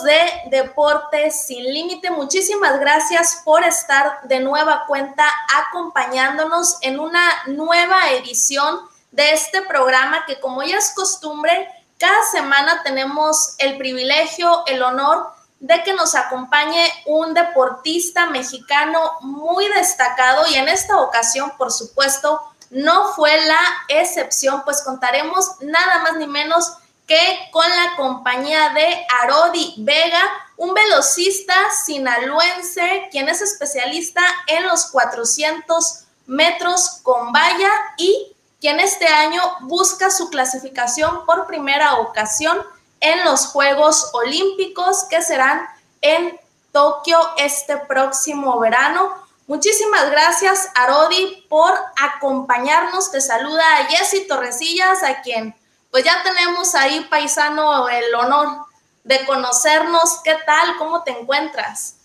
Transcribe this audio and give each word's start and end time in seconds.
de 0.00 0.18
Deportes 0.46 1.44
Sin 1.46 1.64
Límite? 1.64 2.10
Muchísimas 2.10 2.80
gracias 2.80 3.42
por 3.44 3.62
estar 3.62 4.22
de 4.22 4.40
nueva 4.40 4.84
cuenta 4.86 5.24
acompañándonos 5.68 6.78
en 6.80 6.98
una 6.98 7.22
nueva 7.46 8.10
edición 8.12 8.80
de 9.10 9.32
este 9.32 9.60
programa 9.62 10.24
que 10.26 10.40
como 10.40 10.62
ya 10.62 10.78
es 10.78 10.94
costumbre, 10.94 11.68
cada 11.98 12.24
semana 12.30 12.82
tenemos 12.82 13.54
el 13.58 13.76
privilegio, 13.76 14.64
el 14.66 14.82
honor 14.82 15.30
de 15.60 15.82
que 15.84 15.92
nos 15.92 16.14
acompañe 16.14 16.90
un 17.06 17.34
deportista 17.34 18.30
mexicano 18.30 18.98
muy 19.20 19.68
destacado 19.68 20.46
y 20.48 20.54
en 20.54 20.68
esta 20.68 20.98
ocasión, 20.98 21.52
por 21.58 21.70
supuesto, 21.70 22.40
no 22.70 23.12
fue 23.12 23.38
la 23.46 23.60
excepción, 23.88 24.62
pues 24.64 24.82
contaremos 24.82 25.60
nada 25.60 25.98
más 25.98 26.14
ni 26.16 26.26
menos 26.26 26.78
que 27.06 27.48
con 27.50 27.68
la 27.68 27.96
compañía 27.96 28.70
de 28.70 29.06
Arodi 29.22 29.74
Vega, 29.78 30.22
un 30.56 30.74
velocista 30.74 31.54
sinaloense, 31.84 33.08
quien 33.10 33.28
es 33.28 33.42
especialista 33.42 34.22
en 34.46 34.66
los 34.66 34.86
400 34.86 36.04
metros 36.26 37.00
con 37.02 37.32
valla 37.32 37.70
y 37.96 38.34
quien 38.60 38.78
este 38.78 39.08
año 39.08 39.42
busca 39.62 40.10
su 40.10 40.30
clasificación 40.30 41.26
por 41.26 41.46
primera 41.46 41.96
ocasión 41.96 42.58
en 43.00 43.24
los 43.24 43.46
Juegos 43.46 44.10
Olímpicos 44.12 45.04
que 45.10 45.20
serán 45.20 45.66
en 46.00 46.38
Tokio 46.70 47.18
este 47.36 47.76
próximo 47.76 48.58
verano. 48.60 49.12
Muchísimas 49.48 50.10
gracias, 50.10 50.68
Arodi, 50.76 51.44
por 51.48 51.74
acompañarnos. 52.00 53.10
Te 53.10 53.20
saluda 53.20 53.64
Jessy 53.90 54.26
Torresillas, 54.26 55.02
a 55.02 55.20
quien 55.20 55.54
pues 55.92 56.04
ya 56.04 56.22
tenemos 56.24 56.74
ahí, 56.74 57.06
paisano, 57.10 57.86
el 57.90 58.14
honor 58.14 58.64
de 59.04 59.26
conocernos. 59.26 60.22
¿Qué 60.24 60.32
tal? 60.46 60.76
¿Cómo 60.78 61.02
te 61.02 61.10
encuentras? 61.10 61.98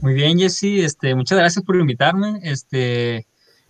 Muy 0.00 0.14
bien, 0.14 0.36
Jessy, 0.40 0.80
este, 0.80 1.14
muchas 1.14 1.38
gracias 1.38 1.64
por 1.64 1.76
invitarme. 1.76 2.40
Este, 2.42 3.24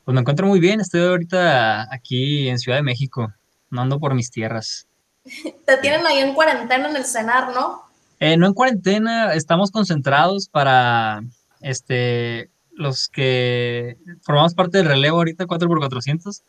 pues 0.06 0.14
me 0.14 0.20
encuentro 0.20 0.46
muy 0.46 0.58
bien, 0.58 0.80
estoy 0.80 1.02
ahorita 1.02 1.92
aquí 1.92 2.48
en 2.48 2.58
Ciudad 2.58 2.78
de 2.78 2.82
México, 2.82 3.30
no 3.68 3.82
ando 3.82 4.00
por 4.00 4.14
mis 4.14 4.30
tierras. 4.30 4.86
Te 5.66 5.76
tienen 5.76 6.06
ahí 6.06 6.20
en 6.20 6.32
cuarentena 6.32 6.88
en 6.88 6.96
el 6.96 7.04
cenar, 7.04 7.52
¿no? 7.52 7.82
Eh, 8.20 8.38
no 8.38 8.46
en 8.46 8.54
cuarentena, 8.54 9.34
estamos 9.34 9.70
concentrados 9.70 10.48
para 10.48 11.20
este, 11.60 12.48
los 12.70 13.06
que 13.08 13.98
formamos 14.22 14.54
parte 14.54 14.78
del 14.78 14.86
relevo 14.86 15.18
ahorita 15.18 15.44
4x400 15.44 16.42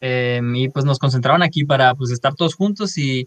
Em, 0.00 0.54
y 0.56 0.68
pues 0.68 0.84
nos 0.84 0.98
concentraron 0.98 1.42
aquí 1.42 1.64
para 1.64 1.94
pues 1.94 2.10
estar 2.10 2.34
todos 2.34 2.54
juntos 2.54 2.98
y, 2.98 3.26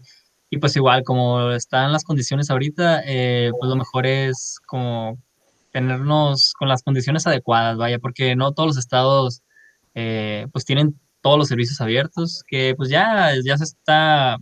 y 0.50 0.58
pues 0.58 0.76
igual 0.76 1.02
como 1.04 1.50
están 1.52 1.92
las 1.92 2.04
condiciones 2.04 2.50
ahorita, 2.50 3.02
eh, 3.06 3.50
pues 3.58 3.68
lo 3.68 3.76
mejor 3.76 4.06
es 4.06 4.60
como 4.66 5.18
tenernos 5.72 6.52
con 6.54 6.68
las 6.68 6.82
condiciones 6.82 7.26
adecuadas, 7.26 7.76
vaya, 7.76 7.98
porque 7.98 8.36
no 8.36 8.52
todos 8.52 8.68
los 8.68 8.78
estados 8.78 9.42
eh, 9.94 10.46
pues 10.52 10.64
tienen 10.64 10.98
todos 11.22 11.38
los 11.38 11.48
servicios 11.48 11.80
abiertos, 11.80 12.44
que 12.46 12.74
pues 12.76 12.88
ya, 12.88 13.32
ya 13.44 13.58
se 13.58 13.64
está 13.64 14.38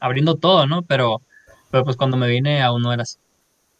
abriendo 0.00 0.36
todo, 0.36 0.66
¿no? 0.66 0.82
Pero, 0.82 1.22
pero 1.70 1.84
pues 1.84 1.96
cuando 1.96 2.16
me 2.16 2.28
vine 2.28 2.62
aún 2.62 2.82
no 2.82 2.92
era 2.92 3.02
así 3.02 3.18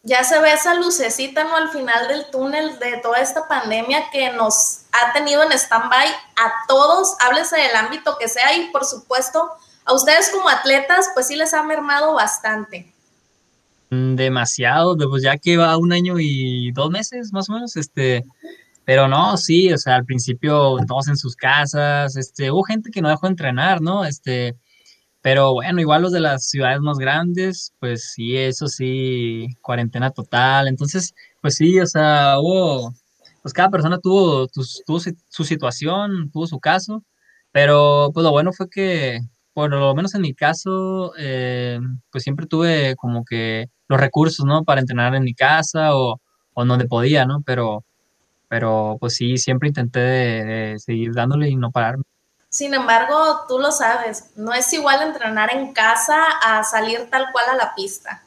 ya 0.03 0.23
se 0.25 0.39
ve 0.39 0.51
esa 0.51 0.75
lucecita, 0.75 1.45
¿no? 1.45 1.55
Al 1.55 1.69
final 1.69 2.09
del 2.09 2.29
túnel 2.29 2.77
de 2.77 2.97
toda 2.97 3.19
esta 3.19 3.47
pandemia 3.47 4.09
que 4.11 4.31
nos 4.33 4.81
ha 4.91 5.13
tenido 5.13 5.43
en 5.43 5.53
stand-by 5.53 6.07
a 6.07 6.53
todos, 6.67 7.15
háblese 7.21 7.55
del 7.57 7.75
ámbito 7.75 8.17
que 8.19 8.27
sea 8.27 8.55
y 8.55 8.69
por 8.69 8.83
supuesto 8.83 9.49
a 9.85 9.93
ustedes 9.93 10.29
como 10.29 10.49
atletas, 10.49 11.07
pues 11.13 11.27
sí 11.27 11.37
les 11.37 11.53
ha 11.53 11.63
mermado 11.63 12.13
bastante. 12.13 12.93
Mm, 13.89 14.15
demasiado, 14.15 14.97
pues 15.09 15.23
ya 15.23 15.37
que 15.37 15.55
va 15.55 15.77
un 15.77 15.93
año 15.93 16.15
y 16.19 16.71
dos 16.73 16.89
meses 16.89 17.31
más 17.31 17.49
o 17.49 17.53
menos, 17.53 17.77
este, 17.77 18.25
pero 18.83 19.07
no, 19.07 19.37
sí, 19.37 19.71
o 19.71 19.77
sea, 19.77 19.95
al 19.95 20.05
principio 20.05 20.77
todos 20.85 21.07
en 21.07 21.15
sus 21.15 21.35
casas, 21.35 22.17
este, 22.17 22.51
hubo 22.51 22.63
gente 22.63 22.91
que 22.91 23.01
no 23.01 23.09
dejó 23.09 23.27
de 23.27 23.31
entrenar, 23.31 23.81
¿no? 23.81 24.03
Este, 24.03 24.55
pero 25.23 25.53
bueno, 25.53 25.79
igual 25.81 26.01
los 26.03 26.11
de 26.11 26.19
las 26.19 26.49
ciudades 26.49 26.81
más 26.81 26.97
grandes, 26.97 27.73
pues 27.79 28.11
sí, 28.13 28.37
eso 28.37 28.67
sí, 28.67 29.47
cuarentena 29.61 30.11
total. 30.11 30.67
Entonces, 30.67 31.15
pues 31.41 31.55
sí, 31.55 31.79
o 31.79 31.87
sea, 31.87 32.39
hubo, 32.41 32.93
pues 33.41 33.53
cada 33.53 33.69
persona 33.69 33.99
tuvo, 33.99 34.47
su 34.53 35.45
situación, 35.45 36.29
tuvo 36.31 36.45
su 36.45 36.59
caso, 36.59 37.03
pero 37.53 38.11
pues 38.13 38.23
lo 38.25 38.31
bueno 38.31 38.51
fue 38.53 38.69
que, 38.69 39.21
por 39.53 39.71
lo 39.71 39.95
menos 39.95 40.13
en 40.15 40.21
mi 40.23 40.33
caso, 40.35 41.13
eh, 41.17 41.79
pues 42.11 42.23
siempre 42.25 42.45
tuve 42.47 42.95
como 42.97 43.23
que 43.25 43.67
los 43.87 44.01
recursos, 44.01 44.45
¿no? 44.45 44.65
Para 44.65 44.81
entrenar 44.81 45.15
en 45.15 45.23
mi 45.23 45.33
casa 45.35 45.95
o, 45.95 46.19
o 46.53 46.65
donde 46.65 46.85
podía, 46.85 47.25
¿no? 47.25 47.41
Pero, 47.45 47.85
pero 48.49 48.97
pues 48.99 49.15
sí, 49.15 49.37
siempre 49.37 49.69
intenté 49.69 49.99
de 50.01 50.79
seguir 50.79 51.13
dándole 51.13 51.49
y 51.49 51.55
no 51.55 51.71
pararme. 51.71 52.03
Sin 52.53 52.75
embargo, 52.75 53.15
tú 53.47 53.57
lo 53.57 53.71
sabes, 53.71 54.25
no 54.35 54.53
es 54.53 54.71
igual 54.73 55.01
entrenar 55.01 55.51
en 55.51 55.73
casa 55.73 56.23
a 56.45 56.63
salir 56.63 57.09
tal 57.09 57.31
cual 57.31 57.45
a 57.49 57.55
la 57.55 57.73
pista. 57.73 58.21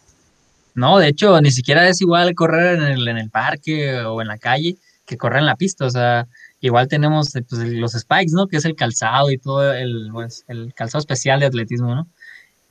No, 0.75 0.99
de 0.99 1.07
hecho, 1.07 1.41
ni 1.41 1.53
siquiera 1.53 1.89
es 1.89 2.01
igual 2.01 2.35
correr 2.35 2.75
en 2.75 3.19
el, 3.19 3.31
parque 3.31 4.01
o 4.01 4.21
en 4.21 4.27
la 4.27 4.37
calle 4.37 4.79
que 5.05 5.17
correr 5.17 5.39
en 5.39 5.47
la 5.47 5.55
pista. 5.55 5.85
O 5.85 5.91
sea, 5.91 6.27
igual 6.59 6.89
tenemos 6.89 7.37
eh, 7.37 7.45
pues, 7.49 7.63
los 7.69 7.93
spikes, 7.93 8.33
¿no? 8.33 8.49
Que 8.49 8.57
es 8.57 8.65
el 8.65 8.75
calzado 8.75 9.31
y 9.31 9.39
todo 9.39 9.73
el, 9.73 10.09
pues, 10.13 10.45
el 10.49 10.75
calzado 10.75 10.99
especial 10.99 11.39
de 11.39 11.47
atletismo, 11.47 11.95
¿no? 11.95 12.09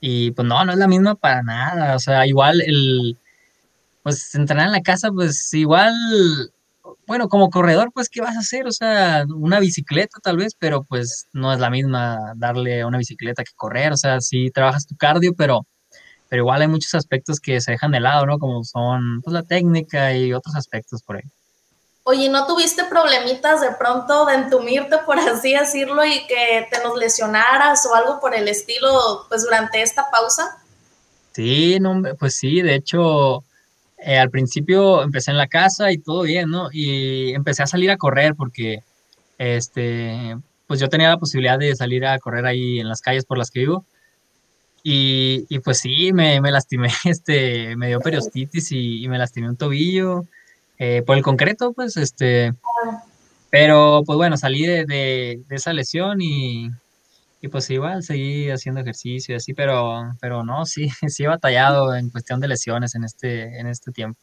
Y 0.02 0.32
pues 0.32 0.46
no, 0.46 0.66
no 0.66 0.74
es 0.74 0.78
la 0.78 0.90
misma 0.90 1.16
para 1.16 1.42
nada. 1.42 1.96
O 1.96 2.00
sea, 2.00 2.28
igual 2.28 2.60
el, 2.60 3.18
pues 4.04 4.36
entrenar 4.36 4.66
en 4.66 4.74
la 4.74 4.82
casa, 4.82 5.10
pues 5.10 5.54
igual 5.54 5.94
bueno, 7.08 7.30
como 7.30 7.50
corredor, 7.50 7.92
pues, 7.94 8.10
¿qué 8.10 8.22
vas 8.22 8.36
a 8.36 8.40
hacer? 8.40 8.68
O 8.68 8.72
sea, 8.72 9.26
una 9.36 9.60
bicicleta 9.60 10.20
tal 10.22 10.38
vez, 10.38 10.56
pero 10.58 10.84
pues 10.84 11.28
no 11.34 11.54
es 11.54 11.60
la 11.60 11.70
misma 11.70 12.34
darle 12.36 12.82
a 12.82 12.88
una 12.88 12.98
bicicleta 12.98 13.44
que 13.44 13.52
correr. 13.56 13.94
O 13.94 13.98
sea, 13.98 14.22
sí 14.22 14.50
trabajas 14.52 14.88
tu 14.88 14.96
cardio, 14.96 15.34
pero, 15.36 15.66
pero 16.30 16.44
igual 16.44 16.62
hay 16.62 16.68
muchos 16.68 16.94
aspectos 16.96 17.40
que 17.40 17.62
se 17.62 17.72
dejan 17.72 17.92
de 17.92 18.00
lado, 18.00 18.26
¿no? 18.26 18.40
Como 18.40 18.64
son 18.64 19.22
pues, 19.22 19.34
la 19.34 19.44
técnica 19.44 20.16
y 20.16 20.34
otros 20.34 20.56
aspectos 20.56 21.04
por 21.04 21.18
ahí. 21.18 21.24
Oye, 22.08 22.30
¿no 22.30 22.46
tuviste 22.46 22.84
problemitas 22.84 23.62
de 23.62 23.72
pronto 23.72 24.26
de 24.26 24.36
entumirte, 24.36 24.98
por 25.06 25.18
así 25.20 25.54
decirlo, 25.54 26.06
y 26.06 26.26
que 26.28 26.68
te 26.72 26.84
nos 26.84 26.98
lesionaras 26.98 27.86
o 27.88 27.96
algo 27.96 28.20
por 28.20 28.36
el 28.36 28.48
estilo, 28.48 29.26
pues 29.28 29.44
durante 29.44 29.82
esta 29.82 30.10
pausa? 30.12 30.58
Sí, 31.34 31.80
no, 31.80 32.02
pues 32.18 32.36
sí, 32.38 32.62
de 32.62 32.76
hecho, 32.76 33.44
eh, 33.98 34.18
al 34.18 34.30
principio 34.30 35.04
empecé 35.04 35.32
en 35.32 35.38
la 35.38 35.48
casa 35.48 35.92
y 35.92 35.98
todo 35.98 36.24
bien, 36.24 36.50
¿no? 36.50 36.70
Y 36.72 37.32
empecé 37.34 37.64
a 37.64 37.68
salir 37.68 37.92
a 37.92 37.98
correr 37.98 38.36
porque, 38.36 38.84
este, 39.38 40.38
pues 40.68 40.80
yo 40.80 40.90
tenía 40.90 41.10
la 41.10 41.18
posibilidad 41.18 41.60
de 41.60 41.76
salir 41.76 42.06
a 42.06 42.20
correr 42.20 42.46
ahí 42.46 42.80
en 42.80 42.90
las 42.90 43.02
calles 43.02 43.26
por 43.26 43.38
las 43.38 43.52
que 43.52 43.62
vivo. 43.62 43.86
Y, 44.84 45.46
y 45.50 45.60
pues 45.60 45.80
sí, 45.80 46.14
me, 46.14 46.40
me, 46.42 46.52
lastimé, 46.52 46.90
este, 47.06 47.76
me 47.76 47.88
dio 47.88 48.00
periostitis 48.00 48.72
y, 48.72 49.08
me 49.08 49.18
lastimé 49.18 49.50
un 49.50 49.58
tobillo. 49.58 50.26
eh, 50.78 51.04
por 51.06 51.18
el 51.18 51.24
concreto, 51.24 51.74
pues, 51.74 51.98
este, 51.98 52.54
pero 53.50 54.04
pues 54.06 54.18
bueno, 54.18 54.36
salí 54.38 54.66
de, 54.66 54.86
de, 54.86 55.42
esa 55.50 55.72
lesión 55.74 56.22
y, 56.22 56.70
y, 57.46 57.50
pues 57.50 57.70
igual 57.70 58.04
seguí 58.04 58.50
haciendo 58.50 58.82
ejercicio 58.82 59.34
y 59.34 59.38
así, 59.38 59.54
pero, 59.54 60.14
pero 60.20 60.44
no, 60.44 60.66
sí, 60.66 60.90
sí 61.08 61.24
he 61.24 61.28
batallado 61.28 61.96
en 61.96 62.10
cuestión 62.10 62.40
de 62.40 62.48
lesiones 62.48 62.96
en 62.96 63.04
este, 63.04 63.60
en 63.60 63.68
este 63.68 63.92
tiempo. 63.92 64.20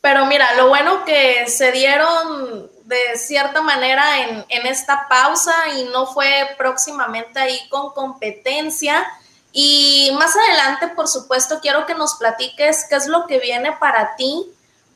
Pero 0.00 0.24
mira, 0.26 0.54
lo 0.56 0.68
bueno 0.68 1.04
que 1.04 1.46
se 1.46 1.72
dieron 1.72 2.70
de 2.84 3.16
cierta 3.16 3.60
manera 3.62 4.24
en, 4.24 4.44
en, 4.48 4.66
esta 4.66 5.06
pausa 5.08 5.52
y 5.76 5.84
no 5.92 6.06
fue 6.06 6.48
próximamente 6.56 7.38
ahí 7.38 7.58
con 7.68 7.90
competencia. 7.90 9.06
Y 9.52 10.10
más 10.18 10.34
adelante, 10.36 10.88
por 10.88 11.06
supuesto, 11.06 11.60
quiero 11.60 11.84
que 11.84 11.94
nos 11.94 12.14
platiques 12.14 12.86
qué 12.88 12.96
es 12.96 13.06
lo 13.08 13.26
que 13.26 13.40
viene 13.40 13.72
para 13.78 14.16
ti. 14.16 14.50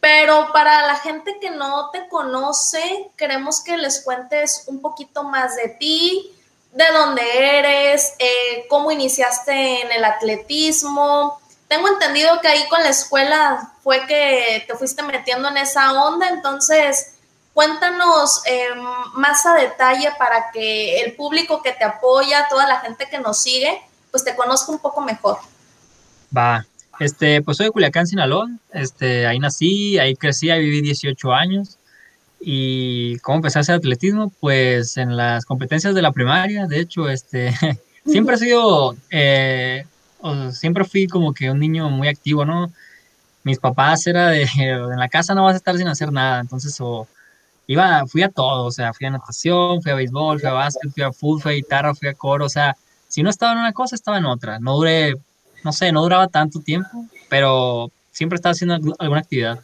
Pero 0.05 0.53
para 0.53 0.87
la 0.87 0.97
gente 0.97 1.39
que 1.41 1.51
no 1.51 1.91
te 1.91 2.09
conoce, 2.09 3.11
queremos 3.17 3.63
que 3.63 3.79
les 3.79 4.03
cuentes 4.03 4.65
un 4.67 4.83
poquito 4.83 5.25
más 5.25 5.57
de 5.57 5.69
ti, 5.69 6.34
de 6.75 6.85
dónde 6.93 7.23
eres, 7.59 8.15
eh, 8.19 8.67
cómo 8.69 8.91
iniciaste 8.91 9.83
en 9.83 9.93
el 9.93 10.05
atletismo, 10.05 11.41
tengo 11.69 11.89
entendido 11.89 12.41
que 12.41 12.49
ahí 12.49 12.69
con 12.69 12.83
la 12.83 12.91
escuela 12.91 13.73
fue 13.83 14.07
que 14.07 14.65
te 14.67 14.75
fuiste 14.75 15.03
metiendo 15.03 15.49
en 15.49 15.57
esa 15.57 15.93
onda, 16.05 16.29
entonces 16.29 17.15
cuéntanos 17.53 18.43
em, 18.47 18.83
más 19.15 19.47
a 19.47 19.55
detalle 19.55 20.11
para 20.19 20.51
que 20.53 21.01
el 21.01 21.15
público 21.15 21.63
que 21.63 21.73
te 21.73 21.85
apoya, 21.85 22.49
toda 22.49 22.67
la 22.67 22.81
gente 22.81 23.09
que 23.09 23.19
nos 23.19 23.41
sigue, 23.41 23.81
pues 24.11 24.25
te 24.25 24.37
conozca 24.37 24.73
un 24.73 24.79
poco 24.79 25.01
mejor. 25.01 25.39
Va, 26.37 26.67
este, 26.99 27.41
pues 27.43 27.57
soy 27.57 27.67
de 27.67 27.73
Culiacán, 27.73 28.07
Sinaloa, 28.07 28.49
este, 28.73 29.27
ahí 29.27 29.39
nací, 29.39 29.99
ahí 29.99 30.17
crecí, 30.17 30.51
ahí 30.51 30.61
viví 30.61 30.83
18 30.83 31.33
años. 31.33 31.79
¿Y 32.41 33.19
cómo 33.19 33.37
empecé 33.37 33.59
a 33.59 33.63
hacer 33.63 33.77
atletismo? 33.77 34.31
Pues 34.41 34.97
en 34.97 35.17
las 35.17 35.45
competencias 35.45 35.95
de 35.95 36.03
la 36.03 36.13
primaria, 36.13 36.67
de 36.67 36.81
hecho, 36.81 37.09
este, 37.09 37.55
siempre 38.07 38.37
he 38.37 38.39
sido 38.39 38.97
eh, 39.11 39.87
siempre 40.53 40.85
fui 40.85 41.07
como 41.07 41.33
que 41.33 41.51
un 41.51 41.59
niño 41.59 41.91
muy 41.91 42.09
activo, 42.09 42.45
¿no? 42.45 42.73
Mis 43.43 43.59
papás 43.59 44.07
era 44.07 44.29
de, 44.29 44.43
en 44.59 44.99
la 44.99 45.09
casa 45.09 45.35
no 45.35 45.45
vas 45.45 45.55
a 45.55 45.59
estar 45.59 45.77
sin 45.77 45.89
hacer 45.89 46.13
nada, 46.13 46.41
entonces 46.41 46.77
o 46.81 47.07
iba, 47.67 48.07
fui 48.07 48.23
a 48.23 48.29
todo, 48.29 48.65
o 48.65 48.71
sea, 48.71 48.93
fui 48.93 49.07
a 49.07 49.11
natación, 49.11 49.83
fui 49.83 49.93
a 49.93 49.95
béisbol, 49.95 50.41
fui 50.41 50.49
a 50.49 50.53
básquet, 50.53 50.91
fui 50.93 51.03
a 51.03 51.13
fútbol, 51.13 51.43
fui 51.43 51.53
a 51.53 51.57
guitarra, 51.57 51.95
fui 51.95 52.09
a 52.09 52.15
coro, 52.15 52.47
o 52.47 52.49
sea, 52.49 52.77
si 53.09 53.23
no 53.23 53.31
estaba 53.31 53.53
en 53.53 53.59
una 53.59 53.73
cosa, 53.73 53.95
estaba 53.95 54.19
en 54.19 54.27
otra. 54.27 54.59
No 54.59 54.75
duré, 54.77 55.15
no 55.63 55.73
sé, 55.73 55.93
no 55.93 56.03
duraba 56.03 56.29
tanto 56.29 56.61
tiempo, 56.61 57.07
pero 57.29 57.91
siempre 58.11 58.37
estaba 58.37 58.53
haciendo 58.53 58.75
alguna 58.99 59.21
actividad. 59.21 59.61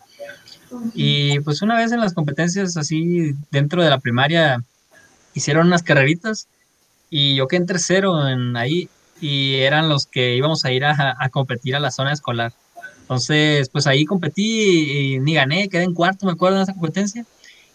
Y 0.95 1.41
pues 1.41 1.63
una 1.63 1.77
vez 1.77 1.93
en 1.93 2.01
las 2.01 2.15
competencias 2.15 2.77
así 2.77 3.35
dentro 3.51 3.83
de 3.83 3.91
la 3.91 3.99
primaria 3.99 4.63
hicieron 5.35 5.67
unas 5.67 5.83
carreritas 5.83 6.49
y 7.09 7.37
yo 7.37 7.49
quedé 7.49 7.61
en 7.61 7.67
tercero 7.67 8.29
en 8.29 8.57
ahí 8.57 8.89
y 9.21 9.57
eran 9.57 9.89
los 9.89 10.07
que 10.07 10.37
íbamos 10.37 10.65
a 10.65 10.73
ir 10.73 10.85
a, 10.85 11.29
competir 11.31 11.77
a 11.77 11.81
la 11.81 11.91
zona 11.91 12.13
escolar. 12.13 12.53
Entonces, 13.03 13.69
pues 13.69 13.87
ahí 13.87 14.05
competí 14.05 15.15
y 15.15 15.19
ni 15.21 15.35
gané, 15.35 15.69
quedé 15.69 15.83
en 15.83 15.95
cuarto, 15.95 16.27
me 16.27 16.33
acuerdo, 16.33 16.57
en 16.57 16.63
esa 16.63 16.73
competencia. 16.73 17.27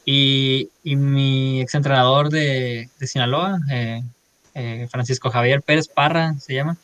Y, 0.06 0.70
y 0.84 0.96
mi 0.96 1.62
exentrenador 1.62 2.30
de, 2.30 2.90
de 3.00 3.08
Sinaloa, 3.08 3.60
eh, 3.70 4.02
eh, 4.54 4.88
Francisco 4.90 5.30
Javier 5.30 5.62
Pérez 5.62 5.88
Parra, 5.88 6.36
se 6.40 6.54
llama, 6.54 6.78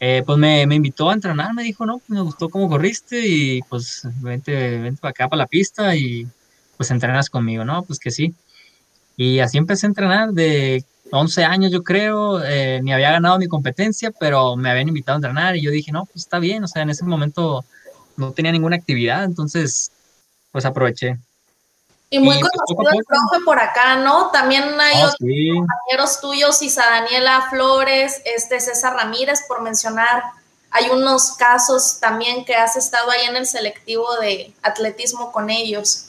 eh, 0.00 0.22
pues 0.24 0.38
me, 0.38 0.66
me, 0.66 0.76
invitó 0.76 1.10
a 1.10 1.14
entrenar, 1.14 1.52
me 1.54 1.62
dijo, 1.62 1.84
no, 1.84 1.98
pues 1.98 2.10
me 2.10 2.20
gustó 2.20 2.48
cómo 2.48 2.68
corriste 2.68 3.26
y 3.26 3.62
pues 3.62 4.02
vente, 4.20 4.78
vente 4.78 5.00
para 5.00 5.10
acá, 5.10 5.28
para 5.28 5.38
la 5.38 5.46
pista 5.46 5.94
y 5.96 6.26
pues 6.76 6.90
entrenas 6.90 7.28
conmigo, 7.28 7.64
¿no? 7.64 7.82
Pues 7.82 7.98
que 7.98 8.10
sí. 8.10 8.34
Y 9.16 9.40
así 9.40 9.58
empecé 9.58 9.86
a 9.86 9.88
entrenar 9.88 10.30
de 10.32 10.84
11 11.10 11.44
años 11.44 11.72
yo 11.72 11.82
creo, 11.82 12.42
eh, 12.44 12.80
ni 12.82 12.92
había 12.92 13.10
ganado 13.10 13.38
mi 13.38 13.48
competencia, 13.48 14.12
pero 14.12 14.56
me 14.56 14.70
habían 14.70 14.88
invitado 14.88 15.16
a 15.16 15.18
entrenar 15.18 15.56
y 15.56 15.62
yo 15.62 15.70
dije, 15.70 15.90
no, 15.90 16.04
pues 16.04 16.24
está 16.24 16.38
bien, 16.38 16.62
o 16.64 16.68
sea, 16.68 16.82
en 16.82 16.90
ese 16.90 17.04
momento 17.04 17.64
no 18.16 18.32
tenía 18.32 18.52
ninguna 18.52 18.76
actividad, 18.76 19.24
entonces 19.24 19.90
pues 20.52 20.64
aproveché. 20.64 21.18
Y 22.10 22.18
muy 22.18 22.40
conocido 22.40 22.98
el 22.98 23.04
profe 23.04 23.44
por 23.44 23.58
acá, 23.58 23.96
¿no? 23.96 24.30
También 24.30 24.64
hay 24.80 25.02
ah, 25.02 25.08
otros 25.08 25.18
compañeros 25.18 26.20
tuyos, 26.22 26.62
Isa 26.62 26.84
Daniela 26.88 27.48
Flores, 27.50 28.22
este 28.24 28.60
César 28.60 28.94
Ramírez, 28.94 29.42
por 29.46 29.60
mencionar. 29.60 30.22
Hay 30.70 30.88
unos 30.90 31.32
casos 31.32 31.98
también 32.00 32.44
que 32.44 32.54
has 32.54 32.76
estado 32.76 33.10
ahí 33.10 33.26
en 33.28 33.36
el 33.36 33.46
selectivo 33.46 34.06
de 34.20 34.52
atletismo 34.62 35.32
con 35.32 35.50
ellos. 35.50 36.06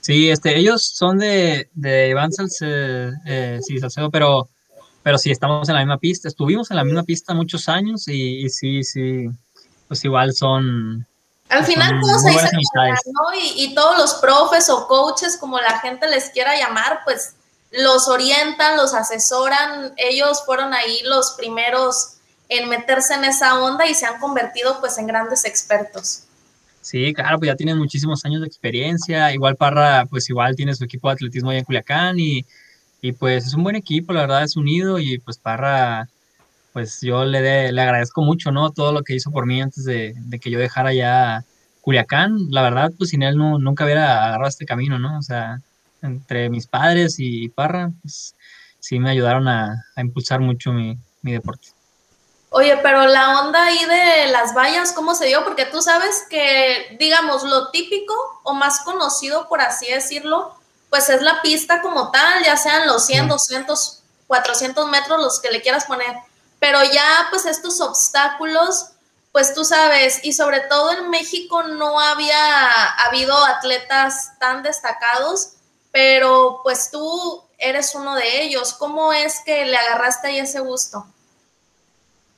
Sí, 0.00 0.30
este, 0.30 0.58
ellos 0.58 0.82
son 0.82 1.18
de, 1.18 1.68
de 1.74 2.08
Iván 2.08 2.30
eh, 2.62 3.60
sí, 3.62 3.78
Salcedo, 3.78 4.10
pero, 4.10 4.48
pero 5.02 5.18
sí, 5.18 5.30
estamos 5.30 5.68
en 5.68 5.74
la 5.74 5.82
misma 5.82 5.98
pista. 5.98 6.28
Estuvimos 6.28 6.70
en 6.70 6.78
la 6.78 6.84
misma 6.84 7.02
pista 7.02 7.34
muchos 7.34 7.68
años 7.68 8.08
y, 8.08 8.48
sí, 8.48 8.82
sí, 8.82 9.28
pues 9.88 10.04
igual 10.04 10.32
son... 10.34 11.06
Al 11.50 11.64
final 11.64 12.00
todos 12.00 12.22
se 12.22 12.30
dicen 12.30 12.50
¿no? 13.06 13.34
Y, 13.34 13.64
y 13.64 13.74
todos 13.74 13.98
los 13.98 14.14
profes 14.14 14.70
o 14.70 14.86
coaches, 14.86 15.36
como 15.36 15.58
la 15.58 15.80
gente 15.80 16.08
les 16.08 16.30
quiera 16.30 16.56
llamar, 16.56 17.00
pues 17.04 17.34
los 17.72 18.08
orientan, 18.08 18.76
los 18.76 18.94
asesoran. 18.94 19.92
Ellos 19.96 20.42
fueron 20.46 20.72
ahí 20.72 21.00
los 21.04 21.32
primeros 21.32 22.14
en 22.48 22.68
meterse 22.68 23.14
en 23.14 23.24
esa 23.24 23.60
onda 23.60 23.86
y 23.86 23.94
se 23.94 24.06
han 24.06 24.20
convertido 24.20 24.80
pues 24.80 24.98
en 24.98 25.06
grandes 25.06 25.44
expertos. 25.44 26.24
Sí, 26.80 27.12
claro, 27.12 27.38
pues 27.38 27.48
ya 27.48 27.56
tienen 27.56 27.78
muchísimos 27.78 28.24
años 28.24 28.40
de 28.40 28.46
experiencia. 28.46 29.32
Igual 29.32 29.56
Parra, 29.56 30.06
pues 30.06 30.28
igual 30.30 30.56
tiene 30.56 30.74
su 30.74 30.84
equipo 30.84 31.08
de 31.08 31.14
atletismo 31.14 31.50
allá 31.50 31.58
en 31.58 31.64
Culiacán 31.64 32.18
y, 32.18 32.44
y 33.02 33.12
pues 33.12 33.46
es 33.46 33.54
un 33.54 33.62
buen 33.62 33.76
equipo, 33.76 34.12
la 34.12 34.22
verdad 34.22 34.44
es 34.44 34.56
unido 34.56 34.98
y 34.98 35.18
pues 35.18 35.38
Parra, 35.38 36.08
pues 36.72 37.00
yo 37.00 37.24
le, 37.24 37.72
le 37.72 37.82
agradezco 37.82 38.22
mucho, 38.22 38.52
¿no? 38.52 38.70
Todo 38.70 38.92
lo 38.92 39.02
que 39.02 39.14
hizo 39.14 39.30
por 39.30 39.46
mí 39.46 39.60
antes 39.60 39.84
de, 39.84 40.14
que 40.40 40.50
yo 40.50 40.58
dejara 40.58 40.92
ya 40.92 41.44
Culiacán. 41.80 42.50
La 42.50 42.62
verdad, 42.62 42.92
pues 42.96 43.10
sin 43.10 43.22
él 43.22 43.36
no, 43.36 43.58
nunca 43.58 43.84
hubiera 43.84 44.26
agarrado 44.26 44.48
este 44.48 44.66
camino, 44.66 44.98
¿no? 44.98 45.18
O 45.18 45.22
sea, 45.22 45.60
entre 46.02 46.48
mis 46.50 46.66
padres 46.66 47.16
y 47.18 47.48
Parra, 47.48 47.90
pues 48.02 48.34
sí 48.78 48.98
me 48.98 49.10
ayudaron 49.10 49.48
a, 49.48 49.84
impulsar 49.96 50.40
mucho 50.40 50.72
mi 50.72 50.98
deporte. 51.22 51.68
Oye, 52.52 52.76
pero 52.82 53.06
la 53.06 53.40
onda 53.40 53.64
ahí 53.64 53.84
de 53.84 54.32
las 54.32 54.54
vallas, 54.54 54.92
¿cómo 54.92 55.14
se 55.14 55.26
dio? 55.26 55.44
Porque 55.44 55.66
tú 55.66 55.80
sabes 55.80 56.26
que, 56.28 56.96
digamos, 56.98 57.44
lo 57.44 57.70
típico 57.70 58.12
o 58.42 58.54
más 58.54 58.80
conocido, 58.80 59.48
por 59.48 59.60
así 59.60 59.86
decirlo, 59.86 60.52
pues 60.90 61.08
es 61.10 61.22
la 61.22 61.40
pista 61.42 61.80
como 61.80 62.10
tal, 62.10 62.42
ya 62.44 62.56
sean 62.56 62.88
los 62.88 63.06
100, 63.06 63.28
200, 63.28 64.02
400 64.26 64.90
metros 64.90 65.20
los 65.20 65.40
que 65.40 65.52
le 65.52 65.62
quieras 65.62 65.84
poner. 65.84 66.16
Pero 66.60 66.78
ya, 66.84 67.26
pues 67.30 67.46
estos 67.46 67.80
obstáculos, 67.80 68.92
pues 69.32 69.54
tú 69.54 69.64
sabes, 69.64 70.20
y 70.22 70.32
sobre 70.32 70.60
todo 70.60 70.92
en 70.92 71.10
México 71.10 71.62
no 71.62 71.98
había 71.98 72.86
habido 73.06 73.34
atletas 73.46 74.38
tan 74.38 74.62
destacados, 74.62 75.54
pero 75.90 76.60
pues 76.62 76.90
tú 76.92 77.42
eres 77.58 77.94
uno 77.94 78.14
de 78.14 78.42
ellos. 78.42 78.74
¿Cómo 78.74 79.12
es 79.12 79.40
que 79.44 79.64
le 79.64 79.76
agarraste 79.76 80.28
ahí 80.28 80.38
ese 80.38 80.60
gusto? 80.60 81.06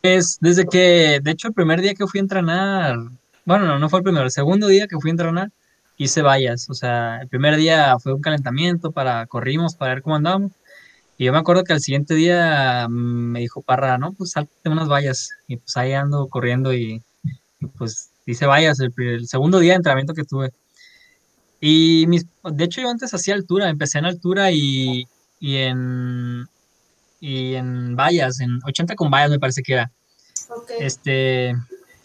Es 0.03 0.39
desde 0.41 0.67
que, 0.67 1.21
de 1.23 1.31
hecho, 1.31 1.49
el 1.49 1.55
primer 1.55 1.81
día 1.81 1.95
que 1.95 2.07
fui 2.07 2.19
a 2.19 2.23
entrenar, 2.23 2.97
bueno, 3.45 3.67
no, 3.67 3.79
no 3.79 3.89
fue 3.89 4.01
el 4.01 4.05
primero, 4.05 4.25
el 4.25 4.33
segundo 4.33 4.67
día 4.67 4.87
que 4.89 4.99
fui 4.99 5.11
a 5.11 5.13
entrenar, 5.13 5.51
hice 5.97 6.23
vallas. 6.23 6.69
O 6.71 6.75
sea, 6.75 7.19
el 7.23 7.29
primer 7.29 7.57
día 7.57 7.97
fue 7.99 8.15
un 8.15 8.21
calentamiento 8.21 8.91
para, 8.93 9.27
corrimos 9.27 9.75
para 9.75 9.95
ver 9.95 10.03
cómo 10.03 10.17
andábamos. 10.17 10.53
Y 11.23 11.27
yo 11.27 11.33
me 11.33 11.39
acuerdo 11.39 11.63
que 11.63 11.73
al 11.73 11.81
siguiente 11.81 12.17
día 12.17 12.89
me 12.91 13.39
dijo 13.39 13.63
Parra, 13.63 13.97
no, 13.97 14.13
pues 14.13 14.33
salte 14.33 14.69
unas 14.69 14.89
vallas. 14.89 15.29
Y 15.47 15.57
pues 15.57 15.77
ahí 15.77 15.93
ando 15.93 16.27
corriendo 16.27 16.75
y, 16.75 17.01
pues 17.79 18.11
hice 18.27 18.45
vallas 18.45 18.81
el, 18.81 18.93
el, 18.97 19.29
segundo 19.29 19.61
día 19.61 19.71
de 19.71 19.77
entrenamiento 19.77 20.15
que 20.15 20.25
tuve. 20.25 20.51
Y 21.61 22.07
mis, 22.09 22.27
de 22.43 22.65
hecho 22.65 22.81
yo 22.81 22.91
antes 22.91 23.15
hacía 23.15 23.35
altura, 23.35 23.69
empecé 23.69 24.01
en 24.01 24.07
altura 24.07 24.51
y, 24.51 25.07
y 25.39 25.59
en, 25.59 26.49
y 27.21 27.55
en 27.55 27.95
vallas, 27.95 28.41
en 28.41 28.59
80 28.65 28.97
con 28.97 29.09
vallas 29.09 29.31
me 29.31 29.39
parece 29.39 29.63
que 29.63 29.75
era. 29.75 29.93
Este, 30.81 31.55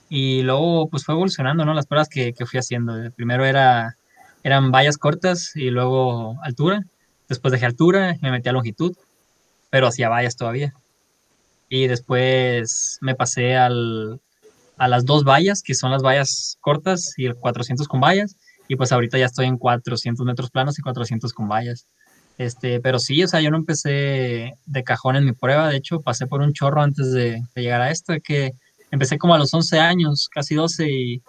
y 0.10 0.44
luego 0.44 0.90
pues 0.90 1.04
fue 1.04 1.16
evolucionando, 1.16 1.66
¿no? 1.66 1.74
Las 1.74 1.88
pruebas 1.88 2.08
que, 2.08 2.34
que 2.34 2.46
fui 2.46 2.60
haciendo. 2.60 2.94
Primero 3.16 3.46
era, 3.46 3.98
eran 4.44 4.72
vallas 4.72 5.00
cortas 5.00 5.56
y 5.56 5.72
luego 5.72 6.38
altura. 6.44 6.86
Después 7.28 7.52
dejé 7.52 7.66
altura, 7.66 8.16
me 8.22 8.30
metí 8.30 8.48
a 8.48 8.54
longitud, 8.54 8.96
pero 9.78 9.90
hacía 9.90 10.10
vallas 10.10 10.36
todavía. 10.36 10.74
Y 11.70 11.86
después 11.86 12.98
me 13.00 13.14
pasé 13.14 13.56
al, 13.56 14.20
a 14.76 14.88
las 14.88 15.06
dos 15.06 15.24
vallas, 15.24 15.62
que 15.62 15.76
son 15.76 15.92
las 15.92 16.02
vallas 16.02 16.58
cortas 16.62 17.14
y 17.16 17.28
el 17.28 17.36
400 17.36 17.88
con 17.88 18.02
vallas. 18.02 18.38
Y 18.68 18.76
pues 18.76 18.92
ahorita 18.92 19.20
ya 19.20 19.28
estoy 19.28 19.46
en 19.46 19.60
400 19.60 20.26
metros 20.26 20.50
planos 20.50 20.80
y 20.80 20.82
400 20.82 21.32
con 21.32 21.48
vallas. 21.48 21.86
Este, 22.40 22.80
pero 22.80 22.98
sí, 22.98 23.24
o 23.24 23.28
sea, 23.28 23.40
yo 23.40 23.52
no 23.52 23.58
empecé 23.58 24.54
de 24.66 24.84
cajón 24.84 25.16
en 25.16 25.26
mi 25.26 25.34
prueba, 25.34 25.70
de 25.70 25.78
hecho 25.78 26.02
pasé 26.02 26.26
por 26.26 26.42
un 26.42 26.54
chorro 26.54 26.82
antes 26.82 27.12
de, 27.12 27.44
llegar 27.54 27.82
a 27.82 27.92
esto, 27.92 28.16
que 28.24 28.54
empecé 28.90 29.20
como 29.20 29.36
a 29.36 29.38
los 29.38 29.54
11 29.54 29.80
años, 29.80 30.28
casi 30.28 30.56
12, 30.56 30.90
y, 30.90 31.22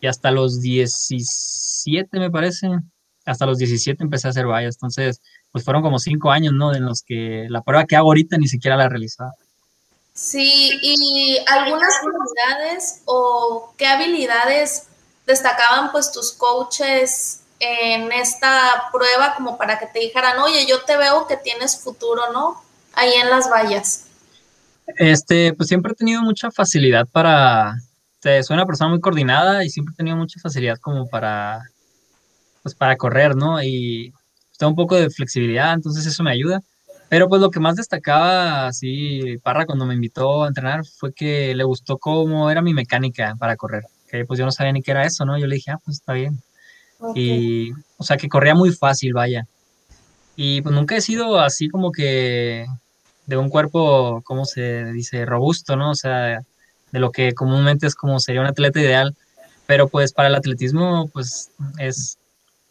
y 0.00 0.06
hasta 0.06 0.30
los 0.30 0.60
17 0.60 2.20
me 2.20 2.30
parece, 2.30 2.68
hasta 3.24 3.46
los 3.46 3.58
17 3.58 4.04
empecé 4.04 4.28
a 4.28 4.30
hacer 4.30 4.46
vallas, 4.46 4.76
entonces 4.76 5.20
pues 5.54 5.64
fueron 5.64 5.84
como 5.84 6.00
cinco 6.00 6.32
años, 6.32 6.52
¿no? 6.52 6.74
En 6.74 6.84
los 6.84 7.02
que 7.02 7.46
la 7.48 7.62
prueba 7.62 7.84
que 7.84 7.94
hago 7.94 8.08
ahorita 8.08 8.36
ni 8.38 8.48
siquiera 8.48 8.76
la 8.76 8.86
he 8.86 8.88
realizado. 8.88 9.30
Sí, 10.12 10.80
y 10.82 11.38
algunas 11.46 11.94
habilidades 12.02 13.02
o 13.04 13.72
qué 13.78 13.86
habilidades 13.86 14.88
destacaban 15.24 15.92
pues 15.92 16.10
tus 16.10 16.32
coaches 16.32 17.42
en 17.60 18.10
esta 18.10 18.86
prueba 18.92 19.36
como 19.36 19.56
para 19.56 19.78
que 19.78 19.86
te 19.86 20.00
dijeran, 20.00 20.40
oye, 20.40 20.66
yo 20.66 20.82
te 20.82 20.96
veo 20.96 21.28
que 21.28 21.36
tienes 21.36 21.78
futuro, 21.78 22.32
¿no? 22.32 22.60
Ahí 22.94 23.12
en 23.12 23.30
las 23.30 23.48
vallas. 23.48 24.06
Este, 24.96 25.52
pues 25.52 25.68
siempre 25.68 25.92
he 25.92 25.94
tenido 25.94 26.20
mucha 26.22 26.50
facilidad 26.50 27.06
para, 27.06 27.76
soy 28.20 28.42
una 28.50 28.66
persona 28.66 28.90
muy 28.90 29.00
coordinada 29.00 29.64
y 29.64 29.70
siempre 29.70 29.92
he 29.92 29.98
tenido 29.98 30.16
mucha 30.16 30.40
facilidad 30.40 30.78
como 30.80 31.08
para, 31.08 31.62
pues 32.64 32.74
para 32.74 32.96
correr, 32.96 33.36
¿no? 33.36 33.62
Y 33.62 34.12
tengo 34.58 34.70
un 34.70 34.76
poco 34.76 34.96
de 34.96 35.10
flexibilidad, 35.10 35.74
entonces 35.74 36.06
eso 36.06 36.22
me 36.22 36.32
ayuda. 36.32 36.62
Pero 37.08 37.28
pues 37.28 37.40
lo 37.40 37.50
que 37.50 37.60
más 37.60 37.76
destacaba 37.76 38.66
así 38.66 39.38
Parra 39.42 39.66
cuando 39.66 39.86
me 39.86 39.94
invitó 39.94 40.44
a 40.44 40.48
entrenar 40.48 40.84
fue 40.84 41.12
que 41.12 41.54
le 41.54 41.64
gustó 41.64 41.98
cómo 41.98 42.50
era 42.50 42.62
mi 42.62 42.74
mecánica 42.74 43.36
para 43.38 43.56
correr. 43.56 43.84
Que 44.10 44.24
pues 44.24 44.38
yo 44.38 44.44
no 44.44 44.52
sabía 44.52 44.72
ni 44.72 44.82
qué 44.82 44.92
era 44.92 45.04
eso, 45.04 45.24
¿no? 45.24 45.38
Yo 45.38 45.46
le 45.46 45.56
dije, 45.56 45.70
ah, 45.70 45.78
pues 45.84 45.98
está 45.98 46.12
bien. 46.12 46.42
Y, 47.14 47.72
o 47.98 48.04
sea, 48.04 48.16
que 48.16 48.28
corría 48.28 48.54
muy 48.54 48.72
fácil, 48.72 49.12
vaya. 49.12 49.46
Y 50.36 50.62
pues 50.62 50.74
nunca 50.74 50.96
he 50.96 51.00
sido 51.00 51.38
así 51.38 51.68
como 51.68 51.92
que 51.92 52.66
de 53.26 53.36
un 53.36 53.48
cuerpo, 53.48 54.22
¿cómo 54.24 54.44
se 54.44 54.86
dice? 54.92 55.24
Robusto, 55.26 55.76
¿no? 55.76 55.90
O 55.90 55.94
sea, 55.94 56.40
de 56.90 56.98
lo 56.98 57.10
que 57.12 57.34
comúnmente 57.34 57.86
es 57.86 57.94
como 57.94 58.18
sería 58.20 58.40
un 58.40 58.46
atleta 58.46 58.80
ideal. 58.80 59.14
Pero 59.66 59.88
pues 59.88 60.12
para 60.12 60.28
el 60.28 60.34
atletismo, 60.34 61.08
pues 61.12 61.50
es, 61.78 62.18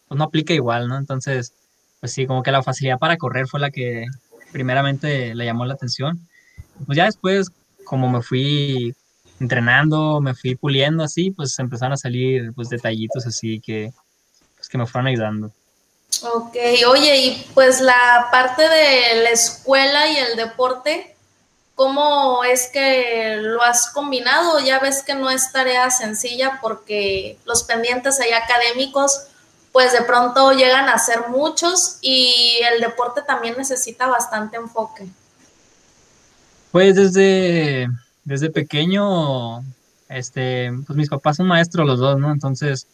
pues 0.08 0.18
no 0.18 0.24
aplica 0.24 0.52
igual, 0.52 0.88
¿no? 0.88 0.96
Entonces, 0.96 1.52
pues 2.04 2.12
sí, 2.12 2.26
como 2.26 2.42
que 2.42 2.52
la 2.52 2.62
facilidad 2.62 2.98
para 2.98 3.16
correr 3.16 3.48
fue 3.48 3.60
la 3.60 3.70
que 3.70 4.04
primeramente 4.52 5.34
le 5.34 5.46
llamó 5.46 5.64
la 5.64 5.72
atención. 5.72 6.28
Pues 6.84 6.98
ya 6.98 7.06
después, 7.06 7.50
como 7.86 8.10
me 8.10 8.20
fui 8.20 8.94
entrenando, 9.40 10.20
me 10.20 10.34
fui 10.34 10.54
puliendo 10.54 11.02
así, 11.02 11.30
pues 11.30 11.58
empezaron 11.58 11.94
a 11.94 11.96
salir 11.96 12.52
pues 12.54 12.68
detallitos 12.68 13.26
así 13.26 13.58
que, 13.58 13.90
pues, 14.54 14.68
que 14.68 14.76
me 14.76 14.86
fueron 14.86 15.06
ayudando. 15.06 15.50
Ok, 16.24 16.56
oye, 16.88 17.16
y 17.16 17.46
pues 17.54 17.80
la 17.80 18.28
parte 18.30 18.64
de 18.68 19.22
la 19.22 19.30
escuela 19.30 20.06
y 20.06 20.18
el 20.18 20.36
deporte, 20.36 21.16
¿cómo 21.74 22.44
es 22.44 22.68
que 22.70 23.38
lo 23.40 23.62
has 23.62 23.90
combinado? 23.92 24.60
Ya 24.60 24.78
ves 24.78 25.02
que 25.02 25.14
no 25.14 25.30
es 25.30 25.50
tarea 25.52 25.90
sencilla 25.90 26.58
porque 26.60 27.38
los 27.46 27.62
pendientes 27.62 28.20
ahí 28.20 28.32
académicos 28.32 29.28
pues 29.74 29.92
de 29.92 30.02
pronto 30.02 30.52
llegan 30.52 30.88
a 30.88 30.96
ser 31.00 31.30
muchos 31.30 31.98
y 32.00 32.60
el 32.72 32.80
deporte 32.80 33.22
también 33.26 33.56
necesita 33.58 34.06
bastante 34.06 34.56
enfoque. 34.56 35.08
Pues 36.70 36.94
desde, 36.94 37.88
desde 38.22 38.50
pequeño, 38.50 39.64
este, 40.08 40.70
pues 40.86 40.96
mis 40.96 41.08
papás 41.08 41.38
son 41.38 41.48
maestros 41.48 41.88
los 41.88 41.98
dos, 41.98 42.20
¿no? 42.20 42.30
Entonces, 42.30 42.86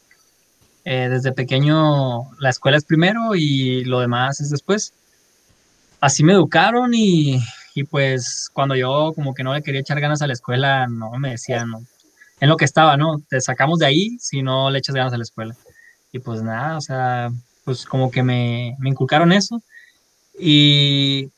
eh, 0.86 1.10
desde 1.10 1.32
pequeño 1.32 2.30
la 2.38 2.48
escuela 2.48 2.78
es 2.78 2.84
primero 2.84 3.34
y 3.34 3.84
lo 3.84 4.00
demás 4.00 4.40
es 4.40 4.48
después. 4.48 4.94
Así 6.00 6.24
me 6.24 6.32
educaron 6.32 6.94
y, 6.94 7.42
y 7.74 7.84
pues 7.84 8.48
cuando 8.54 8.74
yo 8.74 9.12
como 9.14 9.34
que 9.34 9.44
no 9.44 9.52
le 9.52 9.62
quería 9.62 9.82
echar 9.82 10.00
ganas 10.00 10.22
a 10.22 10.26
la 10.26 10.32
escuela, 10.32 10.86
no 10.86 11.10
me 11.18 11.32
decían, 11.32 11.72
no, 11.72 11.84
en 12.40 12.48
lo 12.48 12.56
que 12.56 12.64
estaba, 12.64 12.96
¿no? 12.96 13.20
Te 13.28 13.38
sacamos 13.42 13.80
de 13.80 13.86
ahí 13.86 14.18
si 14.18 14.40
no 14.40 14.70
le 14.70 14.78
echas 14.78 14.94
ganas 14.94 15.12
a 15.12 15.18
la 15.18 15.24
escuela. 15.24 15.54
Y 16.12 16.18
pues 16.18 16.42
nada, 16.42 16.76
o 16.76 16.80
sea, 16.80 17.30
pues 17.64 17.84
como 17.84 18.10
que 18.10 18.22
me, 18.22 18.76
me 18.78 18.90
inculcaron 18.90 19.32
eso. 19.32 19.62
Y, 20.38 21.30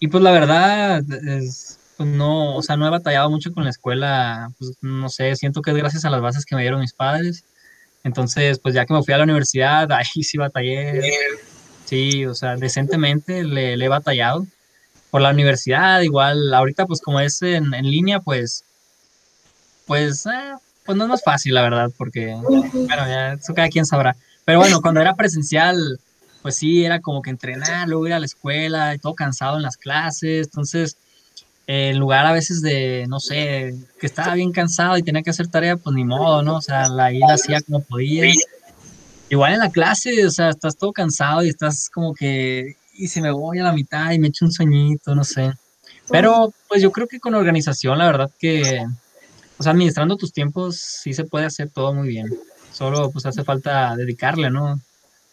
y 0.00 0.08
pues 0.08 0.22
la 0.22 0.32
verdad, 0.32 1.02
es, 1.26 1.78
pues 1.96 2.08
no, 2.08 2.56
o 2.56 2.62
sea, 2.62 2.76
no 2.76 2.86
he 2.86 2.90
batallado 2.90 3.30
mucho 3.30 3.52
con 3.52 3.64
la 3.64 3.70
escuela, 3.70 4.50
pues 4.58 4.72
no 4.80 5.08
sé, 5.08 5.34
siento 5.36 5.62
que 5.62 5.70
es 5.70 5.76
gracias 5.76 6.04
a 6.04 6.10
las 6.10 6.20
bases 6.20 6.44
que 6.44 6.56
me 6.56 6.62
dieron 6.62 6.80
mis 6.80 6.92
padres. 6.92 7.44
Entonces, 8.04 8.58
pues 8.58 8.74
ya 8.74 8.86
que 8.86 8.94
me 8.94 9.02
fui 9.02 9.14
a 9.14 9.18
la 9.18 9.24
universidad, 9.24 9.90
ahí 9.92 10.22
sí 10.22 10.38
batallé. 10.38 11.02
Sí, 11.84 12.26
o 12.26 12.34
sea, 12.34 12.56
decentemente 12.56 13.44
le, 13.44 13.76
le 13.76 13.84
he 13.84 13.88
batallado. 13.88 14.46
Por 15.10 15.22
la 15.22 15.30
universidad, 15.30 16.00
igual, 16.00 16.52
ahorita 16.52 16.84
pues 16.86 17.00
como 17.00 17.20
es 17.20 17.40
en, 17.40 17.72
en 17.72 17.90
línea, 17.90 18.20
pues, 18.20 18.64
pues, 19.86 20.26
eh, 20.26 20.54
pues 20.86 20.96
no 20.96 21.04
es 21.04 21.10
más 21.10 21.22
fácil, 21.22 21.54
la 21.54 21.62
verdad, 21.62 21.90
porque, 21.96 22.34
bueno, 22.34 23.06
ya 23.06 23.34
eso 23.34 23.52
cada 23.52 23.68
quien 23.68 23.84
sabrá. 23.84 24.16
Pero 24.44 24.60
bueno, 24.60 24.80
cuando 24.80 25.00
era 25.00 25.16
presencial, 25.16 25.98
pues 26.42 26.56
sí, 26.56 26.84
era 26.84 27.00
como 27.00 27.20
que 27.20 27.30
entrenar, 27.30 27.88
luego 27.88 28.06
ir 28.06 28.12
a 28.12 28.20
la 28.20 28.26
escuela, 28.26 28.94
y 28.94 28.98
todo 28.98 29.14
cansado 29.14 29.56
en 29.56 29.62
las 29.62 29.76
clases, 29.76 30.46
entonces, 30.46 30.96
en 31.66 31.98
lugar 31.98 32.24
a 32.24 32.32
veces 32.32 32.62
de, 32.62 33.06
no 33.08 33.18
sé, 33.18 33.74
que 33.98 34.06
estaba 34.06 34.34
bien 34.34 34.52
cansado 34.52 34.96
y 34.96 35.02
tenía 35.02 35.22
que 35.22 35.30
hacer 35.30 35.48
tarea, 35.48 35.76
pues 35.76 35.94
ni 35.96 36.04
modo, 36.04 36.42
¿no? 36.42 36.56
O 36.56 36.62
sea, 36.62 36.88
la, 36.88 37.06
ahí 37.06 37.18
la 37.18 37.34
hacía 37.34 37.60
como 37.60 37.82
podía. 37.82 38.32
Igual 39.28 39.54
en 39.54 39.58
la 39.58 39.70
clase, 39.70 40.24
o 40.24 40.30
sea, 40.30 40.50
estás 40.50 40.76
todo 40.76 40.92
cansado 40.92 41.42
y 41.42 41.48
estás 41.48 41.90
como 41.90 42.14
que, 42.14 42.76
y 42.94 43.08
si 43.08 43.20
me 43.20 43.32
voy 43.32 43.58
a 43.58 43.64
la 43.64 43.72
mitad 43.72 44.12
y 44.12 44.20
me 44.20 44.28
echo 44.28 44.44
un 44.44 44.52
sueñito, 44.52 45.16
no 45.16 45.24
sé. 45.24 45.52
Pero 46.08 46.52
pues 46.68 46.80
yo 46.80 46.92
creo 46.92 47.08
que 47.08 47.18
con 47.18 47.34
organización, 47.34 47.98
la 47.98 48.06
verdad 48.06 48.30
que 48.38 48.86
o 49.58 49.62
sea, 49.62 49.72
administrando 49.72 50.16
tus 50.16 50.32
tiempos 50.32 50.76
sí 50.76 51.12
se 51.12 51.24
puede 51.24 51.46
hacer 51.46 51.70
todo 51.70 51.92
muy 51.92 52.08
bien. 52.08 52.28
Solo 52.72 53.10
pues 53.10 53.24
hace 53.26 53.42
falta 53.44 53.96
dedicarle, 53.96 54.50
¿no? 54.50 54.80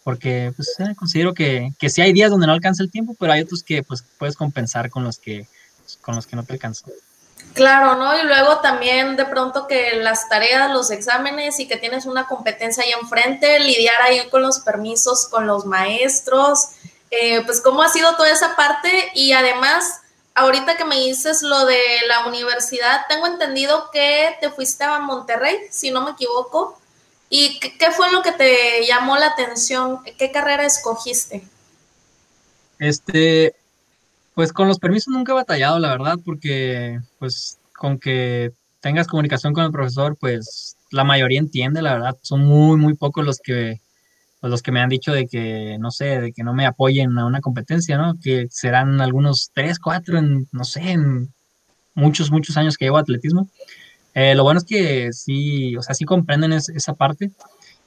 Porque 0.03 0.53
pues 0.56 0.75
eh, 0.80 0.96
considero 0.96 1.34
que, 1.34 1.72
que 1.80 1.89
sí 1.89 2.01
hay 2.01 2.13
días 2.13 2.32
donde 2.32 2.48
no 2.48 2.53
alcanza 2.53 2.84
el 2.84 2.92
tiempo, 2.92 3.15
pero 3.20 3.34
hay 3.34 3.42
otros 3.42 3.63
que 3.63 3.84
pues 3.84 4.03
puedes 4.18 4.36
compensar 4.36 4.89
con 4.89 5.03
los 5.03 5.18
que, 5.18 5.48
con 6.01 6.15
los 6.15 6.25
que 6.25 6.36
no 6.36 6.44
te 6.44 6.53
alcanzó. 6.53 6.86
Claro, 7.53 7.96
¿no? 7.96 8.18
Y 8.18 8.24
luego 8.24 8.60
también 8.60 9.15
de 9.15 9.25
pronto 9.25 9.68
que 9.68 9.98
las 9.98 10.27
tareas, 10.27 10.72
los 10.72 10.89
exámenes 10.89 11.60
y 11.60 11.68
que 11.68 11.77
tienes 11.77 12.06
una 12.06 12.25
competencia 12.25 12.84
ahí 12.84 12.92
enfrente, 13.00 13.60
lidiar 13.60 14.01
ahí 14.01 14.27
con 14.30 14.42
los 14.42 14.60
permisos, 14.60 15.27
con 15.27 15.46
los 15.46 15.65
maestros, 15.65 16.70
eh, 17.12 17.44
pues 17.46 17.62
cómo 17.62 17.84
ha 17.84 17.89
sido 17.89 18.15
toda 18.15 18.32
esa 18.32 18.56
parte 18.56 18.89
y 19.13 19.34
además 19.34 20.01
ahorita 20.36 20.78
que 20.78 20.86
me 20.86 20.96
dices 20.98 21.42
lo 21.42 21.66
de 21.66 21.80
la 22.08 22.28
universidad, 22.28 23.02
tengo 23.08 23.28
entendido 23.28 23.90
que 23.92 24.36
te 24.42 24.50
fuiste 24.50 24.84
a 24.84 25.00
Monterrey, 25.00 25.58
si 25.70 25.92
no 25.92 26.04
me 26.04 26.12
equivoco. 26.12 26.80
¿Y 27.30 27.60
qué, 27.60 27.92
fue 27.92 28.12
lo 28.12 28.22
que 28.22 28.32
te 28.32 28.86
llamó 28.86 29.18
la 29.18 29.28
atención? 29.28 30.00
¿Qué 30.18 30.32
carrera 30.32 30.66
escogiste? 30.66 31.44
Este, 32.78 33.56
pues 34.36 34.54
con 34.54 34.68
los 34.68 34.80
permisos 34.80 35.12
nunca 35.12 35.32
he 35.32 35.36
batallado, 35.36 35.80
la 35.80 35.90
verdad, 35.90 36.18
porque 36.24 37.00
pues 37.18 37.58
con 37.75 37.98
que 37.98 38.52
tengas 38.82 39.08
comunicación 39.08 39.54
con 39.54 39.63
el 39.63 39.72
profesor, 39.72 40.16
pues 40.18 40.78
la 40.92 41.04
mayoría 41.04 41.40
entiende, 41.40 41.82
la 41.82 41.94
verdad. 41.94 42.18
Son 42.22 42.42
muy, 42.42 42.78
muy 42.78 42.94
pocos 42.94 43.25
los 43.25 43.40
que 43.40 43.82
pues, 44.44 44.52
los 44.52 44.62
que 44.62 44.74
me 44.74 44.82
han 44.82 44.90
dicho 44.90 45.14
de 45.14 45.26
que, 45.26 45.78
no 45.80 45.90
sé, 45.90 46.20
de 46.20 46.34
que 46.34 46.44
no 46.44 46.54
me 46.54 46.66
apoyen 46.66 47.18
a 47.18 47.26
una 47.26 47.40
competencia, 47.40 47.98
¿no? 47.98 48.16
Que 48.22 48.48
serán 48.50 49.00
algunos 49.00 49.52
tres, 49.54 49.80
cuatro, 49.80 50.18
en, 50.18 50.50
no 50.52 50.66
sé, 50.66 50.82
en 50.92 51.34
muchos, 51.94 52.30
muchos 52.30 52.58
años 52.58 52.76
que 52.76 52.84
llevo 52.84 52.98
atletismo. 52.98 53.48
Eh, 54.14 54.36
lo 54.36 54.44
bueno 54.44 54.58
es 54.58 54.66
que 54.66 55.14
sí, 55.14 55.78
o 55.78 55.82
sea, 55.82 55.96
sí 55.96 56.04
comprenden 56.04 56.52
esa 56.52 56.94
parte. 56.94 57.32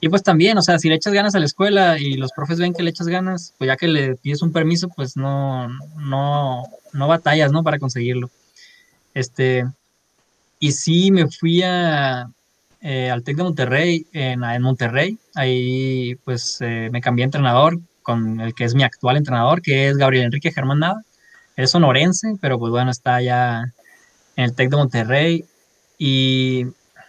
Y 0.01 0.09
pues 0.09 0.23
también, 0.23 0.57
o 0.57 0.63
sea, 0.63 0.79
si 0.79 0.89
le 0.89 0.95
echas 0.95 1.13
ganas 1.13 1.35
a 1.35 1.39
la 1.39 1.45
escuela 1.45 1.99
y 1.99 2.15
los 2.15 2.31
profes 2.31 2.57
ven 2.57 2.73
que 2.73 2.81
le 2.81 2.89
echas 2.89 3.07
ganas, 3.07 3.53
pues 3.59 3.67
ya 3.67 3.77
que 3.77 3.87
le 3.87 4.15
pides 4.15 4.41
un 4.41 4.51
permiso, 4.51 4.89
pues 4.89 5.15
no, 5.15 5.67
no, 5.99 6.63
no 6.91 7.07
batallas, 7.07 7.51
¿no? 7.51 7.61
Para 7.63 7.77
conseguirlo. 7.77 8.31
Este, 9.13 9.63
y 10.57 10.71
sí 10.71 11.11
me 11.11 11.27
fui 11.27 11.61
a, 11.61 12.31
eh, 12.81 13.09
al 13.09 13.23
TEC 13.23 13.37
de 13.37 13.43
Monterrey, 13.43 14.07
en, 14.13 14.41
Monterrey. 14.61 15.17
Ahí 15.35 16.15
pues 16.23 16.59
eh, 16.61 16.89
me 16.91 17.01
cambié 17.01 17.23
de 17.23 17.27
entrenador 17.27 17.79
con 18.01 18.39
el 18.39 18.53
que 18.53 18.63
es 18.63 18.75
mi 18.75 18.83
actual 18.83 19.17
entrenador, 19.17 19.61
que 19.61 19.89
es 19.89 19.97
Gabriel 19.97 20.25
Enrique 20.25 20.51
Germán 20.51 20.79
Nava. 20.79 21.01
Es 21.55 21.71
sonorense, 21.71 22.35
pero 22.39 22.59
pues 22.59 22.71
bueno, 22.71 22.91
está 22.91 23.21
ya 23.21 23.73
en 24.35 24.45
el 24.45 24.55
TEC 24.55 24.69
de 24.69 24.77
Monterrey. 24.77 25.45
Y, 25.97 26.67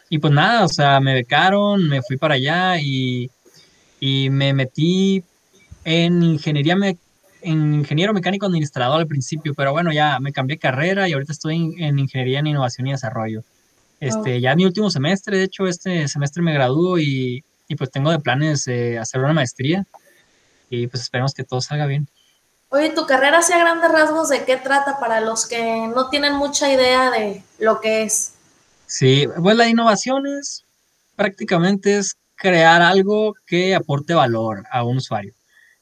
y 0.09 0.19
pues 0.19 0.33
nada, 0.33 0.65
o 0.65 0.69
sea, 0.69 1.01
me 1.01 1.15
becaron, 1.15 1.89
me 1.89 2.03
fui 2.03 2.17
para 2.17 2.35
allá 2.35 2.81
y, 2.81 3.31
y 4.01 4.31
me 4.31 4.53
metí 4.55 5.23
en 5.85 6.23
ingeniería 6.23 6.77
en 7.43 7.75
ingeniero 7.75 8.13
mecánico 8.13 8.47
administrador 8.47 9.01
al 9.01 9.07
principio, 9.07 9.55
pero 9.55 9.73
bueno, 9.73 9.93
ya 9.93 10.19
me 10.21 10.33
cambié 10.33 10.59
carrera 10.59 11.09
y 11.09 11.13
ahorita 11.13 11.33
estoy 11.33 11.75
en 11.79 11.99
ingeniería 11.99 12.41
en 12.41 12.49
innovación 12.49 12.89
y 12.89 12.93
desarrollo. 12.93 13.45
Este, 14.01 14.41
ya 14.41 14.55
mi 14.55 14.65
último 14.65 14.91
semestre, 14.91 15.39
de 15.39 15.45
hecho, 15.45 15.67
este 15.67 16.07
semestre 16.09 16.43
me 16.43 16.55
gradúo 16.55 16.99
y, 16.99 17.45
y 17.67 17.75
pues 17.75 17.91
tengo 17.91 18.11
de 18.11 18.21
planes 18.21 18.69
eh, 18.69 18.99
hacer 18.99 19.21
una 19.21 19.33
maestría 19.33 19.85
y 20.71 20.87
pues 20.87 21.03
esperemos 21.03 21.35
que 21.35 21.45
todo 21.45 21.61
salga 21.61 21.87
bien. 21.87 22.09
Oye, 22.71 22.91
tu 22.91 23.07
carrera 23.07 23.39
hacia 23.39 23.59
grandes 23.59 23.91
rasgos 23.91 24.29
de 24.29 24.45
qué 24.45 24.57
trata 24.57 25.01
para 25.01 25.21
los 25.21 25.47
que 25.47 25.89
no 25.89 26.11
tienen 26.11 26.35
mucha 26.35 26.73
idea 26.73 27.11
de 27.11 27.43
lo 27.59 27.81
que 27.81 28.03
es. 28.03 28.35
Sí, 28.87 29.27
pues 29.41 29.57
la 29.57 29.69
innovación 29.69 30.27
es, 30.27 30.65
prácticamente 31.17 31.97
es 31.97 32.17
crear 32.37 32.83
algo 32.83 33.35
que 33.47 33.75
aporte 33.75 34.15
valor 34.15 34.65
a 34.71 34.85
un 34.85 34.99
usuario. 34.99 35.33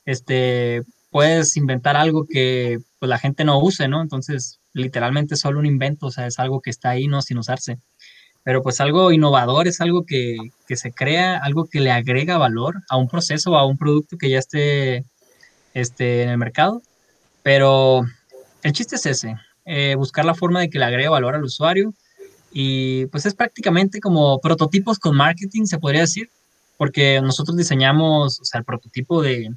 Este, 0.04 0.84
puedes 1.10 1.56
inventar 1.56 1.96
algo 1.96 2.24
que 2.28 2.78
pues, 2.98 3.08
la 3.08 3.18
gente 3.18 3.44
no 3.44 3.58
use, 3.58 3.88
¿no? 3.88 4.00
Entonces, 4.00 4.60
literalmente 4.72 5.34
es 5.34 5.40
solo 5.40 5.58
un 5.58 5.66
invento, 5.66 6.06
o 6.06 6.10
sea, 6.10 6.26
es 6.26 6.38
algo 6.38 6.60
que 6.60 6.70
está 6.70 6.90
ahí, 6.90 7.08
¿no? 7.08 7.20
Sin 7.22 7.38
usarse. 7.38 7.78
Pero 8.46 8.62
pues 8.62 8.80
algo 8.80 9.10
innovador 9.10 9.66
es 9.66 9.80
algo 9.80 10.06
que, 10.06 10.36
que 10.68 10.76
se 10.76 10.92
crea, 10.92 11.36
algo 11.36 11.64
que 11.64 11.80
le 11.80 11.90
agrega 11.90 12.38
valor 12.38 12.76
a 12.88 12.96
un 12.96 13.08
proceso 13.08 13.58
a 13.58 13.66
un 13.66 13.76
producto 13.76 14.16
que 14.16 14.30
ya 14.30 14.38
esté, 14.38 15.04
esté 15.74 16.22
en 16.22 16.28
el 16.28 16.38
mercado. 16.38 16.80
Pero 17.42 18.06
el 18.62 18.72
chiste 18.72 18.94
es 18.94 19.06
ese, 19.06 19.34
eh, 19.64 19.96
buscar 19.96 20.24
la 20.24 20.36
forma 20.36 20.60
de 20.60 20.70
que 20.70 20.78
le 20.78 20.84
agregue 20.84 21.08
valor 21.08 21.34
al 21.34 21.42
usuario. 21.42 21.92
Y 22.52 23.06
pues 23.06 23.26
es 23.26 23.34
prácticamente 23.34 23.98
como 23.98 24.38
prototipos 24.38 25.00
con 25.00 25.16
marketing, 25.16 25.64
se 25.64 25.80
podría 25.80 26.02
decir, 26.02 26.30
porque 26.76 27.20
nosotros 27.20 27.56
diseñamos, 27.56 28.38
o 28.38 28.44
sea, 28.44 28.60
el 28.60 28.64
prototipo 28.64 29.22
de, 29.22 29.56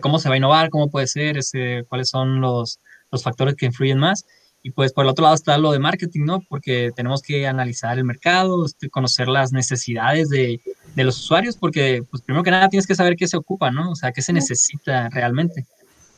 cómo 0.00 0.20
se 0.20 0.28
va 0.28 0.36
a 0.36 0.38
innovar, 0.38 0.70
cómo 0.70 0.88
puede 0.88 1.08
ser, 1.08 1.36
ese, 1.36 1.84
cuáles 1.88 2.10
son 2.10 2.40
los, 2.40 2.78
los 3.10 3.24
factores 3.24 3.56
que 3.56 3.66
influyen 3.66 3.98
más. 3.98 4.24
Y 4.66 4.70
pues 4.70 4.94
por 4.94 5.04
el 5.04 5.10
otro 5.10 5.24
lado 5.24 5.34
está 5.34 5.58
lo 5.58 5.72
de 5.72 5.78
marketing, 5.78 6.24
¿no? 6.24 6.40
Porque 6.48 6.90
tenemos 6.96 7.20
que 7.20 7.46
analizar 7.46 7.98
el 7.98 8.04
mercado, 8.04 8.64
este, 8.64 8.88
conocer 8.88 9.28
las 9.28 9.52
necesidades 9.52 10.30
de, 10.30 10.58
de, 10.94 11.04
los 11.04 11.18
usuarios, 11.18 11.58
porque 11.58 12.02
pues 12.10 12.22
primero 12.22 12.42
que 12.42 12.50
nada 12.50 12.70
tienes 12.70 12.86
que 12.86 12.94
saber 12.94 13.14
qué 13.14 13.28
se 13.28 13.36
ocupa, 13.36 13.70
¿no? 13.70 13.90
O 13.90 13.94
sea, 13.94 14.10
qué 14.12 14.22
se 14.22 14.32
necesita 14.32 15.10
realmente. 15.10 15.66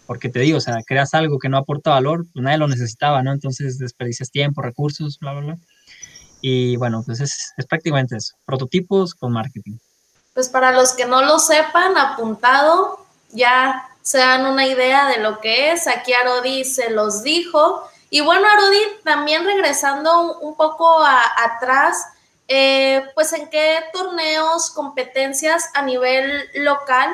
Porque 0.07 0.29
te 0.29 0.39
digo, 0.39 0.59
o 0.59 0.61
sea, 0.61 0.77
creas 0.87 1.13
algo 1.13 1.41
que 1.41 1.49
no 1.49 1.59
aporta 1.59 1.91
valor, 1.91 2.25
pues 2.33 2.45
nadie 2.45 2.59
lo 2.59 2.69
necesitaba, 2.69 3.21
¿no? 3.25 3.33
Entonces 3.33 3.81
desperdicias 3.81 4.31
tiempo, 4.31 4.63
recursos, 4.63 5.19
bla, 5.19 5.33
bla, 5.33 5.41
bla. 5.41 5.59
Y 6.41 6.77
bueno, 6.77 7.03
pues 7.05 7.19
es, 7.19 7.53
es 7.57 7.67
prácticamente 7.67 8.17
eso, 8.17 8.37
prototipos 8.45 9.13
con 9.17 9.33
marketing. 9.33 9.79
Pues 10.35 10.49
para 10.49 10.71
los 10.71 10.93
que 10.93 11.05
no 11.05 11.21
lo 11.23 11.41
sepan, 11.41 11.99
apuntado, 11.99 13.05
ya 13.33 13.89
se 14.03 14.19
dan 14.19 14.47
una 14.47 14.69
idea 14.69 15.09
de 15.09 15.19
lo 15.19 15.41
que 15.41 15.73
es. 15.73 15.89
Aquí 15.89 16.13
Arodi 16.13 16.63
se 16.65 16.91
los 16.91 17.25
dijo. 17.25 17.83
Y 18.11 18.21
bueno, 18.21 18.47
Arodi, 18.47 18.81
también 19.05 19.45
regresando 19.45 20.39
un, 20.39 20.57
poco 20.57 21.03
atrás, 21.05 21.97
eh, 22.49 23.05
pues 23.15 23.33
en 23.33 23.49
qué 23.51 23.81
torneos, 23.93 24.71
competencias 24.71 25.71
a 25.75 25.83
nivel 25.83 26.49
local 26.55 27.11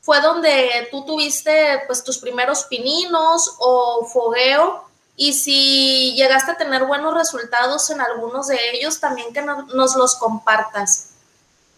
fue 0.00 0.20
donde 0.20 0.86
tú 0.92 1.04
tuviste 1.04 1.82
pues 1.88 2.04
tus 2.04 2.18
primeros 2.18 2.64
pininos 2.64 3.56
o 3.58 4.06
fogueo 4.06 4.84
y 5.16 5.32
si 5.32 6.14
llegaste 6.14 6.52
a 6.52 6.56
tener 6.56 6.84
buenos 6.86 7.12
resultados 7.12 7.90
en 7.90 8.00
algunos 8.00 8.46
de 8.46 8.58
ellos, 8.72 9.00
también 9.00 9.32
que 9.32 9.42
nos 9.42 9.96
los 9.96 10.14
compartas. 10.14 11.14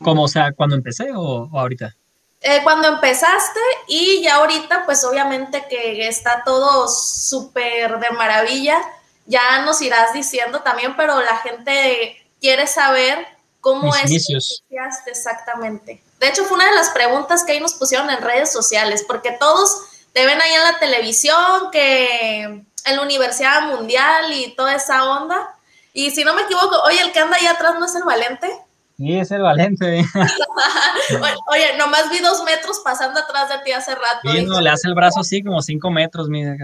¿Cómo? 0.02 0.24
O 0.24 0.28
sea, 0.28 0.52
cuando 0.52 0.76
empecé 0.76 1.08
o 1.14 1.48
ahorita? 1.52 1.96
Eh, 2.40 2.60
cuando 2.62 2.88
empezaste 2.88 3.60
y 3.88 4.22
ya 4.22 4.36
ahorita, 4.36 4.84
pues 4.86 5.02
obviamente 5.04 5.66
que 5.68 6.06
está 6.06 6.42
todo 6.44 6.88
súper 6.88 7.98
de 7.98 8.10
maravilla, 8.10 8.80
ya 9.26 9.62
nos 9.62 9.82
irás 9.82 10.12
diciendo 10.12 10.60
también, 10.60 10.96
pero 10.96 11.20
la 11.20 11.36
gente 11.38 12.16
quiere 12.40 12.66
saber 12.66 13.26
cómo 13.60 13.94
es 13.94 14.10
inicios. 14.10 14.62
que 14.68 15.10
exactamente. 15.10 16.02
De 16.20 16.28
hecho, 16.28 16.44
fue 16.44 16.56
una 16.56 16.68
de 16.68 16.76
las 16.76 16.90
preguntas 16.90 17.44
que 17.44 17.52
ahí 17.52 17.60
nos 17.60 17.74
pusieron 17.74 18.08
en 18.10 18.22
redes 18.22 18.52
sociales, 18.52 19.04
porque 19.06 19.32
todos 19.32 19.82
te 20.12 20.24
ven 20.24 20.40
ahí 20.40 20.52
en 20.52 20.62
la 20.62 20.78
televisión, 20.78 21.70
que 21.70 22.42
en 22.42 22.96
la 22.96 23.02
Universidad 23.02 23.62
Mundial 23.62 24.32
y 24.32 24.54
toda 24.54 24.74
esa 24.74 25.04
onda. 25.04 25.54
Y 25.92 26.10
si 26.12 26.24
no 26.24 26.34
me 26.34 26.42
equivoco, 26.42 26.80
oye, 26.84 27.00
el 27.00 27.12
que 27.12 27.20
anda 27.20 27.36
ahí 27.36 27.46
atrás 27.46 27.74
no 27.78 27.86
es 27.86 27.94
el 27.94 28.04
Valente. 28.04 28.50
Sí, 28.98 29.16
es 29.16 29.30
el 29.30 29.42
Valente. 29.42 30.04
Oye, 31.46 31.76
nomás 31.78 32.10
vi 32.10 32.18
dos 32.18 32.42
metros 32.42 32.80
pasando 32.82 33.20
atrás 33.20 33.48
de 33.48 33.58
ti 33.60 33.70
hace 33.70 33.94
rato. 33.94 34.28
Sí, 34.32 34.44
no, 34.44 34.60
le 34.60 34.70
hace 34.70 34.88
el 34.88 34.94
brazo 34.94 35.20
así 35.20 35.40
como 35.40 35.62
cinco 35.62 35.88
metros, 35.88 36.28
mira, 36.28 36.56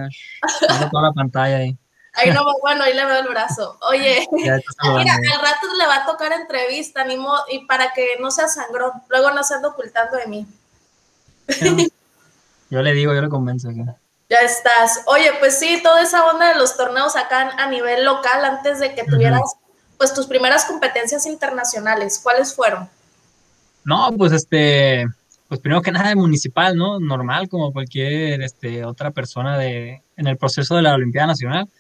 toda 0.90 1.02
la 1.04 1.12
pantalla 1.12 1.59
ahí. 1.59 1.78
Ahí 2.14 2.32
no, 2.32 2.42
bueno, 2.61 2.82
ahí 2.82 2.92
le 2.92 3.04
veo 3.04 3.20
el 3.20 3.28
brazo. 3.28 3.78
Oye, 3.88 4.26
mira, 4.32 4.56
al 4.56 5.40
rato 5.40 5.66
le 5.78 5.87
va 5.87 5.98
a 5.98 6.06
tocar 6.06 6.32
entrevista, 6.32 7.04
ni 7.04 7.16
y 7.50 7.66
para 7.66 7.92
que 7.92 8.16
no 8.20 8.32
sea 8.32 8.48
sangrón, 8.48 8.90
luego 9.09 9.30
no 9.30 9.44
se 9.44 9.54
ande 9.54 9.68
ocultando 9.68 10.16
de 10.16 10.26
mí. 10.26 10.46
Yo 12.68 12.82
le 12.82 12.94
digo, 12.94 13.14
yo 13.14 13.22
le 13.22 13.28
convenzo. 13.28 13.70
Ya 13.70 14.38
estás. 14.38 15.02
Oye, 15.06 15.35
pues 15.38 15.56
sí, 15.56 15.80
toda 15.85 16.02
esa 16.02 16.24
onda 16.24 16.48
de 16.48 16.56
los 16.56 16.76
torneos 16.76 17.14
acá 17.14 17.52
a 17.56 17.68
nivel 17.68 18.04
local, 18.04 18.44
antes 18.44 18.80
de 18.80 18.92
que 18.96 19.04
tuvieras 19.04 19.54
pues 20.04 20.12
tus 20.12 20.26
primeras 20.26 20.66
competencias 20.66 21.24
internacionales, 21.24 22.20
¿cuáles 22.22 22.54
fueron? 22.54 22.86
No, 23.86 24.12
pues 24.18 24.32
este, 24.32 25.06
pues 25.48 25.60
primero 25.60 25.80
que 25.80 25.92
nada 25.92 26.10
de 26.10 26.14
municipal, 26.14 26.76
¿no? 26.76 27.00
Normal, 27.00 27.48
como 27.48 27.72
cualquier 27.72 28.42
este, 28.42 28.84
otra 28.84 29.12
persona 29.12 29.56
de, 29.56 30.02
en 30.18 30.26
el 30.26 30.36
proceso 30.36 30.76
de 30.76 30.82
la 30.82 30.92
Olimpiada 30.92 31.28
Nacional. 31.28 31.70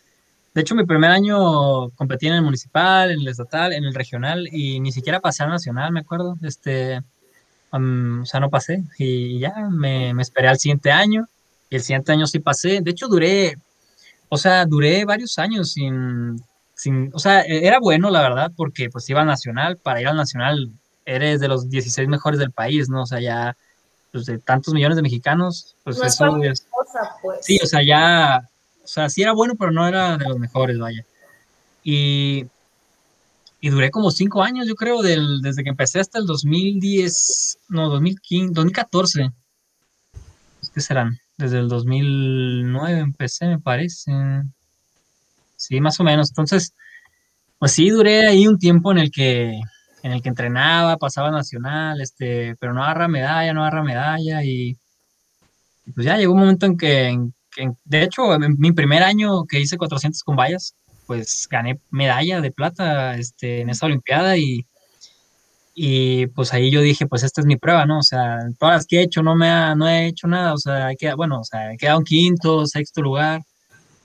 De 0.54 0.62
hecho, 0.62 0.74
mi 0.74 0.86
primer 0.86 1.10
año 1.10 1.90
competí 1.90 2.28
en 2.28 2.32
el 2.36 2.40
municipal, 2.40 3.10
en 3.10 3.20
el 3.20 3.28
estatal, 3.28 3.74
en 3.74 3.84
el 3.84 3.92
regional 3.92 4.48
y 4.50 4.80
ni 4.80 4.90
siquiera 4.90 5.20
pasé 5.20 5.42
al 5.42 5.50
nacional, 5.50 5.92
me 5.92 6.00
acuerdo. 6.00 6.38
Este, 6.42 7.02
o 7.72 8.24
sea, 8.24 8.40
no 8.40 8.48
pasé 8.48 8.84
y 8.96 9.38
ya 9.38 9.52
me, 9.70 10.14
me 10.14 10.22
esperé 10.22 10.48
al 10.48 10.58
siguiente 10.58 10.90
año 10.90 11.28
y 11.68 11.76
el 11.76 11.82
siguiente 11.82 12.12
año 12.12 12.26
sí 12.26 12.38
pasé. 12.38 12.80
De 12.80 12.90
hecho, 12.90 13.06
duré, 13.06 13.58
o 14.30 14.38
sea, 14.38 14.64
duré 14.64 15.04
varios 15.04 15.38
años 15.38 15.72
sin, 15.72 16.40
o 17.12 17.18
sea, 17.18 17.42
e-, 17.42 17.66
era 17.66 17.78
bueno, 17.80 18.10
la 18.10 18.22
verdad, 18.22 18.52
porque 18.56 18.90
pues 18.90 19.08
iba 19.08 19.20
al 19.20 19.26
nacional, 19.26 19.76
para 19.78 20.00
ir 20.00 20.08
al 20.08 20.16
nacional 20.16 20.72
eres 21.06 21.40
de 21.40 21.48
los 21.48 21.68
16 21.68 22.08
mejores 22.08 22.38
del 22.38 22.50
país, 22.50 22.88
¿no? 22.88 23.02
O 23.02 23.06
sea, 23.06 23.20
ya, 23.20 23.56
pues 24.12 24.26
de 24.26 24.38
tantos 24.38 24.74
millones 24.74 24.96
de 24.96 25.02
mexicanos, 25.02 25.76
pues 25.84 26.00
eso 26.00 26.42
es... 26.42 26.66
pues. 27.22 27.38
Sí, 27.42 27.58
o 27.62 27.66
sea, 27.66 27.82
ya, 27.82 28.48
o 28.82 28.86
sea, 28.86 29.08
sí 29.08 29.22
era 29.22 29.32
bueno, 29.32 29.54
pero 29.58 29.70
no 29.70 29.86
era 29.86 30.16
de 30.16 30.28
los 30.28 30.38
mejores, 30.38 30.78
vaya. 30.78 31.04
Y, 31.82 32.46
y 33.60 33.70
duré 33.70 33.90
como 33.90 34.10
cinco 34.10 34.42
años, 34.42 34.66
yo 34.66 34.74
creo, 34.74 35.02
del, 35.02 35.42
desde 35.42 35.62
que 35.62 35.70
empecé 35.70 36.00
hasta 36.00 36.18
el 36.18 36.26
2010, 36.26 37.58
no, 37.68 37.88
2015, 37.90 38.54
2014. 38.54 39.30
¿Qué 40.74 40.80
serán? 40.80 41.18
Desde 41.36 41.58
el 41.58 41.68
2009 41.68 42.98
empecé, 42.98 43.46
me 43.46 43.58
parece. 43.58 44.12
Sí, 45.66 45.80
más 45.80 45.98
o 46.00 46.04
menos. 46.04 46.30
Entonces, 46.30 46.74
pues 47.58 47.72
sí, 47.72 47.88
duré 47.88 48.26
ahí 48.26 48.46
un 48.46 48.58
tiempo 48.58 48.92
en 48.92 48.98
el 48.98 49.10
que, 49.10 49.58
en 50.02 50.12
el 50.12 50.20
que 50.20 50.28
entrenaba, 50.28 50.98
pasaba 50.98 51.30
nacional, 51.30 52.00
este, 52.02 52.54
pero 52.60 52.74
no 52.74 52.84
agarra 52.84 53.08
medalla, 53.08 53.54
no 53.54 53.62
agarra 53.62 53.82
medalla 53.82 54.44
y, 54.44 54.76
pues 55.94 56.06
ya 56.06 56.18
llegó 56.18 56.34
un 56.34 56.40
momento 56.40 56.66
en 56.66 56.76
que, 56.76 57.18
de 57.84 58.02
hecho, 58.02 58.34
en 58.34 58.58
mi 58.58 58.72
primer 58.72 59.02
año 59.02 59.44
que 59.46 59.60
hice 59.60 59.78
400 59.78 60.22
con 60.22 60.36
vallas, 60.36 60.74
pues 61.06 61.48
gané 61.50 61.80
medalla 61.90 62.42
de 62.42 62.52
plata 62.52 63.16
este, 63.16 63.62
en 63.62 63.70
esa 63.70 63.86
olimpiada 63.86 64.36
y, 64.36 64.66
y 65.74 66.26
pues 66.28 66.52
ahí 66.52 66.70
yo 66.70 66.82
dije, 66.82 67.06
pues 67.06 67.22
esta 67.22 67.40
es 67.40 67.46
mi 67.46 67.56
prueba, 67.56 67.86
¿no? 67.86 68.00
O 68.00 68.02
sea, 68.02 68.40
todas 68.58 68.76
las 68.76 68.86
que 68.86 68.98
he 68.98 69.02
hecho 69.04 69.22
no 69.22 69.34
me 69.36 69.48
ha, 69.48 69.74
no 69.74 69.88
he 69.88 70.08
hecho 70.08 70.26
nada, 70.28 70.52
o 70.52 70.58
sea, 70.58 70.90
he 70.92 71.14
bueno, 71.16 71.40
o 71.40 71.44
sea, 71.44 71.72
he 71.72 71.78
quedado 71.78 71.98
en 72.00 72.04
quinto, 72.04 72.66
sexto 72.66 73.00
lugar, 73.00 73.40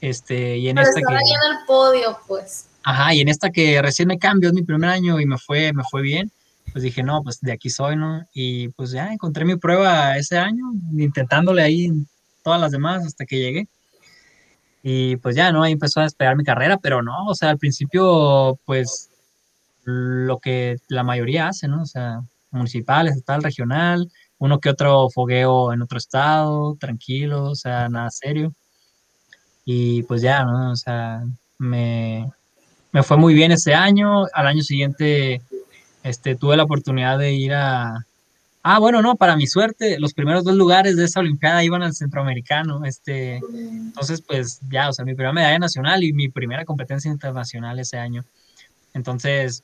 este, 0.01 0.57
y 0.57 0.69
en 0.69 0.77
esta 0.77 0.99
que... 0.99 1.13
ahí 1.13 1.31
en 1.31 1.57
el 1.57 1.65
podio, 1.65 2.19
pues. 2.27 2.67
Ajá, 2.83 3.13
y 3.13 3.21
en 3.21 3.27
esta 3.27 3.49
que 3.49 3.81
recién 3.81 4.07
me 4.07 4.17
cambio, 4.17 4.49
es 4.49 4.55
mi 4.55 4.63
primer 4.63 4.89
año 4.89 5.19
y 5.19 5.25
me 5.25 5.37
fue, 5.37 5.73
me 5.73 5.83
fue 5.89 6.01
bien, 6.01 6.31
pues 6.71 6.83
dije, 6.83 7.03
no, 7.03 7.21
pues 7.23 7.41
de 7.41 7.51
aquí 7.51 7.69
soy, 7.69 7.95
¿no? 7.95 8.25
Y 8.33 8.69
pues 8.69 8.91
ya 8.91 9.11
encontré 9.11 9.45
mi 9.45 9.57
prueba 9.57 10.17
ese 10.17 10.37
año, 10.37 10.63
intentándole 10.97 11.61
ahí 11.61 11.91
todas 12.43 12.61
las 12.61 12.71
demás 12.71 13.05
hasta 13.05 13.25
que 13.25 13.39
llegué. 13.39 13.67
Y 14.81 15.17
pues 15.17 15.35
ya, 15.35 15.51
¿no? 15.51 15.63
Ahí 15.63 15.73
empezó 15.73 15.99
a 15.99 16.03
despegar 16.03 16.37
mi 16.37 16.43
carrera, 16.43 16.77
pero 16.77 17.01
no, 17.01 17.25
o 17.27 17.35
sea, 17.35 17.49
al 17.49 17.57
principio, 17.57 18.57
pues 18.65 19.09
lo 19.83 20.39
que 20.39 20.77
la 20.87 21.03
mayoría 21.03 21.49
hace, 21.49 21.67
¿no? 21.67 21.81
O 21.81 21.85
sea, 21.85 22.21
municipal, 22.51 23.07
estatal, 23.07 23.43
regional, 23.43 24.09
uno 24.37 24.59
que 24.59 24.69
otro 24.69 25.09
fogueo 25.09 25.73
en 25.73 25.81
otro 25.81 25.97
estado, 25.97 26.75
tranquilo, 26.79 27.45
o 27.45 27.55
sea, 27.55 27.89
nada 27.89 28.09
serio. 28.09 28.53
Y 29.71 30.01
pues 30.01 30.23
ya, 30.23 30.43
¿no? 30.45 30.71
O 30.71 30.75
sea, 30.75 31.23
me, 31.59 32.27
fue 33.03 33.17
muy 33.17 33.35
bien 33.35 33.51
ese 33.51 33.75
año. 33.75 34.25
Al 34.33 34.47
año 34.47 34.63
siguiente 34.63 35.43
este, 36.01 36.35
tuve 36.35 36.57
la 36.57 36.63
oportunidad 36.63 37.19
de 37.19 37.33
ir 37.33 37.53
a... 37.53 38.03
Ah, 38.63 38.79
bueno, 38.79 39.03
no, 39.03 39.15
para 39.15 39.35
mi 39.35 39.45
suerte, 39.45 39.99
los 39.99 40.15
primeros 40.15 40.43
dos 40.43 40.55
lugares 40.55 40.95
de 40.97 41.05
esa 41.05 41.19
Olimpiada 41.19 41.63
iban 41.63 41.83
al 41.83 41.93
centroamericano. 41.93 42.83
Este, 42.83 43.41
entonces, 43.53 44.23
pues 44.23 44.59
ya, 44.71 44.89
o 44.89 44.93
sea, 44.93 45.05
mi 45.05 45.13
primera 45.13 45.33
medalla 45.33 45.59
nacional 45.59 46.03
y 46.03 46.13
mi 46.13 46.29
primera 46.29 46.65
competencia 46.65 47.11
internacional 47.11 47.77
ese 47.77 47.99
año. 47.99 48.25
Entonces, 48.95 49.63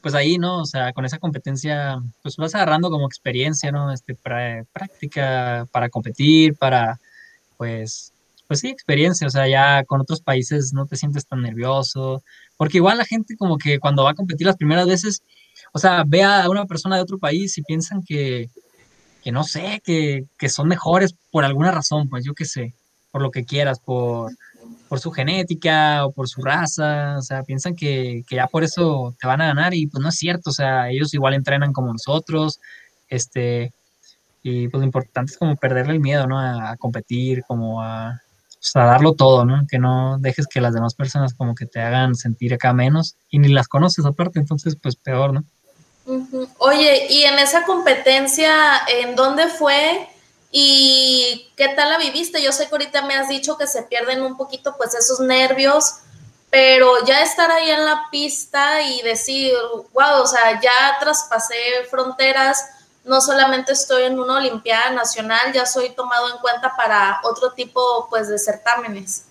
pues 0.00 0.14
ahí, 0.14 0.38
¿no? 0.38 0.60
O 0.60 0.66
sea, 0.66 0.92
con 0.92 1.06
esa 1.06 1.18
competencia, 1.18 2.00
pues 2.22 2.36
vas 2.36 2.54
agarrando 2.54 2.88
como 2.88 3.08
experiencia, 3.08 3.72
¿no? 3.72 3.90
Este, 3.90 4.14
práctica 4.14 5.66
para 5.72 5.88
competir, 5.88 6.54
para, 6.54 7.00
pues, 7.56 8.13
pues 8.54 8.60
sí, 8.60 8.68
experiencia, 8.68 9.26
o 9.26 9.30
sea, 9.30 9.48
ya 9.48 9.82
con 9.82 10.00
otros 10.00 10.20
países 10.20 10.72
no 10.72 10.86
te 10.86 10.94
sientes 10.94 11.26
tan 11.26 11.42
nervioso, 11.42 12.22
porque 12.56 12.76
igual 12.76 12.98
la 12.98 13.04
gente 13.04 13.36
como 13.36 13.58
que 13.58 13.80
cuando 13.80 14.04
va 14.04 14.10
a 14.10 14.14
competir 14.14 14.46
las 14.46 14.56
primeras 14.56 14.86
veces, 14.86 15.24
o 15.72 15.80
sea, 15.80 16.04
ve 16.06 16.22
a 16.22 16.48
una 16.48 16.64
persona 16.64 16.94
de 16.94 17.02
otro 17.02 17.18
país 17.18 17.58
y 17.58 17.62
piensan 17.62 18.04
que, 18.04 18.48
que 19.24 19.32
no 19.32 19.42
sé, 19.42 19.82
que, 19.84 20.26
que 20.38 20.48
son 20.48 20.68
mejores 20.68 21.16
por 21.32 21.44
alguna 21.44 21.72
razón, 21.72 22.08
pues 22.08 22.24
yo 22.24 22.32
qué 22.32 22.44
sé, 22.44 22.74
por 23.10 23.22
lo 23.22 23.32
que 23.32 23.44
quieras, 23.44 23.80
por, 23.80 24.30
por 24.88 25.00
su 25.00 25.10
genética 25.10 26.06
o 26.06 26.12
por 26.12 26.28
su 26.28 26.40
raza, 26.40 27.16
o 27.18 27.22
sea, 27.22 27.42
piensan 27.42 27.74
que, 27.74 28.22
que, 28.28 28.36
ya 28.36 28.46
por 28.46 28.62
eso 28.62 29.16
te 29.20 29.26
van 29.26 29.40
a 29.40 29.46
ganar 29.48 29.74
y 29.74 29.88
pues 29.88 30.00
no 30.00 30.10
es 30.10 30.14
cierto, 30.16 30.50
o 30.50 30.52
sea, 30.52 30.90
ellos 30.90 31.12
igual 31.12 31.34
entrenan 31.34 31.72
como 31.72 31.92
nosotros, 31.92 32.60
este, 33.08 33.72
y 34.44 34.68
pues 34.68 34.78
lo 34.78 34.84
importante 34.84 35.32
es 35.32 35.38
como 35.38 35.56
perderle 35.56 35.94
el 35.94 36.00
miedo, 36.00 36.26
¿no? 36.26 36.38
A, 36.38 36.76
competir, 36.76 37.42
como 37.48 37.82
a, 37.82 38.20
pues, 38.64 38.76
a, 38.76 38.86
darlo 38.86 39.12
todo, 39.12 39.44
¿no? 39.44 39.66
Que 39.68 39.78
no 39.78 40.16
dejes 40.18 40.46
que 40.46 40.60
las 40.60 40.72
demás 40.72 40.94
personas 40.94 41.34
como 41.34 41.54
que 41.54 41.66
te 41.66 41.80
hagan 41.80 42.14
sentir 42.14 42.54
acá 42.54 42.72
menos 42.72 43.16
y 43.28 43.38
ni 43.38 43.48
las 43.48 43.68
conoces 43.68 44.06
aparte, 44.06 44.38
entonces 44.38 44.76
pues 44.80 44.96
peor, 44.96 45.34
¿no? 45.34 45.44
Oye, 46.58 47.06
y 47.10 47.24
en 47.24 47.38
esa 47.38 47.64
competencia, 47.64 48.52
¿en 48.88 49.16
dónde 49.16 49.48
fue? 49.48 50.08
¿Y 50.50 51.50
qué 51.56 51.68
tal 51.68 51.90
la 51.90 51.98
viviste? 51.98 52.42
Yo 52.42 52.52
sé 52.52 52.68
que 52.68 52.74
ahorita 52.74 53.02
me 53.02 53.14
has 53.14 53.28
dicho 53.28 53.56
que 53.56 53.66
se 53.66 53.82
pierden 53.82 54.22
un 54.22 54.36
poquito 54.36 54.76
pues 54.76 54.94
esos 54.94 55.20
nervios, 55.20 55.96
pero 56.50 57.04
ya 57.06 57.22
estar 57.22 57.50
ahí 57.50 57.70
en 57.70 57.84
la 57.84 58.04
pista 58.10 58.82
y 58.82 59.02
decir, 59.02 59.52
wow, 59.92 60.22
o 60.22 60.26
sea, 60.26 60.60
ya 60.60 60.98
traspasé 61.00 61.56
fronteras, 61.90 62.64
no 63.04 63.20
solamente 63.20 63.72
estoy 63.72 64.04
en 64.04 64.18
una 64.18 64.38
Olimpiada 64.38 64.90
Nacional, 64.90 65.52
ya 65.52 65.66
soy 65.66 65.94
tomado 65.94 66.30
en 66.30 66.38
cuenta 66.38 66.74
para 66.76 67.20
otro 67.24 67.52
tipo 67.52 68.06
pues 68.08 68.28
de 68.28 68.38
certámenes. 68.38 69.26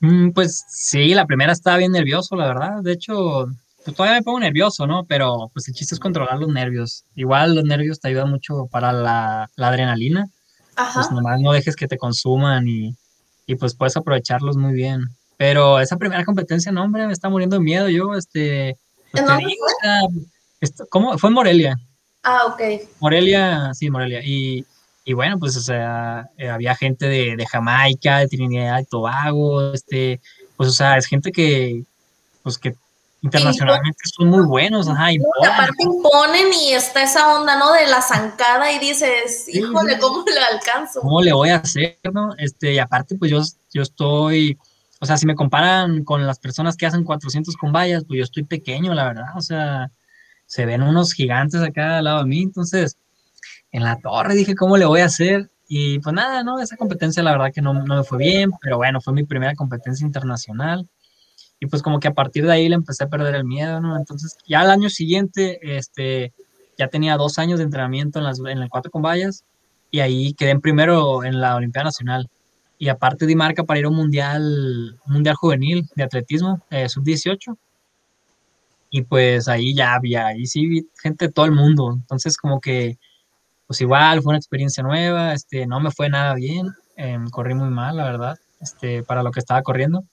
Mm, 0.00 0.30
pues 0.30 0.64
sí, 0.68 1.14
la 1.14 1.26
primera 1.26 1.52
estaba 1.52 1.76
bien 1.76 1.92
nervioso, 1.92 2.36
la 2.36 2.46
verdad. 2.46 2.82
De 2.82 2.92
hecho, 2.92 3.46
pues 3.84 3.96
todavía 3.96 4.18
me 4.18 4.22
pongo 4.22 4.40
nervioso, 4.40 4.86
¿no? 4.86 5.04
Pero 5.04 5.50
pues 5.52 5.68
el 5.68 5.74
chiste 5.74 5.94
es 5.94 6.00
controlar 6.00 6.38
los 6.38 6.48
nervios. 6.48 7.04
Igual 7.14 7.54
los 7.54 7.64
nervios 7.64 8.00
te 8.00 8.08
ayudan 8.08 8.30
mucho 8.30 8.66
para 8.70 8.92
la, 8.92 9.50
adrenalina. 9.56 10.28
Ajá. 10.76 10.94
Pues 10.94 11.10
nomás 11.10 11.40
no 11.40 11.52
dejes 11.52 11.76
que 11.76 11.88
te 11.88 11.98
consuman 11.98 12.66
y, 12.66 12.96
pues 13.58 13.74
puedes 13.74 13.96
aprovecharlos 13.96 14.56
muy 14.56 14.72
bien. 14.72 15.02
Pero 15.36 15.80
esa 15.80 15.96
primera 15.96 16.24
competencia, 16.24 16.70
no, 16.70 16.84
hombre, 16.84 17.06
me 17.06 17.12
está 17.12 17.28
muriendo 17.28 17.56
de 17.56 17.62
miedo 17.62 17.88
yo, 17.88 18.14
este... 18.14 18.78
Pues 19.10 19.24
fue? 20.60 20.86
¿Cómo? 20.88 21.18
Fue 21.18 21.28
en 21.28 21.34
Morelia. 21.34 21.76
Ah, 22.22 22.46
ok. 22.46 22.60
Morelia, 23.00 23.72
sí, 23.74 23.90
Morelia. 23.90 24.20
Y, 24.24 24.64
y 25.04 25.12
bueno, 25.12 25.38
pues, 25.38 25.56
o 25.56 25.60
sea, 25.60 26.28
eh, 26.36 26.48
había 26.48 26.74
gente 26.74 27.06
de, 27.06 27.36
de, 27.36 27.46
Jamaica, 27.46 28.18
de 28.18 28.28
Trinidad 28.28 28.80
y 28.80 28.84
Tobago, 28.84 29.72
este, 29.72 30.20
pues, 30.56 30.68
o 30.68 30.72
sea, 30.72 30.96
es 30.98 31.06
gente 31.06 31.32
que, 31.32 31.82
pues, 32.42 32.58
que 32.58 32.74
internacionalmente 33.22 34.00
son 34.16 34.28
muy 34.28 34.44
buenos, 34.44 34.88
ajá. 34.88 35.12
Imponen. 35.12 35.50
aparte 35.50 35.82
imponen 35.82 36.52
y 36.54 36.72
está 36.72 37.02
esa 37.02 37.34
onda, 37.34 37.58
¿no? 37.58 37.72
De 37.72 37.86
la 37.86 38.00
zancada 38.00 38.72
y 38.72 38.78
dices, 38.78 39.46
híjole, 39.48 39.98
¿cómo 39.98 40.24
le 40.24 40.40
alcanzo? 40.40 41.00
¿Cómo 41.00 41.20
le 41.20 41.32
voy 41.32 41.50
a 41.50 41.56
hacer, 41.56 41.98
no? 42.12 42.34
Este, 42.38 42.74
y 42.74 42.78
aparte, 42.78 43.16
pues 43.16 43.30
yo, 43.30 43.42
yo 43.72 43.82
estoy, 43.82 44.58
o 45.00 45.06
sea, 45.06 45.16
si 45.16 45.26
me 45.26 45.34
comparan 45.34 46.04
con 46.04 46.26
las 46.26 46.38
personas 46.38 46.76
que 46.76 46.86
hacen 46.86 47.04
400 47.04 47.56
con 47.56 47.72
vallas, 47.72 48.04
pues 48.06 48.18
yo 48.18 48.24
estoy 48.24 48.44
pequeño, 48.44 48.94
la 48.94 49.04
verdad, 49.04 49.26
o 49.36 49.40
sea, 49.40 49.90
se 50.50 50.66
ven 50.66 50.82
unos 50.82 51.12
gigantes 51.12 51.62
acá 51.62 51.98
al 51.98 52.04
lado 52.04 52.18
de 52.24 52.24
mí, 52.24 52.42
entonces, 52.42 52.98
en 53.70 53.84
la 53.84 54.00
torre 54.00 54.34
dije, 54.34 54.56
¿cómo 54.56 54.76
le 54.76 54.84
voy 54.84 54.98
a 54.98 55.04
hacer? 55.04 55.48
Y 55.68 56.00
pues 56.00 56.12
nada, 56.12 56.42
¿no? 56.42 56.58
Esa 56.58 56.76
competencia 56.76 57.22
la 57.22 57.30
verdad 57.30 57.52
que 57.54 57.62
no, 57.62 57.72
no 57.72 57.98
me 57.98 58.02
fue 58.02 58.18
bien, 58.18 58.50
pero 58.60 58.76
bueno, 58.76 59.00
fue 59.00 59.12
mi 59.12 59.22
primera 59.22 59.54
competencia 59.54 60.04
internacional 60.04 60.88
y 61.60 61.66
pues 61.66 61.82
como 61.82 62.00
que 62.00 62.08
a 62.08 62.14
partir 62.14 62.46
de 62.46 62.52
ahí 62.52 62.68
le 62.68 62.74
empecé 62.74 63.04
a 63.04 63.08
perder 63.08 63.36
el 63.36 63.44
miedo, 63.44 63.80
¿no? 63.80 63.96
Entonces 63.96 64.38
ya 64.44 64.62
al 64.62 64.70
año 64.70 64.90
siguiente, 64.90 65.60
este, 65.62 66.32
ya 66.76 66.88
tenía 66.88 67.16
dos 67.16 67.38
años 67.38 67.60
de 67.60 67.66
entrenamiento 67.66 68.18
en, 68.18 68.24
las, 68.24 68.40
el 68.40 68.68
cuatro 68.68 68.90
con 68.90 69.02
vallas 69.02 69.44
y 69.92 70.00
ahí 70.00 70.34
quedé 70.34 70.50
en 70.50 70.60
primero 70.60 71.22
en 71.22 71.40
la 71.40 71.54
Olimpiada 71.54 71.84
Nacional. 71.84 72.28
Y 72.76 72.88
aparte 72.88 73.24
di 73.24 73.36
marca 73.36 73.62
para 73.62 73.78
ir 73.78 73.84
a 73.84 73.88
un 73.88 73.94
mundial, 73.94 74.98
mundial 75.06 75.36
juvenil 75.36 75.88
de 75.94 76.02
atletismo, 76.02 76.60
eh, 76.70 76.88
sub-18. 76.88 77.56
Y 78.90 79.02
pues 79.02 79.48
ahí 79.48 79.74
ya 79.74 79.94
había, 79.94 80.26
ahí 80.28 80.46
sí 80.46 80.66
vi 80.66 80.88
gente 81.00 81.26
de 81.26 81.32
todo 81.32 81.46
el 81.46 81.52
mundo. 81.52 81.92
Entonces 81.94 82.36
como 82.36 82.60
que, 82.60 82.98
pues 83.66 83.80
igual 83.80 84.22
fue 84.22 84.30
una 84.30 84.38
experiencia 84.38 84.82
nueva, 84.82 85.32
este, 85.32 85.66
no 85.66 85.80
me 85.80 85.90
fue 85.92 86.08
nada 86.08 86.34
bien, 86.34 86.68
em, 86.96 87.28
corrí 87.30 87.54
muy 87.54 87.70
mal, 87.70 87.96
la 87.96 88.04
verdad, 88.04 88.38
este, 88.60 89.02
para 89.04 89.22
lo 89.22 89.30
que 89.30 89.40
estaba 89.40 89.62
corriendo 89.62 90.04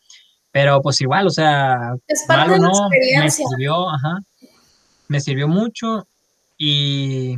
pero 0.57 0.81
pues 0.81 0.99
igual, 1.01 1.27
o 1.27 1.29
sea, 1.29 1.95
malo 2.27 2.57
no, 2.57 2.89
me 2.89 3.29
sirvió, 3.29 3.89
ajá, 3.91 4.23
me 5.07 5.21
sirvió 5.21 5.47
mucho 5.47 6.07
y, 6.57 7.35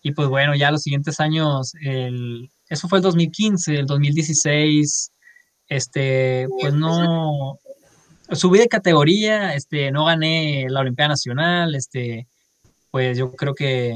y, 0.00 0.12
pues 0.12 0.28
bueno, 0.28 0.54
ya 0.54 0.70
los 0.70 0.82
siguientes 0.82 1.18
años, 1.18 1.72
el, 1.82 2.48
eso 2.68 2.86
fue 2.86 2.98
el 2.98 3.02
2015, 3.02 3.80
el 3.80 3.86
2016, 3.86 5.10
este, 5.66 6.46
pues 6.60 6.72
no, 6.72 7.58
subí 8.32 8.58
de 8.58 8.68
categoría, 8.68 9.54
este, 9.54 9.90
no 9.90 10.04
gané 10.04 10.66
la 10.68 10.80
Olimpiada 10.80 11.10
Nacional, 11.10 11.74
este, 11.74 12.26
pues 12.90 13.16
yo 13.18 13.32
creo 13.32 13.54
que, 13.54 13.94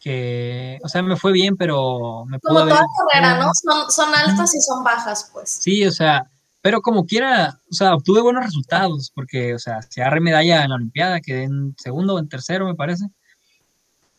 que, 0.00 0.78
o 0.82 0.88
sea, 0.88 1.02
me 1.02 1.16
fue 1.16 1.32
bien, 1.32 1.56
pero 1.56 2.24
me 2.26 2.38
pudo 2.38 2.60
Como 2.60 2.68
toda 2.68 2.86
carrera, 3.10 3.38
¿no? 3.38 3.50
Son, 3.54 3.90
son 3.90 4.14
altas 4.14 4.54
y 4.54 4.60
son 4.60 4.84
bajas, 4.84 5.30
pues. 5.32 5.50
Sí, 5.50 5.84
o 5.86 5.92
sea, 5.92 6.30
pero 6.60 6.82
como 6.82 7.06
quiera, 7.06 7.60
o 7.70 7.74
sea, 7.74 7.94
obtuve 7.94 8.20
buenos 8.20 8.44
resultados, 8.44 9.12
porque, 9.14 9.54
o 9.54 9.58
sea, 9.58 9.80
se 9.82 10.02
agarré 10.02 10.20
medalla 10.20 10.64
en 10.64 10.70
la 10.70 10.76
Olimpiada, 10.76 11.20
quedé 11.20 11.44
en 11.44 11.74
segundo 11.78 12.14
o 12.14 12.18
en 12.18 12.28
tercero, 12.28 12.66
me 12.66 12.74
parece. 12.74 13.06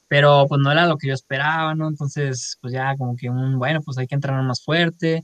Pero 0.08 0.45
pues 0.47 0.60
no 0.60 0.71
era 0.71 0.88
lo 0.88 0.97
que 0.97 1.08
yo 1.08 1.13
esperaba, 1.13 1.75
¿no? 1.75 1.88
Entonces, 1.88 2.58
pues 2.62 2.73
ya 2.73 2.95
como 2.97 3.15
que 3.15 3.29
un, 3.29 3.60
bueno, 3.60 3.82
pues 3.84 3.97
hay 3.97 4.08
que 4.08 4.15
entrenar 4.15 4.41
más 4.43 4.63
fuerte. 4.63 5.23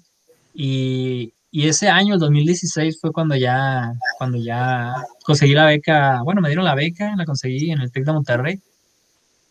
Y, 0.54 1.34
y 1.56 1.70
ese 1.70 1.88
año, 1.88 2.16
el 2.16 2.20
2016, 2.20 3.00
fue 3.00 3.14
cuando 3.14 3.34
ya, 3.34 3.94
cuando 4.18 4.38
ya 4.38 4.94
conseguí 5.24 5.54
la 5.54 5.66
beca, 5.66 6.22
bueno, 6.22 6.42
me 6.42 6.50
dieron 6.50 6.66
la 6.66 6.76
beca, 6.76 7.16
la 7.16 7.24
conseguí 7.24 7.72
en 7.72 7.80
el 7.80 7.94
TEC 7.94 8.04
de 8.04 8.12
Monterrey. 8.12 8.62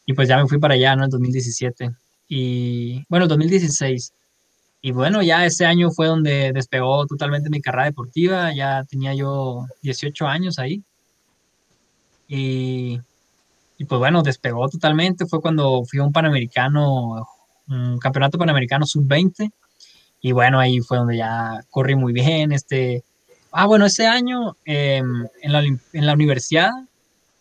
Y 0.05 0.13
pues 0.13 0.29
ya 0.29 0.37
me 0.37 0.47
fui 0.47 0.59
para 0.59 0.75
allá, 0.75 0.95
¿no? 0.97 1.05
El 1.05 1.11
2017. 1.11 1.93
Y 2.29 3.07
bueno, 3.09 3.25
el 3.25 3.31
2016. 3.31 4.13
Y 4.83 4.93
bueno, 4.93 5.23
ya 5.23 5.47
ese 5.47 5.65
año 5.65 5.91
fue 5.93 6.09
donde 6.09 6.53
despegó 6.53 7.07
totalmente 7.07 7.49
mi 7.49 7.63
carrera 7.63 7.87
deportiva, 7.87 8.55
ya 8.55 8.85
tenía 8.85 9.15
yo 9.15 9.65
18 9.81 10.27
años 10.27 10.59
ahí. 10.59 10.83
Y, 12.29 13.01
y 13.79 13.85
pues 13.87 13.99
bueno, 13.99 14.23
despegó 14.23 14.69
totalmente, 14.69 15.25
fue 15.25 15.41
cuando 15.41 15.83
fui 15.87 16.01
a 16.01 16.03
un 16.03 16.13
Panamericano, 16.13 17.27
un 17.67 17.99
campeonato 17.99 18.37
Panamericano 18.37 18.85
sub-20. 18.85 19.51
Y 20.25 20.33
bueno, 20.33 20.59
ahí 20.59 20.81
fue 20.81 20.97
donde 20.97 21.19
ya 21.19 21.63
corrí 21.69 21.97
muy 21.97 22.15
bien. 22.15 22.51
Este, 22.53 23.05
ah, 23.53 23.67
bueno, 23.67 23.85
ese 23.85 24.07
año 24.07 24.57
em, 24.65 25.29
en, 25.43 25.53
la, 25.53 25.63
en, 25.63 26.07
la, 26.07 26.15
universidad 26.15 26.71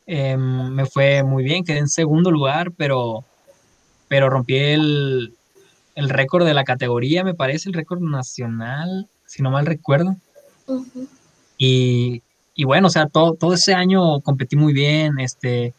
em, 0.06 0.67
me 0.74 0.86
fue 0.86 1.24
muy 1.24 1.46
bien, 1.46 1.63
quedé 1.63 1.78
en 1.78 1.88
segundo 1.88 2.30
lugar, 2.30 2.74
pero, 2.76 3.24
pero 4.10 4.30
rompí 4.30 4.58
el, 4.58 5.34
el 5.96 6.10
récord 6.10 6.46
de 6.46 6.54
la 6.54 6.65
categoría, 6.65 7.24
me 7.24 7.34
parece, 7.34 7.69
el 7.69 7.74
récord 7.74 8.02
nacional, 8.02 9.08
si 9.28 9.41
no 9.41 9.50
mal 9.50 9.65
recuerdo. 9.65 10.17
y, 11.58 12.22
y, 12.54 12.65
bueno, 12.65 12.88
o 12.88 12.91
sea, 12.91 13.08
todo, 13.08 13.36
todo 13.36 13.54
ese 13.54 13.74
año 13.74 14.19
competí 14.19 14.58
muy 14.58 14.74
bien, 14.74 15.22
este, 15.22 15.74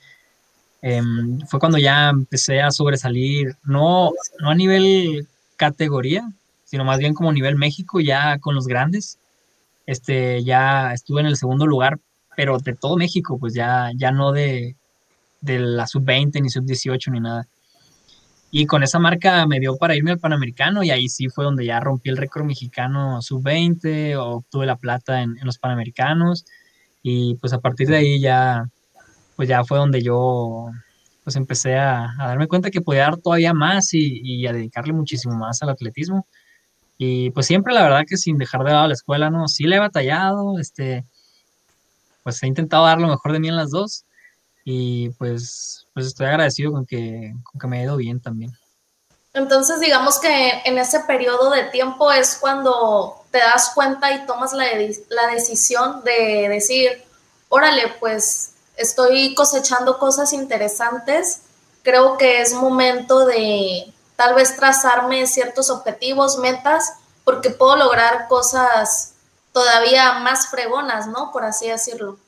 em, 0.81 1.38
fue 1.49 1.61
cuando 1.61 1.77
ya 1.77 2.09
empecé 2.09 2.62
a 2.62 2.71
sobresalir, 2.71 3.57
no, 3.62 4.12
no 4.40 4.49
a 4.49 4.55
nivel 4.55 5.29
categoría, 5.57 6.27
sino 6.75 6.85
más 6.85 6.99
bien 6.99 7.15
como 7.15 7.33
nivel 7.33 7.55
México, 7.55 8.01
ya 8.01 8.37
con 8.41 8.57
los 8.57 8.67
grandes. 8.67 9.21
Este, 9.87 10.43
ya 10.43 10.93
estuve 10.93 11.21
en 11.21 11.29
el 11.29 11.37
segundo 11.37 11.69
lugar, 11.69 12.01
pero 12.37 12.59
de 12.59 12.75
todo 12.75 12.97
México, 12.97 13.39
pues 13.39 13.55
ya, 13.55 13.93
ya 13.95 14.11
no 14.11 14.33
de, 14.33 14.75
de 15.41 15.61
la 15.61 15.87
sub-20 15.87 16.43
ni 16.43 16.51
sub-18 16.51 17.13
ni 17.13 17.21
nada. 17.21 17.47
Y 18.51 18.67
con 18.67 18.83
esa 18.83 18.99
marca 18.99 19.47
me 19.47 19.61
dio 19.61 19.77
para 19.77 19.95
irme 19.95 20.11
al 20.11 20.19
Panamericano 20.19 20.83
y 20.83 20.91
ahí 20.91 21.09
sí 21.09 21.29
fue 21.29 21.45
donde 21.45 21.65
ya 21.65 21.79
rompí 21.79 22.11
el 22.11 22.17
récord 22.17 22.45
mexicano 22.45 23.23
sub-20, 23.23 24.17
obtuve 24.17 24.67
la 24.67 24.75
plata 24.75 25.23
en, 25.23 25.37
los 25.45 25.59
Panamericanos 25.59 26.45
y 27.05 27.37
pues 27.37 27.53
a 27.53 27.61
partir 27.61 27.87
de 27.87 27.99
ahí 27.99 28.21
ya, 28.21 28.69
pues 29.37 29.49
ya 29.49 29.63
fue 29.63 29.79
donde 29.79 30.03
yo 30.03 30.73
pues 31.23 31.37
empecé 31.37 31.77
a, 31.77 32.15
darme 32.19 32.47
cuenta 32.47 32.71
que 32.71 32.83
podía 32.83 33.03
dar 33.03 33.17
todavía 33.17 33.55
más 33.55 33.95
y, 33.95 34.45
a 34.47 34.53
dedicarle 34.53 34.93
muchísimo 34.93 35.35
más 35.37 35.63
al 35.63 35.71
atletismo. 35.71 36.27
Y 36.99 37.31
pues 37.31 37.47
siempre 37.47 37.75
la 37.75 37.83
verdad 37.83 38.05
que 38.09 38.17
sin 38.17 38.39
dejar 38.39 38.65
de 38.65 38.73
lado 38.73 38.89
la 38.89 38.95
escuela, 38.95 39.31
¿no? 39.31 39.49
Sí 39.49 39.65
le 39.65 39.77
he 39.77 39.81
batallado, 39.81 40.59
este, 40.59 41.05
pues 42.23 42.43
he 42.43 42.47
intentado 42.47 42.85
dar 42.85 43.01
lo 43.01 43.09
mejor 43.09 43.33
de 43.33 43.41
mí 43.41 43.49
en 43.49 43.57
las 43.57 43.71
dos 43.71 44.05
y 44.65 45.11
pues 45.11 45.85
pues 45.95 46.07
estoy 46.07 46.27
agradecido 46.27 46.73
con 46.73 46.85
que, 46.85 47.33
con 47.45 47.61
que 47.61 47.67
me 47.69 47.79
ha 47.79 47.85
ido 47.85 47.97
bien 47.97 48.21
también. 48.21 48.53
Entonces, 49.33 49.81
digamos 49.81 50.19
que 50.19 50.63
en 50.65 50.79
ese 50.79 51.01
periodo 51.01 51.51
de 51.51 51.65
tiempo 51.65 52.13
es 52.13 52.37
cuando 52.41 53.25
te 53.31 53.39
das 53.39 53.73
cuenta 53.75 54.13
y 54.13 54.27
tomas 54.27 54.53
la, 54.53 54.65
la 55.09 55.27
decisión 55.33 56.03
de 56.05 56.49
decir, 56.49 57.03
órale, 57.49 57.95
pues 57.99 58.53
estoy 58.77 59.35
cosechando 59.35 59.99
cosas 59.99 60.33
interesantes. 60.33 61.43
Creo 61.83 62.17
que 62.17 62.43
es 62.43 62.55
momento 62.55 63.27
de 63.27 63.93
tal 64.16 64.35
vez 64.35 64.57
trazarme 64.57 65.27
ciertos 65.27 65.70
objetivos, 65.70 66.38
metas, 66.38 66.94
porque 67.24 67.50
puedo 67.50 67.77
lograr 67.77 68.29
cosas 68.29 69.14
todavía 69.53 70.18
más 70.20 70.48
fregonas, 70.48 71.07
¿no? 71.07 71.31
Por 71.33 71.44
así 71.44 71.68
decirlo. 71.68 72.18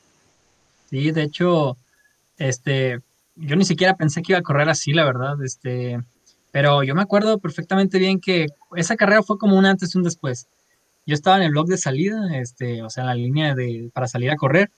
Sí, 0.89 1.11
de 1.11 1.23
hecho, 1.23 1.77
este, 2.37 3.01
yo 3.35 3.55
ni 3.55 3.65
siquiera 3.65 3.95
pensé 3.95 4.21
que 4.21 4.33
iba 4.33 4.39
a 4.39 4.43
correr 4.43 4.69
así, 4.69 4.93
la 4.93 5.05
verdad, 5.05 5.41
este, 5.43 6.01
pero 6.51 6.83
yo 6.83 6.95
me 6.95 7.01
acuerdo 7.01 7.37
perfectamente 7.39 7.99
bien 7.99 8.19
que 8.19 8.47
esa 8.75 8.95
carrera 8.95 9.23
fue 9.23 9.37
como 9.37 9.57
un 9.57 9.65
antes 9.65 9.93
y 9.93 9.97
un 9.97 10.03
después. 10.03 10.47
Yo 11.05 11.13
estaba 11.13 11.37
en 11.37 11.43
el 11.43 11.51
blog 11.51 11.67
de 11.67 11.77
salida, 11.77 12.37
este, 12.37 12.81
o 12.83 12.89
sea, 12.89 13.03
en 13.03 13.07
la 13.07 13.15
línea 13.15 13.55
de, 13.55 13.89
para 13.93 14.07
salir 14.07 14.31
a 14.31 14.37
correr, 14.37 14.71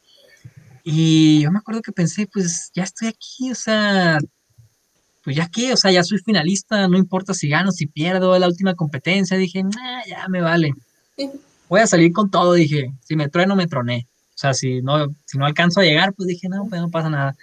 y 0.84 1.42
yo 1.42 1.52
me 1.52 1.60
acuerdo 1.60 1.82
que 1.82 1.92
pensé, 1.92 2.28
pues 2.28 2.72
ya 2.74 2.84
estoy 2.84 3.10
aquí, 3.10 3.52
o 3.52 3.56
sea, 3.56 4.18
pues 5.24 5.36
ya 5.36 5.50
qué, 5.50 5.74
o 5.74 5.78
sea, 5.78 5.92
ya 5.92 6.04
soy 6.04 6.20
finalista, 6.20 6.88
no 6.88 6.98
importa 6.98 7.34
si 7.34 7.50
gano, 7.50 7.72
si 7.72 7.88
pierdo, 7.88 8.34
es 8.36 8.42
la 8.42 8.48
última 8.48 8.74
competencia, 8.76 9.38
dije, 9.38 9.64
nah, 9.64 10.02
ya 10.08 10.28
me 10.30 10.42
vale. 10.42 10.74
Voy 11.68 11.82
a 11.82 11.88
salir 11.88 12.12
con 12.14 12.32
todo, 12.32 12.54
dije, 12.54 12.94
si 13.04 13.16
me 13.16 13.30
trueno, 13.30 13.56
me 13.56 13.68
troné. 13.68 14.08
O 14.34 14.38
sea, 14.38 14.54
si 14.54 14.82
no, 14.82 15.14
si 15.26 15.38
no 15.38 15.46
alcanzo 15.46 15.82
a 15.82 15.84
llegar, 15.84 16.14
pues 16.14 16.28
dije, 16.28 16.48
no, 16.48 16.66
pues 16.70 16.82
no 16.82 16.90
pasa 16.90 17.10
nada. 17.10 17.36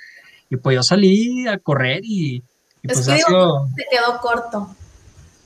Y 0.48 0.56
pues 0.56 0.74
yo 0.74 0.82
salí 0.82 1.46
a 1.46 1.58
correr 1.58 2.00
y, 2.02 2.42
pues 2.82 3.00
es 3.00 3.06
que 3.06 3.14
se 3.16 3.86
quedó 3.90 4.20
corto. 4.22 4.74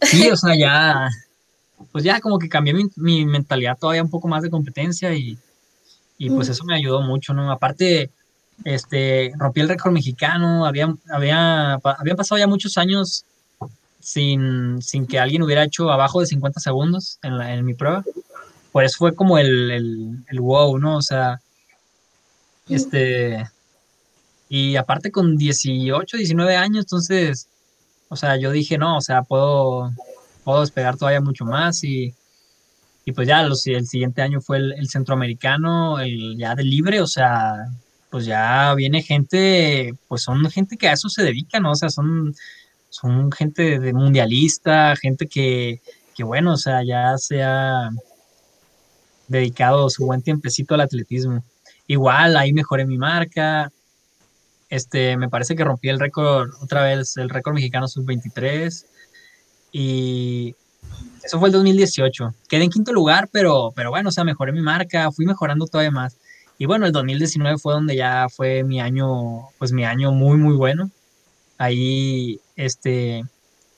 Sí, 0.02 0.30
o 0.30 0.36
sea, 0.36 0.56
ya, 0.56 1.08
pues 1.90 2.04
ya 2.04 2.20
como 2.20 2.38
que 2.38 2.48
cambié 2.48 2.72
mi, 2.72 2.84
mi 2.96 3.26
mentalidad 3.26 3.76
todavía 3.78 4.02
un 4.02 4.10
poco 4.10 4.28
más 4.28 4.42
de 4.42 4.50
competencia 4.50 5.12
y, 5.14 5.36
y 6.16 6.30
pues 6.30 6.48
eso 6.48 6.64
me 6.64 6.76
ayudó 6.76 7.02
mucho, 7.02 7.34
¿no? 7.34 7.50
Aparte, 7.50 8.10
este, 8.64 9.32
rompí 9.36 9.60
el 9.60 9.68
récord 9.68 9.92
mexicano, 9.92 10.66
había, 10.66 10.94
había, 11.12 11.74
había 11.74 12.16
pasado 12.16 12.38
ya 12.38 12.46
muchos 12.46 12.76
años 12.78 13.24
sin, 14.00 14.80
sin, 14.82 15.06
que 15.06 15.18
alguien 15.18 15.42
hubiera 15.42 15.64
hecho 15.64 15.90
abajo 15.90 16.20
de 16.20 16.26
50 16.26 16.60
segundos 16.60 17.18
en, 17.22 17.38
la, 17.38 17.54
en 17.54 17.64
mi 17.64 17.74
prueba. 17.74 18.04
Por 18.72 18.84
eso 18.84 18.98
fue 18.98 19.14
como 19.14 19.38
el, 19.38 19.70
el, 19.70 20.24
el, 20.28 20.40
wow, 20.40 20.78
¿no? 20.78 20.96
O 20.96 21.02
sea, 21.02 21.40
este, 22.68 23.44
y 24.48 24.76
aparte 24.76 25.10
con 25.10 25.36
18, 25.36 26.16
19 26.16 26.56
años, 26.56 26.84
entonces, 26.84 27.48
o 28.08 28.16
sea, 28.16 28.36
yo 28.36 28.50
dije, 28.50 28.78
no, 28.78 28.96
o 28.96 29.00
sea, 29.00 29.22
puedo, 29.22 29.92
puedo 30.44 30.60
despegar 30.60 30.96
todavía 30.96 31.20
mucho 31.20 31.44
más 31.44 31.82
y, 31.84 32.14
y 33.04 33.12
pues 33.12 33.26
ya 33.26 33.42
el 33.42 33.56
siguiente 33.86 34.22
año 34.22 34.40
fue 34.40 34.58
el, 34.58 34.88
centroamericano, 34.88 35.98
el 36.00 36.36
ya 36.36 36.54
de 36.54 36.64
libre, 36.64 37.00
o 37.00 37.06
sea, 37.06 37.66
pues 38.10 38.26
ya 38.26 38.74
viene 38.74 39.02
gente, 39.02 39.94
pues 40.08 40.22
son 40.22 40.50
gente 40.50 40.76
que 40.76 40.88
a 40.88 40.92
eso 40.92 41.08
se 41.08 41.22
dedica, 41.22 41.60
¿no? 41.60 41.72
O 41.72 41.76
sea, 41.76 41.90
son, 41.90 42.34
son 42.88 43.30
gente 43.32 43.78
de 43.78 43.92
mundialista, 43.92 44.96
gente 44.96 45.26
que, 45.26 45.80
que 46.14 46.24
bueno, 46.24 46.54
o 46.54 46.56
sea, 46.56 46.82
ya 46.84 47.16
se 47.18 47.42
ha 47.42 47.90
dedicado 49.28 49.88
su 49.90 50.04
buen 50.06 50.22
tiempecito 50.22 50.74
al 50.74 50.80
atletismo. 50.82 51.44
Igual, 51.86 52.36
ahí 52.36 52.52
mejoré 52.52 52.84
mi 52.84 52.98
marca. 52.98 53.72
Este, 54.68 55.16
me 55.16 55.28
parece 55.28 55.56
que 55.56 55.64
rompí 55.64 55.88
el 55.88 56.00
récord, 56.00 56.50
otra 56.60 56.82
vez, 56.82 57.16
el 57.16 57.30
récord 57.30 57.54
mexicano 57.54 57.88
sub-23. 57.88 58.86
Y 59.72 60.54
eso 61.22 61.38
fue 61.38 61.48
el 61.48 61.52
2018. 61.52 62.34
Quedé 62.48 62.64
en 62.64 62.70
quinto 62.70 62.92
lugar, 62.92 63.28
pero, 63.32 63.72
pero 63.74 63.90
bueno, 63.90 64.08
o 64.08 64.12
sea, 64.12 64.24
mejoré 64.24 64.52
mi 64.52 64.62
marca, 64.62 65.10
fui 65.12 65.26
mejorando 65.26 65.66
todavía 65.66 65.90
más. 65.90 66.16
Y 66.60 66.66
bueno, 66.66 66.84
el 66.84 66.92
2019 66.92 67.56
fue 67.56 67.72
donde 67.72 67.96
ya 67.96 68.26
fue 68.28 68.64
mi 68.64 68.82
año, 68.82 69.48
pues 69.56 69.72
mi 69.72 69.86
año 69.86 70.12
muy, 70.12 70.36
muy 70.36 70.54
bueno. 70.54 70.90
Ahí, 71.56 72.38
este, 72.54 73.24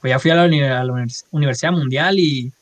pues 0.01 0.11
ya 0.11 0.18
fui 0.18 0.33
a 0.33 0.35
la, 0.35 0.92
Universidad 1.31 1.71
Mundial 1.71 2.18
y, 2.18 2.53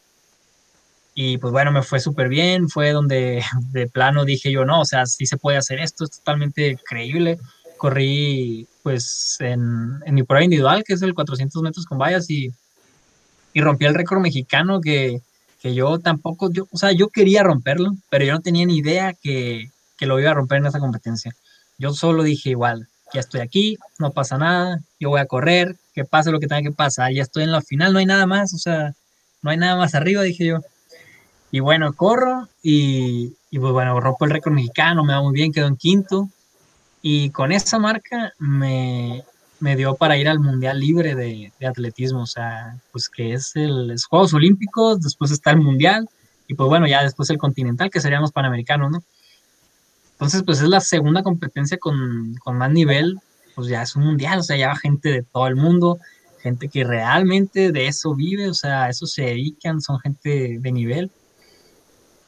y 1.14 1.38
pues 1.38 1.52
bueno, 1.54 1.72
me 1.72 1.82
fue 1.82 2.00
súper 2.00 2.28
bien. 2.28 2.68
Fue 2.68 2.92
donde 2.92 3.42
de 3.72 3.86
plano 3.88 4.26
dije 4.26 4.52
yo, 4.52 4.66
no, 4.66 4.82
o 4.82 4.84
sea, 4.84 5.06
sí 5.06 5.24
se 5.24 5.38
puede 5.38 5.56
hacer 5.56 5.78
esto, 5.78 6.04
es 6.04 6.10
totalmente 6.10 6.78
creíble. 6.86 7.38
Corrí 7.78 8.68
pues 8.82 9.38
en, 9.40 10.00
en 10.04 10.14
mi 10.14 10.22
prueba 10.22 10.44
individual, 10.44 10.84
que 10.84 10.92
es 10.92 11.00
el 11.00 11.14
400 11.14 11.62
metros 11.62 11.86
con 11.86 11.96
vallas 11.96 12.28
y 12.28 12.52
y 13.52 13.62
rompí 13.62 13.86
el 13.86 13.94
récord 13.94 14.20
mexicano 14.20 14.80
que, 14.80 15.22
que, 15.60 15.74
yo 15.74 15.98
tampoco, 15.98 16.52
yo, 16.52 16.68
o 16.70 16.76
sea, 16.76 16.92
yo 16.92 17.08
quería 17.08 17.42
romperlo, 17.42 17.96
pero 18.08 18.24
yo 18.24 18.34
no 18.34 18.40
tenía 18.40 18.64
ni 18.64 18.76
idea 18.76 19.12
que, 19.12 19.70
que 20.00 20.06
lo 20.06 20.18
iba 20.18 20.30
a 20.30 20.34
romper 20.34 20.58
en 20.58 20.66
esa 20.66 20.80
competencia. 20.80 21.36
Yo 21.76 21.92
solo 21.92 22.22
dije 22.22 22.50
igual, 22.50 22.88
ya 23.12 23.20
estoy 23.20 23.42
aquí, 23.42 23.76
no 23.98 24.12
pasa 24.12 24.38
nada, 24.38 24.80
yo 24.98 25.10
voy 25.10 25.20
a 25.20 25.26
correr, 25.26 25.76
que 25.94 26.06
pase 26.06 26.32
lo 26.32 26.40
que 26.40 26.46
tenga 26.46 26.62
que 26.62 26.72
pasar, 26.72 27.12
ya 27.12 27.22
estoy 27.22 27.44
en 27.44 27.52
la 27.52 27.60
final, 27.60 27.92
no 27.92 27.98
hay 27.98 28.06
nada 28.06 28.26
más, 28.26 28.54
o 28.54 28.58
sea, 28.58 28.94
no 29.42 29.50
hay 29.50 29.58
nada 29.58 29.76
más 29.76 29.94
arriba, 29.94 30.22
dije 30.22 30.46
yo. 30.46 30.60
Y 31.50 31.60
bueno, 31.60 31.92
corro 31.92 32.48
y, 32.62 33.36
y 33.50 33.58
pues 33.58 33.72
bueno, 33.72 34.00
rompo 34.00 34.24
el 34.24 34.30
récord 34.30 34.54
mexicano, 34.54 35.04
me 35.04 35.12
va 35.12 35.20
muy 35.20 35.34
bien, 35.34 35.52
quedo 35.52 35.66
en 35.66 35.76
quinto. 35.76 36.30
Y 37.02 37.30
con 37.30 37.52
esa 37.52 37.78
marca 37.78 38.32
me, 38.38 39.22
me 39.58 39.76
dio 39.76 39.96
para 39.96 40.16
ir 40.16 40.28
al 40.28 40.40
Mundial 40.40 40.80
Libre 40.80 41.14
de, 41.14 41.52
Atletismo, 41.66 42.22
o 42.22 42.26
sea, 42.26 42.78
pues 42.90 43.10
que 43.10 43.34
es 43.34 43.54
el, 43.54 43.88
los 43.88 44.06
Juegos 44.06 44.32
Olímpicos, 44.32 45.02
después 45.02 45.30
está 45.30 45.50
el 45.50 45.60
Mundial, 45.60 46.08
y 46.48 46.54
pues 46.54 46.68
bueno, 46.68 46.86
ya 46.86 47.02
después 47.02 47.28
el 47.30 47.38
Continental, 47.38 47.90
que 47.90 48.00
serían 48.00 48.22
los 48.22 48.32
Panamericanos, 48.32 48.90
¿no? 48.90 49.02
Entonces, 50.20 50.42
pues 50.44 50.60
es 50.60 50.68
la 50.68 50.80
segunda 50.80 51.22
competencia 51.22 51.78
con, 51.78 52.34
con 52.44 52.58
más 52.58 52.70
nivel, 52.70 53.18
pues 53.54 53.68
ya 53.68 53.80
es 53.80 53.96
un 53.96 54.04
Mundial, 54.04 54.40
o 54.40 54.42
sea, 54.42 54.54
ya 54.58 54.68
va 54.68 54.76
gente 54.76 55.08
de 55.08 55.22
todo 55.22 55.46
el 55.46 55.56
mundo, 55.56 55.98
gente 56.42 56.68
que 56.68 56.84
realmente 56.84 57.72
de 57.72 57.86
eso 57.86 58.14
vive, 58.14 58.50
o 58.50 58.52
sea, 58.52 58.84
a 58.84 58.88
eso 58.90 59.06
se 59.06 59.22
dedican, 59.22 59.80
son 59.80 59.98
gente 59.98 60.58
de 60.60 60.72
nivel. 60.72 61.10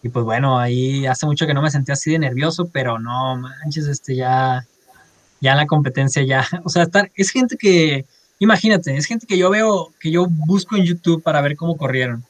Y 0.02 0.09
pues 0.09 0.24
bueno, 0.24 0.59
ahí 0.59 1.05
hace 1.05 1.26
mucho 1.26 1.46
que 1.46 1.52
no 1.52 1.61
me 1.61 1.70
sentía 1.70 1.92
así 1.92 2.11
de 2.12 2.18
nervioso, 2.18 2.70
pero 2.72 2.98
no 2.98 3.37
manches, 3.37 3.87
este 3.87 4.16
ya 4.16 4.66
ya 5.42 5.50
en 5.50 5.59
la 5.59 5.66
competencia 5.66 6.22
ya, 6.22 6.46
o 6.64 6.70
sea, 6.70 6.85
estar, 6.85 7.12
es 7.14 7.28
gente 7.28 7.59
que, 7.59 8.07
imagínate, 8.38 8.96
es 8.96 9.05
gente 9.05 9.26
que 9.26 9.37
yo 9.37 9.50
veo, 9.50 9.92
que 10.00 10.11
yo 10.11 10.26
busco 10.26 10.76
en 10.76 10.85
YouTube 10.85 11.22
para 11.22 11.42
ver 11.42 11.57
cómo 11.57 11.76
corrieron, 11.76 12.24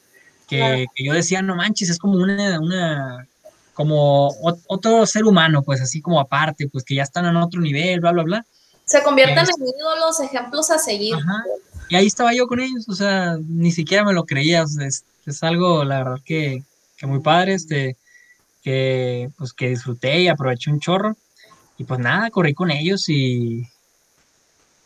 que, 0.49 0.87
yo 0.97 1.13
decía, 1.13 1.41
no 1.41 1.55
manches, 1.55 1.89
es 1.89 1.99
como 1.99 2.17
una, 2.17 2.59
una 2.59 3.27
como 3.73 4.29
otro 4.67 5.05
ser 5.05 5.25
humano, 5.25 5.63
pues 5.63 5.81
así 5.81 6.01
como 6.01 6.19
aparte, 6.19 6.67
pues 6.67 6.83
que 6.83 6.95
ya 6.95 7.03
están 7.03 7.25
en 7.25 7.35
otro 7.35 7.59
nivel, 7.59 7.99
bla, 7.99 8.11
bla, 8.11 8.23
bla. 8.23 8.45
Se 8.85 9.01
convierten 9.01 9.39
en 9.39 9.67
ídolos, 9.67 10.19
ejemplos 10.19 10.69
a 10.69 10.77
seguir. 10.77 11.15
Y 11.89 11.95
ahí 11.95 12.05
estaba 12.05 12.33
yo 12.33 12.47
con 12.47 12.59
ellos, 12.59 12.87
o 12.87 12.95
sea, 12.95 13.37
ni 13.47 13.71
siquiera 13.71 14.03
me 14.03 14.13
lo 14.13 14.25
creía, 14.25 14.63
es, 14.63 15.05
es, 15.25 15.43
algo, 15.43 15.83
la 15.83 15.99
verdad, 15.99 16.19
que, 16.23 16.63
que 16.97 17.07
muy 17.07 17.19
padre, 17.19 17.53
este, 17.53 17.97
que, 18.61 19.29
pues, 19.37 19.53
que 19.53 19.69
disfruté 19.69 20.21
y 20.21 20.27
aproveché 20.27 20.71
un 20.71 20.79
chorro. 20.79 21.15
Y 21.77 21.85
pues 21.85 21.99
nada, 21.99 22.29
corrí 22.29 22.53
con 22.53 22.69
ellos 22.69 23.09
y, 23.09 23.67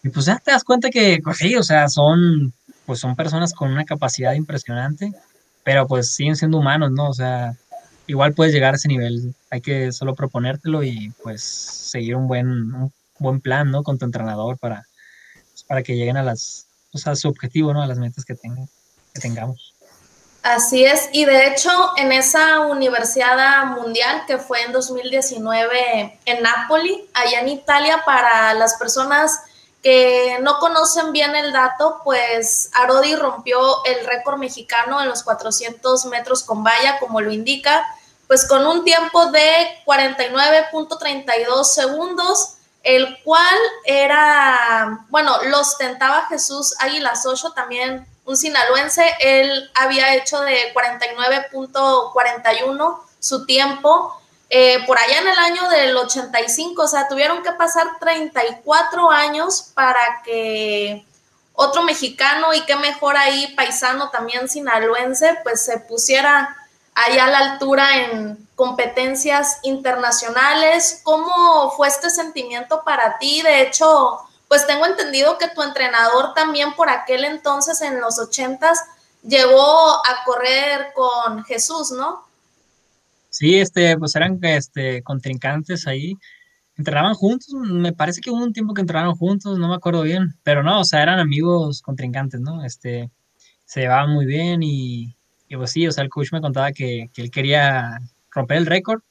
y 0.04 0.10
pues 0.10 0.26
ya 0.26 0.40
te 0.40 0.52
das 0.52 0.64
cuenta 0.64 0.90
que, 0.90 1.20
pues 1.24 1.38
sí, 1.38 1.56
o 1.56 1.64
sea, 1.64 1.90
son, 1.90 2.54
pues 2.86 3.00
son 3.00 3.16
personas 3.16 3.54
con 3.54 3.72
una 3.72 3.84
capacidad 3.84 4.34
impresionante, 4.34 5.12
pero 5.64 5.86
pues 5.86 6.14
siguen 6.14 6.38
siendo 6.38 6.60
humanos, 6.60 6.92
¿no? 6.92 7.10
O 7.10 7.14
sea, 7.14 7.56
igual 8.08 8.34
puedes 8.34 8.54
llegar 8.54 8.74
a 8.74 8.78
ese 8.78 8.88
nivel, 8.88 9.36
hay 9.50 9.62
que 9.62 9.92
solo 9.92 10.16
proponértelo 10.16 10.84
y 10.84 11.14
pues 11.22 11.44
seguir 11.44 12.16
un 12.16 12.28
buen, 12.28 12.48
un 12.48 12.94
buen 13.20 13.42
plan, 13.42 13.70
¿no? 13.70 13.84
Con 13.84 13.98
tu 13.98 14.06
entrenador 14.06 14.58
para, 14.58 14.88
pues, 15.52 15.64
para 15.64 15.84
que 15.84 15.96
lleguen 15.96 16.18
a 16.18 16.24
las, 16.24 16.68
o 16.94 16.98
sea, 16.98 17.16
su 17.16 17.28
objetivo, 17.28 17.74
¿no? 17.74 17.82
A 17.82 17.88
las 17.88 18.00
metas 18.00 18.26
que, 18.26 18.36
que 18.36 19.22
tengamos. 19.22 19.74
Así 20.44 20.86
es, 20.86 21.10
y 21.12 21.26
de 21.26 21.48
hecho 21.48 21.70
en 21.98 22.14
esa 22.14 22.62
Universidad 22.62 23.66
Mundial 23.66 24.24
que 24.28 24.38
fue 24.38 24.62
en 24.64 24.72
2019 24.72 26.20
en 26.24 26.44
Nápoli, 26.44 27.10
allá 27.14 27.42
en 27.42 27.50
Italia, 27.50 28.04
para 28.06 28.54
las 28.54 28.76
personas 28.76 29.42
que 29.84 30.38
no 30.42 30.58
conocen 30.60 31.12
bien 31.12 31.36
el 31.36 31.52
dato, 31.54 32.02
pues 32.04 32.72
Arodi 32.74 33.16
rompió 33.16 33.86
el 33.86 34.04
récord 34.06 34.38
mexicano 34.38 35.02
en 35.02 35.10
los 35.10 35.24
400 35.24 36.06
metros 36.06 36.44
con 36.44 36.64
valla, 36.64 37.00
como 37.00 37.20
lo 37.22 37.32
indica, 37.32 37.84
pues 38.28 38.48
con 38.48 38.68
un 38.68 38.84
tiempo 38.84 39.28
de 39.28 39.80
49.32 39.86 41.64
segundos, 41.64 42.56
el 42.84 43.24
cual 43.24 43.56
era, 43.86 45.06
bueno, 45.10 45.42
lo 45.44 45.60
ostentaba 45.60 46.26
Jesús 46.28 46.76
Águilas 46.80 47.26
8, 47.26 47.54
también 47.54 48.06
un 48.26 48.36
sinaloense, 48.36 49.16
él 49.20 49.72
había 49.74 50.14
hecho 50.16 50.42
de 50.42 50.74
49.41 50.74 53.00
su 53.20 53.46
tiempo 53.46 54.20
eh, 54.50 54.84
por 54.86 54.98
allá 54.98 55.20
en 55.20 55.28
el 55.28 55.38
año 55.38 55.70
del 55.70 55.98
85, 55.98 56.82
o 56.82 56.88
sea, 56.88 57.08
tuvieron 57.08 57.44
que 57.44 57.52
pasar 57.52 58.00
34 58.00 59.12
años 59.12 59.72
para 59.74 60.22
que 60.24 61.06
otro 61.54 61.84
mexicano 61.84 62.54
y 62.54 62.62
qué 62.66 62.76
mejor 62.76 63.18
ahí, 63.18 63.54
paisano 63.56 64.10
también 64.10 64.48
sinaloense, 64.48 65.40
pues 65.44 65.66
se 65.66 65.80
pusiera 65.80 66.56
allá 66.94 67.26
a 67.26 67.30
la 67.32 67.38
altura 67.40 67.98
en 67.98 68.48
competencias 68.56 69.60
internacionales. 69.64 71.02
¿Cómo 71.04 71.72
fue 71.72 71.88
este 71.88 72.10
sentimiento 72.10 72.84
para 72.84 73.18
ti? 73.18 73.42
De 73.42 73.62
hecho, 73.62 74.20
pues 74.48 74.66
tengo 74.66 74.86
entendido 74.86 75.38
que 75.38 75.50
tu 75.50 75.62
entrenador 75.62 76.34
también 76.34 76.74
por 76.76 76.90
aquel 76.90 77.26
entonces, 77.26 77.82
en 77.82 78.00
los 78.00 78.18
ochentas, 78.18 78.84
llegó 79.24 79.92
a 79.92 80.24
correr 80.26 80.94
con 80.94 81.44
Jesús, 81.44 81.92
¿no? 81.92 82.27
Sí, 83.30 83.56
este, 83.56 83.98
pues 83.98 84.16
eran 84.16 84.40
este, 84.42 85.02
contrincantes 85.04 85.88
ahí. 85.88 86.14
Entrenaban 86.76 87.16
juntos, 87.16 87.54
me 87.54 87.94
parece 87.94 88.22
que 88.22 88.30
hubo 88.30 88.44
un 88.44 88.54
tiempo 88.54 88.74
que 88.74 88.82
entrenaron 88.82 89.16
juntos, 89.16 89.58
no 89.58 89.68
me 89.68 89.76
acuerdo 89.76 90.04
bien, 90.04 90.36
pero 90.44 90.62
no, 90.62 90.82
o 90.82 90.84
sea, 90.84 91.02
eran 91.02 91.20
amigos 91.20 91.82
contrincantes, 91.82 92.40
¿no? 92.40 92.64
Este, 92.64 93.10
se 93.66 93.82
llevaban 93.82 94.12
muy 94.12 94.26
bien 94.26 94.62
y, 94.62 95.16
y 95.48 95.56
pues 95.56 95.72
sí, 95.72 95.88
o 95.88 95.92
sea, 95.92 96.04
el 96.04 96.10
coach 96.10 96.32
me 96.32 96.42
contaba 96.42 96.72
que, 96.72 97.10
que 97.14 97.22
él 97.24 97.32
quería 97.32 98.00
romper 98.32 98.58
el 98.58 98.66
récord. 98.68 99.02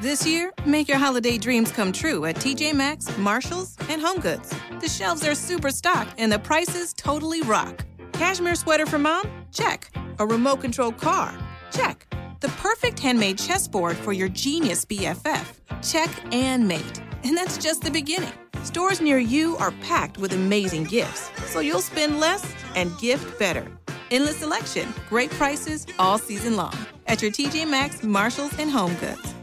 This 0.00 0.26
year, 0.26 0.52
make 0.64 0.88
your 0.88 0.98
holiday 0.98 1.38
dreams 1.38 1.70
come 1.70 1.92
true 1.92 2.24
at 2.24 2.36
TJ 2.36 2.74
Maxx, 2.74 3.16
Marshalls, 3.18 3.76
and 3.88 4.02
HomeGoods. 4.02 4.52
The 4.80 4.88
shelves 4.88 5.26
are 5.26 5.34
super 5.34 5.70
stocked 5.70 6.14
and 6.18 6.32
the 6.32 6.38
prices 6.38 6.94
totally 6.94 7.42
rock. 7.42 7.84
Cashmere 8.12 8.54
sweater 8.54 8.86
for 8.86 8.98
mom? 8.98 9.22
Check. 9.52 9.90
A 10.18 10.26
remote 10.26 10.60
control 10.60 10.92
car? 10.92 11.34
Check. 11.70 12.09
The 12.40 12.48
perfect 12.56 12.98
handmade 12.98 13.36
chessboard 13.36 13.98
for 13.98 14.14
your 14.14 14.30
genius 14.30 14.86
BFF? 14.86 15.44
Check 15.82 16.08
and 16.32 16.66
mate. 16.66 17.02
And 17.22 17.36
that's 17.36 17.58
just 17.58 17.82
the 17.82 17.90
beginning. 17.90 18.32
Stores 18.62 18.98
near 19.02 19.18
you 19.18 19.58
are 19.58 19.72
packed 19.82 20.16
with 20.16 20.32
amazing 20.32 20.84
gifts, 20.84 21.30
so 21.52 21.60
you'll 21.60 21.82
spend 21.82 22.18
less 22.18 22.42
and 22.74 22.96
gift 22.98 23.38
better. 23.38 23.66
Endless 24.10 24.38
selection, 24.38 24.88
great 25.10 25.30
prices 25.32 25.86
all 25.98 26.16
season 26.16 26.56
long 26.56 26.72
at 27.06 27.20
your 27.20 27.30
TJ 27.30 27.68
Maxx, 27.68 28.02
Marshalls, 28.02 28.58
and 28.58 28.70
Home 28.70 28.94
Goods. 29.00 29.34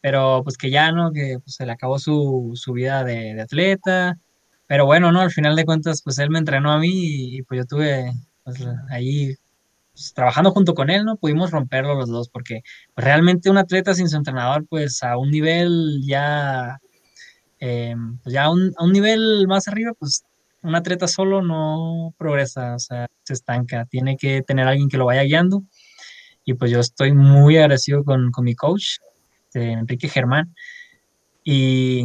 Pero 0.00 0.44
pues 0.44 0.56
que 0.56 0.70
ya 0.70 0.92
no, 0.92 1.10
que 1.10 1.38
pues, 1.42 1.56
se 1.56 1.66
le 1.66 1.72
acabó 1.72 1.98
su, 1.98 2.52
su 2.54 2.72
vida 2.72 3.02
de, 3.02 3.34
de, 3.34 3.42
atleta. 3.42 4.16
Pero 4.68 4.86
bueno, 4.86 5.10
no, 5.10 5.22
al 5.22 5.32
final 5.32 5.56
de 5.56 5.64
cuentas, 5.64 6.02
pues 6.02 6.20
él 6.20 6.30
me 6.30 6.38
entrenó 6.38 6.70
a 6.70 6.78
mí 6.78 6.88
y, 6.88 7.38
y 7.38 7.42
pues 7.42 7.58
yo 7.58 7.66
tuve 7.66 8.12
pues, 8.44 8.64
ahí 8.90 9.36
pues, 9.92 10.12
trabajando 10.14 10.50
junto 10.52 10.74
con 10.74 10.90
él, 10.90 11.04
¿no? 11.04 11.16
Pudimos 11.16 11.50
romperlo 11.50 11.94
los 11.94 12.08
dos, 12.08 12.28
porque 12.28 12.62
realmente 12.96 13.50
un 13.50 13.58
atleta 13.58 13.94
sin 13.94 14.08
su 14.08 14.16
entrenador, 14.16 14.66
pues 14.68 15.02
a 15.02 15.16
un 15.18 15.30
nivel 15.30 16.02
ya, 16.04 16.78
eh, 17.60 17.94
pues 18.22 18.32
ya 18.34 18.50
un, 18.50 18.72
a 18.76 18.84
un 18.84 18.92
nivel 18.92 19.46
más 19.48 19.68
arriba, 19.68 19.92
pues 19.98 20.24
un 20.62 20.74
atleta 20.74 21.08
solo 21.08 21.42
no 21.42 22.14
progresa, 22.18 22.76
o 22.76 22.78
sea, 22.78 23.08
se 23.24 23.32
estanca, 23.34 23.84
tiene 23.86 24.16
que 24.16 24.42
tener 24.42 24.66
alguien 24.68 24.88
que 24.88 24.98
lo 24.98 25.06
vaya 25.06 25.22
guiando. 25.22 25.62
Y 26.44 26.54
pues 26.54 26.70
yo 26.70 26.80
estoy 26.80 27.12
muy 27.12 27.56
agradecido 27.56 28.04
con, 28.04 28.32
con 28.32 28.44
mi 28.44 28.54
coach, 28.54 28.98
este, 29.46 29.72
Enrique 29.72 30.08
Germán. 30.08 30.54
Y, 31.44 32.04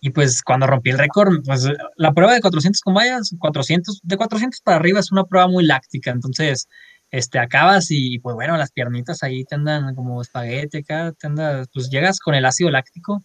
y 0.00 0.10
pues 0.10 0.42
cuando 0.42 0.66
rompí 0.66 0.90
el 0.90 0.98
récord, 0.98 1.42
pues 1.44 1.68
la 1.96 2.12
prueba 2.12 2.34
de 2.34 2.40
400 2.40 2.80
con 2.82 2.94
vallas, 2.94 3.34
400, 3.38 4.00
de 4.02 4.16
400 4.16 4.60
para 4.60 4.76
arriba 4.76 5.00
es 5.00 5.10
una 5.10 5.24
prueba 5.24 5.48
muy 5.48 5.64
láctica, 5.64 6.10
entonces 6.10 6.68
este, 7.10 7.38
acabas 7.38 7.90
y 7.90 8.18
pues 8.20 8.34
bueno, 8.34 8.56
las 8.56 8.70
piernitas 8.70 9.22
ahí 9.22 9.44
te 9.44 9.56
andan 9.56 9.94
como 9.94 10.22
espaguete 10.22 10.78
acá, 10.78 11.12
te 11.18 11.26
andas, 11.26 11.68
pues 11.72 11.90
llegas 11.90 12.20
con 12.20 12.34
el 12.34 12.44
ácido 12.44 12.70
láctico, 12.70 13.22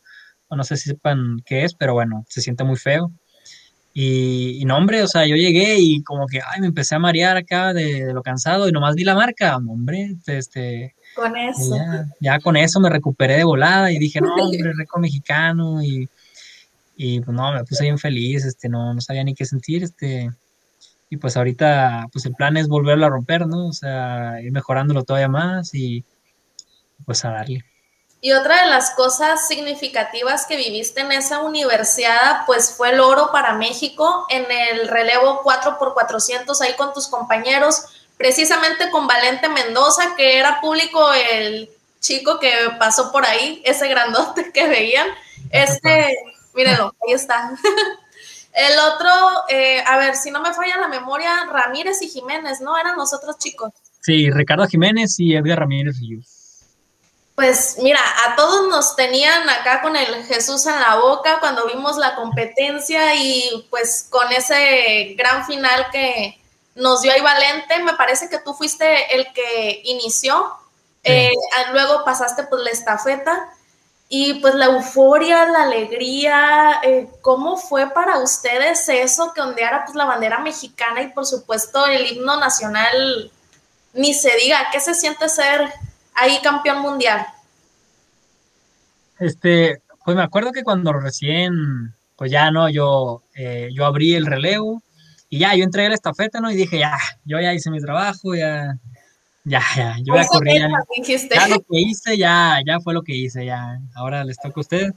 o 0.47 0.55
no 0.55 0.63
sé 0.63 0.77
si 0.77 0.89
sepan 0.89 1.37
qué 1.45 1.63
es, 1.63 1.75
pero 1.75 1.93
bueno, 1.93 2.25
se 2.27 2.41
siente 2.41 2.63
muy 2.63 2.77
feo. 2.77 3.11
Y, 3.95 4.57
y, 4.59 4.65
no, 4.65 4.77
hombre, 4.77 5.03
o 5.03 5.07
sea, 5.07 5.27
yo 5.27 5.35
llegué 5.35 5.77
y 5.77 6.01
como 6.01 6.25
que, 6.25 6.39
ay, 6.39 6.61
me 6.61 6.65
empecé 6.65 6.95
a 6.95 6.99
marear 6.99 7.37
acá 7.37 7.73
de, 7.73 8.05
de 8.05 8.13
lo 8.13 8.23
cansado 8.23 8.67
y 8.67 8.71
nomás 8.71 8.95
vi 8.95 9.03
la 9.03 9.13
marca, 9.13 9.55
hombre, 9.57 10.15
este... 10.25 10.95
Con 11.15 11.37
eso. 11.37 11.75
Ya, 11.75 12.07
ya, 12.19 12.39
con 12.39 12.57
eso 12.57 12.79
me 12.79 12.89
recuperé 12.89 13.37
de 13.37 13.43
volada 13.43 13.91
y 13.91 13.99
dije, 13.99 14.19
no, 14.19 14.33
hombre, 14.41 14.73
récord 14.75 15.01
mexicano 15.01 15.83
y, 15.83 16.09
y 16.95 17.19
pues 17.21 17.35
no, 17.35 17.51
me 17.51 17.63
puse 17.63 17.83
bien 17.83 17.97
feliz, 17.97 18.45
este, 18.45 18.69
no, 18.69 18.93
no 18.93 19.01
sabía 19.01 19.23
ni 19.23 19.33
qué 19.33 19.45
sentir, 19.45 19.83
este, 19.83 20.29
y 21.09 21.17
pues 21.17 21.37
ahorita, 21.37 22.07
pues 22.11 22.25
el 22.25 22.33
plan 22.33 22.57
es 22.57 22.67
volverlo 22.67 23.05
a 23.05 23.09
romper, 23.09 23.45
¿no? 23.45 23.67
O 23.67 23.73
sea, 23.73 24.41
ir 24.41 24.51
mejorándolo 24.51 25.03
todavía 25.03 25.27
más 25.27 25.73
y 25.73 26.03
pues 27.05 27.23
a 27.23 27.29
darle. 27.29 27.63
Y 28.19 28.31
otra 28.31 28.63
de 28.63 28.69
las 28.69 28.91
cosas 28.91 29.47
significativas 29.47 30.45
que 30.45 30.55
viviste 30.55 31.01
en 31.01 31.11
esa 31.11 31.41
universidad, 31.41 32.45
pues 32.45 32.71
fue 32.71 32.91
el 32.91 33.01
oro 33.01 33.29
para 33.31 33.53
México 33.53 34.25
en 34.29 34.45
el 34.49 34.87
relevo 34.87 35.43
4x400 35.43 36.61
ahí 36.61 36.73
con 36.77 36.93
tus 36.93 37.07
compañeros, 37.07 37.83
precisamente 38.17 38.89
con 38.91 39.07
Valente 39.07 39.49
Mendoza, 39.49 40.15
que 40.15 40.39
era 40.39 40.61
público 40.61 41.11
el 41.13 41.69
chico 41.99 42.39
que 42.39 42.53
pasó 42.79 43.11
por 43.11 43.25
ahí, 43.25 43.61
ese 43.65 43.87
grandote 43.89 44.51
que 44.53 44.67
veían. 44.67 45.07
Este, 45.51 46.15
mírenlo, 46.53 46.95
ahí 47.05 47.13
está. 47.13 47.51
El 48.53 48.79
otro, 48.79 49.09
eh, 49.49 49.83
a 49.85 49.97
ver, 49.97 50.15
si 50.15 50.29
no 50.29 50.39
me 50.39 50.53
falla 50.53 50.77
la 50.77 50.87
memoria, 50.87 51.45
Ramírez 51.51 52.01
y 52.03 52.09
Jiménez, 52.09 52.61
¿no? 52.61 52.77
Eran 52.77 52.95
los 52.97 53.11
otros 53.11 53.39
chicos. 53.39 53.71
Sí, 54.01 54.29
Ricardo 54.29 54.67
Jiménez 54.67 55.19
y 55.19 55.35
Edgar 55.35 55.59
Ramírez 55.59 55.97
Ríos. 55.99 56.33
Pues 57.35 57.77
mira, 57.81 57.99
a 58.27 58.35
todos 58.35 58.69
nos 58.69 58.95
tenían 58.95 59.49
acá 59.49 59.81
con 59.81 59.95
el 59.95 60.23
Jesús 60.25 60.67
en 60.67 60.79
la 60.79 60.97
boca 60.97 61.39
cuando 61.39 61.65
vimos 61.65 61.97
la 61.97 62.13
competencia 62.13 63.15
y 63.15 63.65
pues 63.71 64.05
con 64.07 64.31
ese 64.31 65.15
gran 65.17 65.43
final 65.47 65.87
que 65.91 66.39
nos 66.75 67.01
dio 67.01 67.11
ahí 67.11 67.21
Valente, 67.21 67.81
me 67.81 67.93
parece 67.93 68.29
que 68.29 68.37
tú 68.37 68.53
fuiste 68.53 69.15
el 69.15 69.33
que 69.33 69.81
inició, 69.85 70.53
sí. 71.03 71.11
eh, 71.11 71.33
luego 71.71 72.05
pasaste 72.05 72.43
pues 72.43 72.61
la 72.61 72.69
estafeta 72.69 73.52
y 74.15 74.35
pues 74.35 74.53
la 74.53 74.65
euforia, 74.65 75.47
la 75.47 75.63
alegría, 75.63 76.81
eh, 76.83 77.09
¿cómo 77.21 77.57
fue 77.57 77.91
para 77.95 78.19
ustedes 78.19 78.87
eso 78.87 79.33
que 79.33 79.41
ondeara 79.41 79.85
pues 79.85 79.95
la 79.95 80.05
bandera 80.05 80.37
mexicana 80.37 81.01
y 81.01 81.07
por 81.07 81.25
supuesto 81.25 81.87
el 81.87 82.05
himno 82.05 82.39
nacional? 82.39 83.31
Ni 83.95 84.13
se 84.13 84.29
diga, 84.37 84.67
¿qué 84.71 84.79
se 84.79 84.93
siente 84.93 85.27
ser 85.29 85.61
ahí 86.13 86.37
campeón 86.43 86.83
mundial? 86.83 87.25
Este, 89.17 89.81
pues 90.05 90.15
me 90.15 90.21
acuerdo 90.21 90.51
que 90.51 90.61
cuando 90.61 90.93
recién, 90.93 91.95
pues 92.15 92.29
ya 92.29 92.51
no, 92.51 92.69
yo, 92.69 93.23
eh, 93.33 93.69
yo 93.73 93.87
abrí 93.87 94.13
el 94.13 94.27
relevo 94.27 94.83
y 95.27 95.39
ya, 95.39 95.55
yo 95.55 95.63
entregué 95.63 95.89
la 95.89 95.95
estafeta, 95.95 96.39
¿no? 96.39 96.51
Y 96.51 96.55
dije, 96.55 96.77
ya, 96.77 96.99
yo 97.25 97.39
ya 97.39 97.51
hice 97.51 97.71
mi 97.71 97.81
trabajo, 97.81 98.35
ya, 98.35 98.77
ya, 99.45 99.61
ya, 99.75 99.97
yo 100.03 100.15
ya 100.15 100.25
corrí, 100.27 100.59
ya, 100.59 100.69
ya, 101.31 101.47
lo 101.47 101.59
que 101.59 101.81
hice, 101.81 102.17
ya, 102.17 102.59
ya 102.65 102.79
fue 102.79 102.93
lo 102.93 103.01
que 103.01 103.15
hice, 103.15 103.45
ya, 103.45 103.79
ahora 103.95 104.23
les 104.23 104.37
toca 104.37 104.53
a 104.57 104.61
ustedes. 104.61 104.93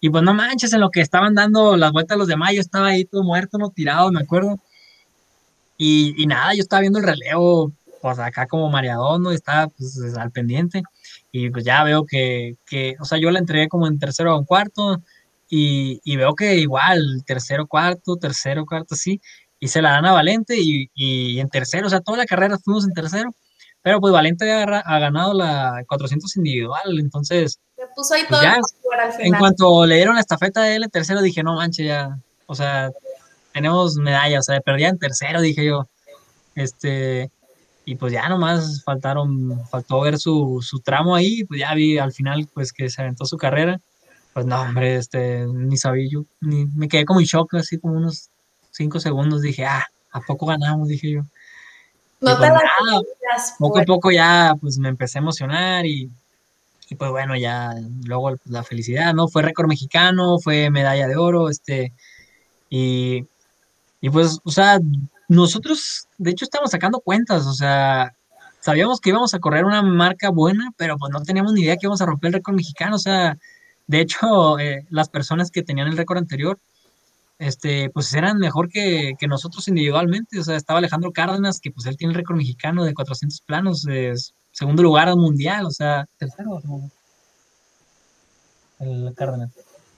Y 0.00 0.08
pues 0.08 0.22
no 0.24 0.32
manches, 0.32 0.72
en 0.72 0.80
lo 0.80 0.90
que 0.90 1.02
estaban 1.02 1.34
dando 1.34 1.76
las 1.76 1.92
vueltas 1.92 2.16
los 2.16 2.28
demás, 2.28 2.52
yo 2.54 2.60
estaba 2.60 2.88
ahí 2.88 3.04
todo 3.04 3.22
muerto, 3.22 3.58
no 3.58 3.70
tirado, 3.70 4.10
me 4.10 4.20
acuerdo. 4.20 4.58
Y, 5.76 6.14
y 6.22 6.26
nada, 6.26 6.54
yo 6.54 6.60
estaba 6.62 6.80
viendo 6.80 6.98
el 6.98 7.06
relevo, 7.06 7.72
pues 8.00 8.18
acá 8.18 8.46
como 8.46 8.70
mareadón, 8.70 9.22
¿no? 9.22 9.30
Estaba 9.30 9.68
pues 9.68 9.98
al 10.16 10.30
pendiente. 10.30 10.82
Y 11.32 11.50
pues 11.50 11.64
ya 11.64 11.84
veo 11.84 12.04
que, 12.06 12.56
que, 12.66 12.96
o 13.00 13.04
sea, 13.04 13.18
yo 13.18 13.30
la 13.30 13.38
entregué 13.38 13.68
como 13.68 13.86
en 13.86 13.98
tercero 13.98 14.34
o 14.34 14.38
en 14.38 14.44
cuarto. 14.44 15.02
Y, 15.48 16.00
y, 16.04 16.16
veo 16.16 16.34
que 16.34 16.56
igual, 16.56 17.24
tercero, 17.26 17.66
cuarto, 17.66 18.16
tercero, 18.16 18.66
cuarto, 18.66 18.94
sí. 18.94 19.20
Y 19.58 19.68
se 19.68 19.82
la 19.82 19.90
dan 19.90 20.06
a 20.06 20.12
Valente 20.12 20.56
y, 20.58 20.90
y, 20.94 21.40
en 21.40 21.48
tercero, 21.48 21.88
o 21.88 21.90
sea, 21.90 22.00
toda 22.00 22.18
la 22.18 22.26
carrera 22.26 22.58
fuimos 22.58 22.84
en 22.84 22.94
tercero. 22.94 23.30
Pero 23.82 24.00
pues 24.00 24.12
Valente 24.12 24.50
ha, 24.52 24.62
ha 24.62 24.98
ganado 24.98 25.32
la 25.32 25.82
400 25.86 26.36
individual, 26.36 26.98
entonces. 26.98 27.58
Se 27.76 27.86
puso 27.94 28.14
ahí 28.14 28.22
pues 28.28 28.40
todo 28.40 28.42
ya, 28.42 28.54
al 28.54 29.12
final. 29.12 29.26
En 29.26 29.38
cuanto 29.38 29.86
le 29.86 29.96
dieron 29.96 30.14
la 30.14 30.20
estafeta 30.20 30.62
de 30.62 30.76
él 30.76 30.84
en 30.84 30.90
tercero, 30.90 31.22
dije, 31.22 31.42
no 31.42 31.54
manches, 31.54 31.86
ya. 31.86 32.18
O 32.46 32.54
sea, 32.54 32.90
tenemos 33.52 33.94
medalla, 33.96 34.38
o 34.38 34.42
sea, 34.42 34.60
perdía 34.60 34.88
en 34.88 34.98
tercero, 34.98 35.40
dije 35.40 35.64
yo. 35.64 35.88
Este 36.54 37.30
y 37.84 37.96
pues 37.96 38.12
ya 38.12 38.28
nomás 38.28 38.84
faltaron, 38.84 39.66
faltó 39.68 40.02
ver 40.02 40.18
su, 40.18 40.60
su 40.62 40.78
tramo 40.78 41.16
ahí, 41.16 41.44
pues 41.44 41.58
ya 41.58 41.74
vi 41.74 41.98
al 41.98 42.12
final 42.12 42.48
pues 42.54 42.72
que 42.72 42.88
se 42.88 43.02
aventó 43.02 43.24
su 43.24 43.36
carrera, 43.36 43.80
pues 44.32 44.46
no, 44.46 44.60
hombre, 44.60 44.96
este, 44.96 45.44
ni 45.46 45.76
sabía 45.76 46.06
yo, 46.08 46.24
ni, 46.40 46.66
me 46.66 46.86
quedé 46.86 47.04
como 47.04 47.18
en 47.18 47.26
shock, 47.26 47.54
así 47.54 47.78
como 47.78 47.94
unos 47.94 48.30
cinco 48.70 49.00
segundos, 49.00 49.42
dije, 49.42 49.64
ah, 49.64 49.86
¿a 50.12 50.20
poco 50.20 50.46
ganamos? 50.46 50.88
Dije 50.88 51.10
yo. 51.10 51.22
No 52.20 52.36
pues, 52.36 52.50
nada, 52.50 53.00
poco 53.58 53.80
a 53.80 53.84
poco 53.84 54.10
ya 54.10 54.54
pues 54.60 54.78
me 54.78 54.88
empecé 54.88 55.18
a 55.18 55.22
emocionar 55.22 55.86
y, 55.86 56.10
y 56.90 56.94
pues 56.94 57.10
bueno, 57.10 57.36
ya 57.36 57.74
luego 58.04 58.36
la 58.46 58.62
felicidad, 58.62 59.14
¿no? 59.14 59.28
Fue 59.28 59.42
récord 59.42 59.68
mexicano, 59.68 60.38
fue 60.38 60.70
medalla 60.70 61.06
de 61.06 61.16
oro, 61.16 61.48
este, 61.48 61.92
y, 62.68 63.24
y 64.00 64.10
pues, 64.10 64.40
o 64.44 64.50
sea, 64.50 64.78
nosotros, 65.28 66.08
de 66.18 66.32
hecho, 66.32 66.44
estamos 66.44 66.72
sacando 66.72 67.00
cuentas, 67.00 67.46
o 67.46 67.52
sea, 67.52 68.12
sabíamos 68.60 69.00
que 69.00 69.10
íbamos 69.10 69.32
a 69.32 69.38
correr 69.38 69.64
una 69.64 69.82
marca 69.82 70.30
buena, 70.30 70.72
pero 70.76 70.98
pues 70.98 71.12
no 71.12 71.22
teníamos 71.22 71.52
ni 71.52 71.62
idea 71.62 71.76
que 71.76 71.86
íbamos 71.86 72.02
a 72.02 72.06
romper 72.06 72.28
el 72.28 72.34
récord 72.34 72.56
mexicano, 72.56 72.96
o 72.96 72.98
sea, 72.98 73.38
de 73.86 74.00
hecho, 74.00 74.58
eh, 74.58 74.84
las 74.90 75.08
personas 75.08 75.50
que 75.50 75.62
tenían 75.62 75.88
el 75.88 75.96
récord 75.96 76.18
anterior, 76.18 76.58
este, 77.40 77.88
pues 77.88 78.12
eran 78.12 78.36
mejor 78.36 78.68
que, 78.68 79.14
que, 79.18 79.26
nosotros 79.26 79.66
individualmente, 79.66 80.38
o 80.38 80.44
sea, 80.44 80.56
estaba 80.56 80.78
Alejandro 80.78 81.10
Cárdenas, 81.10 81.58
que 81.58 81.70
pues 81.70 81.86
él 81.86 81.96
tiene 81.96 82.12
el 82.12 82.18
récord 82.18 82.36
mexicano 82.36 82.84
de 82.84 82.92
400 82.92 83.40
planos, 83.40 83.86
es, 83.88 84.34
segundo 84.52 84.82
lugar 84.82 85.08
mundial, 85.16 85.64
o 85.64 85.70
sea, 85.70 86.06
tercero. 86.18 86.60
El 88.78 89.14
Cárdenas. 89.16 89.50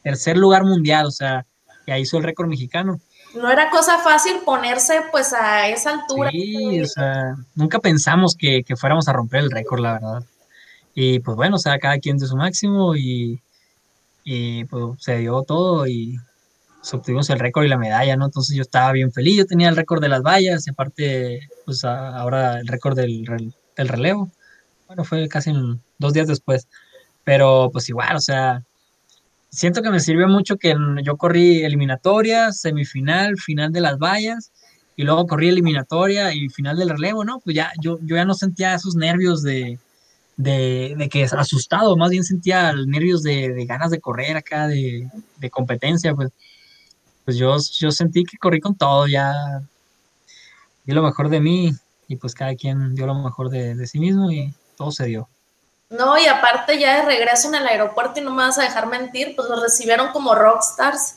Tercer 0.04 0.36
lugar 0.36 0.62
mundial, 0.62 1.06
o 1.06 1.10
sea, 1.10 1.44
ya 1.84 1.98
hizo 1.98 2.16
el 2.16 2.22
récord 2.22 2.46
mexicano. 2.46 3.00
No 3.34 3.50
era 3.50 3.70
cosa 3.70 3.98
fácil 3.98 4.34
ponerse 4.44 5.00
pues 5.10 5.32
a 5.32 5.66
esa 5.66 5.94
altura. 5.94 6.30
Sí, 6.30 6.80
o 6.80 6.86
sea, 6.86 7.34
nunca 7.56 7.80
pensamos 7.80 8.36
que, 8.36 8.62
que 8.62 8.76
fuéramos 8.76 9.08
a 9.08 9.14
romper 9.14 9.40
el 9.40 9.50
récord, 9.50 9.80
la 9.80 9.94
verdad. 9.94 10.24
Y 10.94 11.18
pues 11.18 11.36
bueno, 11.36 11.56
o 11.56 11.58
sea, 11.58 11.80
cada 11.80 11.98
quien 11.98 12.18
de 12.18 12.26
su 12.28 12.36
máximo 12.36 12.94
y, 12.94 13.42
y 14.22 14.64
pues 14.66 15.02
se 15.02 15.18
dio 15.18 15.42
todo 15.42 15.88
y 15.88 16.20
pues, 16.82 16.94
obtuvimos 16.94 17.30
el 17.30 17.38
récord 17.38 17.64
y 17.64 17.68
la 17.68 17.78
medalla, 17.78 18.16
¿no? 18.16 18.24
Entonces 18.24 18.56
yo 18.56 18.62
estaba 18.62 18.90
bien 18.90 19.12
feliz, 19.12 19.36
yo 19.36 19.46
tenía 19.46 19.68
el 19.68 19.76
récord 19.76 20.02
de 20.02 20.08
las 20.08 20.22
vallas 20.22 20.66
y 20.66 20.70
aparte, 20.70 21.48
pues 21.64 21.84
ahora 21.84 22.58
el 22.58 22.66
récord 22.66 22.96
del, 22.96 23.24
del 23.76 23.88
relevo. 23.88 24.32
Bueno, 24.88 25.04
fue 25.04 25.28
casi 25.28 25.52
dos 25.98 26.12
días 26.12 26.26
después, 26.26 26.66
pero 27.22 27.70
pues 27.72 27.88
igual, 27.88 28.16
o 28.16 28.20
sea, 28.20 28.64
siento 29.48 29.80
que 29.80 29.90
me 29.90 30.00
sirvió 30.00 30.26
mucho 30.26 30.56
que 30.56 30.74
yo 31.04 31.16
corrí 31.16 31.62
eliminatoria, 31.62 32.50
semifinal, 32.50 33.36
final 33.38 33.70
de 33.70 33.80
las 33.80 33.98
vallas 33.98 34.50
y 34.96 35.04
luego 35.04 35.28
corrí 35.28 35.50
eliminatoria 35.50 36.34
y 36.34 36.48
final 36.48 36.76
del 36.76 36.90
relevo, 36.90 37.24
¿no? 37.24 37.38
Pues 37.38 37.54
ya 37.54 37.70
yo, 37.80 38.00
yo 38.02 38.16
ya 38.16 38.24
no 38.24 38.34
sentía 38.34 38.74
esos 38.74 38.96
nervios 38.96 39.44
de, 39.44 39.78
de, 40.36 40.96
de 40.98 41.08
que 41.08 41.22
asustado, 41.22 41.96
más 41.96 42.10
bien 42.10 42.24
sentía 42.24 42.72
nervios 42.72 43.22
de, 43.22 43.52
de 43.52 43.66
ganas 43.66 43.92
de 43.92 44.00
correr 44.00 44.36
acá, 44.36 44.66
de, 44.66 45.08
de, 45.38 45.50
competencia, 45.50 46.12
pues, 46.14 46.30
pues 47.24 47.36
yo, 47.36 47.56
yo 47.78 47.90
sentí 47.90 48.24
que 48.24 48.38
corrí 48.38 48.60
con 48.60 48.76
todo, 48.76 49.06
ya 49.06 49.62
di 50.84 50.92
lo 50.92 51.02
mejor 51.02 51.28
de 51.28 51.40
mí 51.40 51.72
y 52.08 52.16
pues 52.16 52.34
cada 52.34 52.54
quien 52.54 52.94
dio 52.94 53.06
lo 53.06 53.14
mejor 53.14 53.48
de, 53.50 53.74
de 53.74 53.86
sí 53.86 53.98
mismo 53.98 54.30
y 54.30 54.52
todo 54.76 54.90
se 54.90 55.06
dio. 55.06 55.28
No, 55.92 56.16
y 56.16 56.26
aparte 56.26 56.78
ya 56.78 56.96
de 56.96 57.02
regreso 57.02 57.48
en 57.48 57.56
el 57.56 57.66
aeropuerto 57.66 58.18
y 58.18 58.22
no 58.22 58.30
me 58.30 58.42
vas 58.42 58.58
a 58.58 58.62
dejar 58.62 58.86
mentir, 58.86 59.36
pues 59.36 59.48
los 59.48 59.60
recibieron 59.60 60.08
como 60.08 60.34
rockstars. 60.34 61.16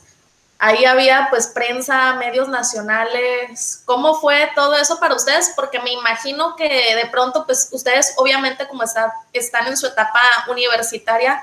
Ahí 0.60 0.84
había 0.86 1.28
pues 1.30 1.48
prensa, 1.48 2.16
medios 2.16 2.50
nacionales. 2.50 3.84
¿Cómo 3.86 4.20
fue 4.20 4.50
todo 4.54 4.76
eso 4.76 5.00
para 5.00 5.16
ustedes? 5.16 5.54
Porque 5.56 5.80
me 5.80 5.94
imagino 5.94 6.56
que 6.58 6.96
de 6.96 7.08
pronto 7.10 7.46
pues 7.46 7.70
ustedes 7.72 8.14
obviamente 8.18 8.68
como 8.68 8.84
están 8.84 9.68
en 9.68 9.78
su 9.78 9.88
etapa 9.88 10.20
universitaria, 10.50 11.42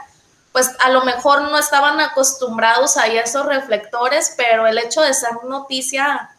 pues 0.53 0.71
a 0.81 0.91
lo 0.91 1.03
mejor 1.03 1.43
no 1.43 1.59
estaban 1.59 2.01
acostumbrados 2.01 2.97
a 2.97 3.07
esos 3.07 3.47
reflectores, 3.47 4.35
pero 4.37 4.67
el 4.67 4.79
hecho 4.79 5.01
de 5.01 5.15
ser 5.15 5.45
noticia 5.45 6.31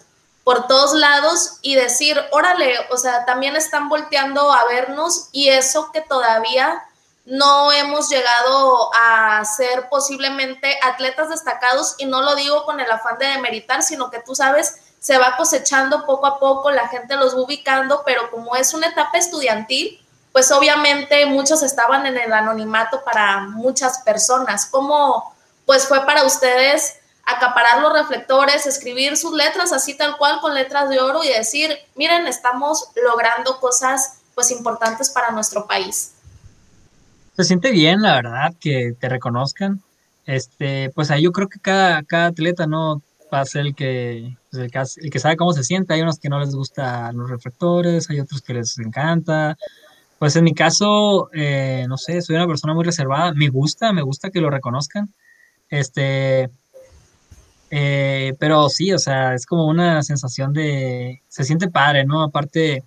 por 0.43 0.67
todos 0.67 0.93
lados 0.93 1.57
y 1.61 1.75
decir, 1.75 2.21
órale, 2.31 2.75
o 2.91 2.97
sea, 2.97 3.25
también 3.25 3.55
están 3.55 3.89
volteando 3.89 4.51
a 4.51 4.65
vernos 4.65 5.29
y 5.31 5.49
eso 5.49 5.91
que 5.91 6.01
todavía 6.01 6.83
no 7.25 7.71
hemos 7.71 8.09
llegado 8.09 8.89
a 8.93 9.43
ser 9.45 9.87
posiblemente 9.89 10.77
atletas 10.83 11.29
destacados 11.29 11.95
y 11.97 12.05
no 12.05 12.21
lo 12.21 12.35
digo 12.35 12.65
con 12.65 12.81
el 12.81 12.91
afán 12.91 13.17
de 13.17 13.27
demeritar, 13.27 13.81
sino 13.81 14.11
que 14.11 14.19
tú 14.19 14.35
sabes, 14.35 14.79
se 14.99 15.17
va 15.17 15.37
cosechando 15.37 16.05
poco 16.05 16.27
a 16.27 16.39
poco, 16.39 16.71
la 16.71 16.89
gente 16.89 17.15
los 17.15 17.35
va 17.35 17.41
ubicando, 17.41 18.03
pero 18.05 18.29
como 18.29 18.55
es 18.55 18.73
una 18.73 18.87
etapa 18.87 19.17
estudiantil, 19.17 20.02
pues 20.33 20.51
obviamente 20.51 21.25
muchos 21.27 21.63
estaban 21.63 22.05
en 22.05 22.17
el 22.17 22.33
anonimato 22.33 23.01
para 23.05 23.41
muchas 23.41 23.99
personas. 23.99 24.65
¿Cómo 24.65 25.33
pues 25.65 25.87
fue 25.87 26.05
para 26.05 26.25
ustedes 26.25 26.95
acaparar 27.25 27.81
los 27.81 27.93
reflectores, 27.93 28.65
escribir 28.65 29.15
sus 29.15 29.33
letras 29.33 29.71
así 29.71 29.95
tal 29.95 30.17
cual 30.17 30.39
con 30.41 30.53
letras 30.53 30.89
de 30.89 30.99
oro 30.99 31.23
y 31.23 31.29
decir, 31.29 31.71
miren, 31.95 32.27
estamos 32.27 32.89
logrando 33.01 33.59
cosas 33.59 34.19
pues 34.35 34.51
importantes 34.51 35.09
para 35.09 35.31
nuestro 35.31 35.65
país. 35.65 36.13
Se 37.37 37.43
siente 37.43 37.71
bien, 37.71 38.01
la 38.01 38.15
verdad, 38.15 38.53
que 38.59 38.93
te 38.99 39.09
reconozcan. 39.09 39.81
Este, 40.25 40.91
pues 40.93 41.11
ahí 41.11 41.23
yo 41.23 41.31
creo 41.31 41.47
que 41.47 41.59
cada, 41.59 42.03
cada 42.03 42.27
atleta, 42.27 42.67
¿no? 42.67 43.01
Va 43.33 43.39
a 43.39 43.45
ser 43.45 43.61
el 43.61 43.75
que, 43.75 44.35
pues, 44.51 44.97
el, 44.97 45.09
que, 45.09 45.19
sabe 45.19 45.37
cómo 45.37 45.53
se 45.53 45.63
siente. 45.63 45.93
Hay 45.93 46.01
unos 46.01 46.19
que 46.19 46.29
no 46.29 46.39
les 46.39 46.53
gustan 46.53 47.17
los 47.17 47.29
reflectores, 47.29 48.09
hay 48.09 48.19
otros 48.19 48.41
que 48.41 48.53
les 48.53 48.77
encanta. 48.77 49.57
Pues 50.23 50.37
en 50.37 50.45
mi 50.45 50.53
caso, 50.53 51.29
eh, 51.33 51.85
no 51.89 51.97
sé, 51.97 52.21
soy 52.21 52.37
una 52.37 52.47
persona 52.47 52.73
muy 52.73 52.85
reservada. 52.85 53.33
Me 53.33 53.49
gusta, 53.49 53.91
me 53.91 54.03
gusta 54.03 54.29
que 54.29 54.39
lo 54.39 54.49
reconozcan. 54.49 55.13
Este, 55.67 56.49
eh, 57.69 58.33
pero 58.39 58.69
sí, 58.69 58.93
o 58.93 58.99
sea, 58.99 59.33
es 59.33 59.45
como 59.45 59.67
una 59.67 60.01
sensación 60.01 60.53
de, 60.53 61.21
se 61.27 61.43
siente 61.43 61.69
padre, 61.69 62.05
¿no? 62.05 62.23
Aparte, 62.23 62.85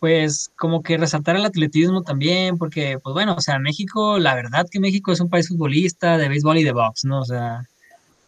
pues 0.00 0.50
como 0.56 0.82
que 0.82 0.98
resaltar 0.98 1.36
el 1.36 1.44
atletismo 1.44 2.02
también, 2.02 2.58
porque, 2.58 2.98
pues 3.00 3.12
bueno, 3.14 3.36
o 3.38 3.40
sea, 3.40 3.60
México, 3.60 4.18
la 4.18 4.34
verdad 4.34 4.66
que 4.68 4.80
México 4.80 5.12
es 5.12 5.20
un 5.20 5.30
país 5.30 5.46
futbolista 5.46 6.18
de 6.18 6.28
béisbol 6.28 6.58
y 6.58 6.64
de 6.64 6.72
box, 6.72 7.04
¿no? 7.04 7.20
O 7.20 7.24
sea, 7.24 7.62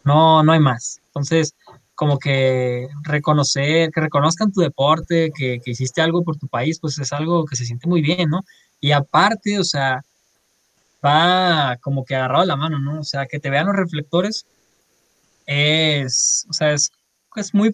no, 0.05 0.43
no 0.43 0.53
hay 0.53 0.61
más. 0.61 1.01
Entonces, 1.07 1.55
como 2.03 2.19
que 2.19 2.89
reconocer, 3.03 3.89
que 3.89 4.01
reconozcan 4.01 4.51
tu 4.51 4.59
deporte, 4.59 5.31
que, 5.33 5.61
que 5.63 5.71
hiciste 5.71 6.01
algo 6.01 6.21
por 6.21 6.35
tu 6.35 6.49
país, 6.49 6.77
pues 6.81 6.99
es 6.99 7.13
algo 7.13 7.45
que 7.45 7.55
se 7.55 7.63
siente 7.63 7.87
muy 7.87 8.01
bien, 8.01 8.29
¿no? 8.29 8.41
Y 8.81 8.91
aparte, 8.91 9.57
o 9.57 9.63
sea, 9.63 10.03
va 11.03 11.77
como 11.77 12.03
que 12.03 12.13
agarrado 12.13 12.43
la 12.43 12.57
mano, 12.57 12.77
¿no? 12.77 12.99
O 12.99 13.03
sea, 13.05 13.25
que 13.25 13.39
te 13.39 13.49
vean 13.49 13.67
los 13.67 13.77
reflectores 13.77 14.45
es, 15.45 16.45
o 16.49 16.51
sea, 16.51 16.73
es, 16.73 16.91
es 17.37 17.53
muy, 17.53 17.73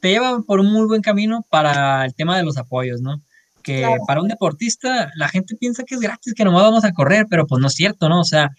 te 0.00 0.10
lleva 0.10 0.40
por 0.42 0.60
un 0.60 0.72
muy 0.72 0.86
buen 0.86 1.02
camino 1.02 1.44
para 1.50 2.04
el 2.04 2.14
tema 2.14 2.36
de 2.36 2.44
los 2.44 2.56
apoyos, 2.56 3.00
¿no? 3.00 3.20
Que 3.64 3.84
para 4.06 4.22
un 4.22 4.28
deportista 4.28 5.10
la 5.16 5.28
gente 5.28 5.56
piensa 5.56 5.82
que 5.82 5.96
es 5.96 6.00
gratis, 6.00 6.34
que 6.34 6.44
nomás 6.44 6.62
vamos 6.62 6.84
a 6.84 6.92
correr, 6.92 7.26
pero 7.28 7.48
pues 7.48 7.60
no 7.60 7.66
es 7.66 7.74
cierto, 7.74 8.08
¿no? 8.08 8.20
O 8.20 8.24
sea, 8.24 8.50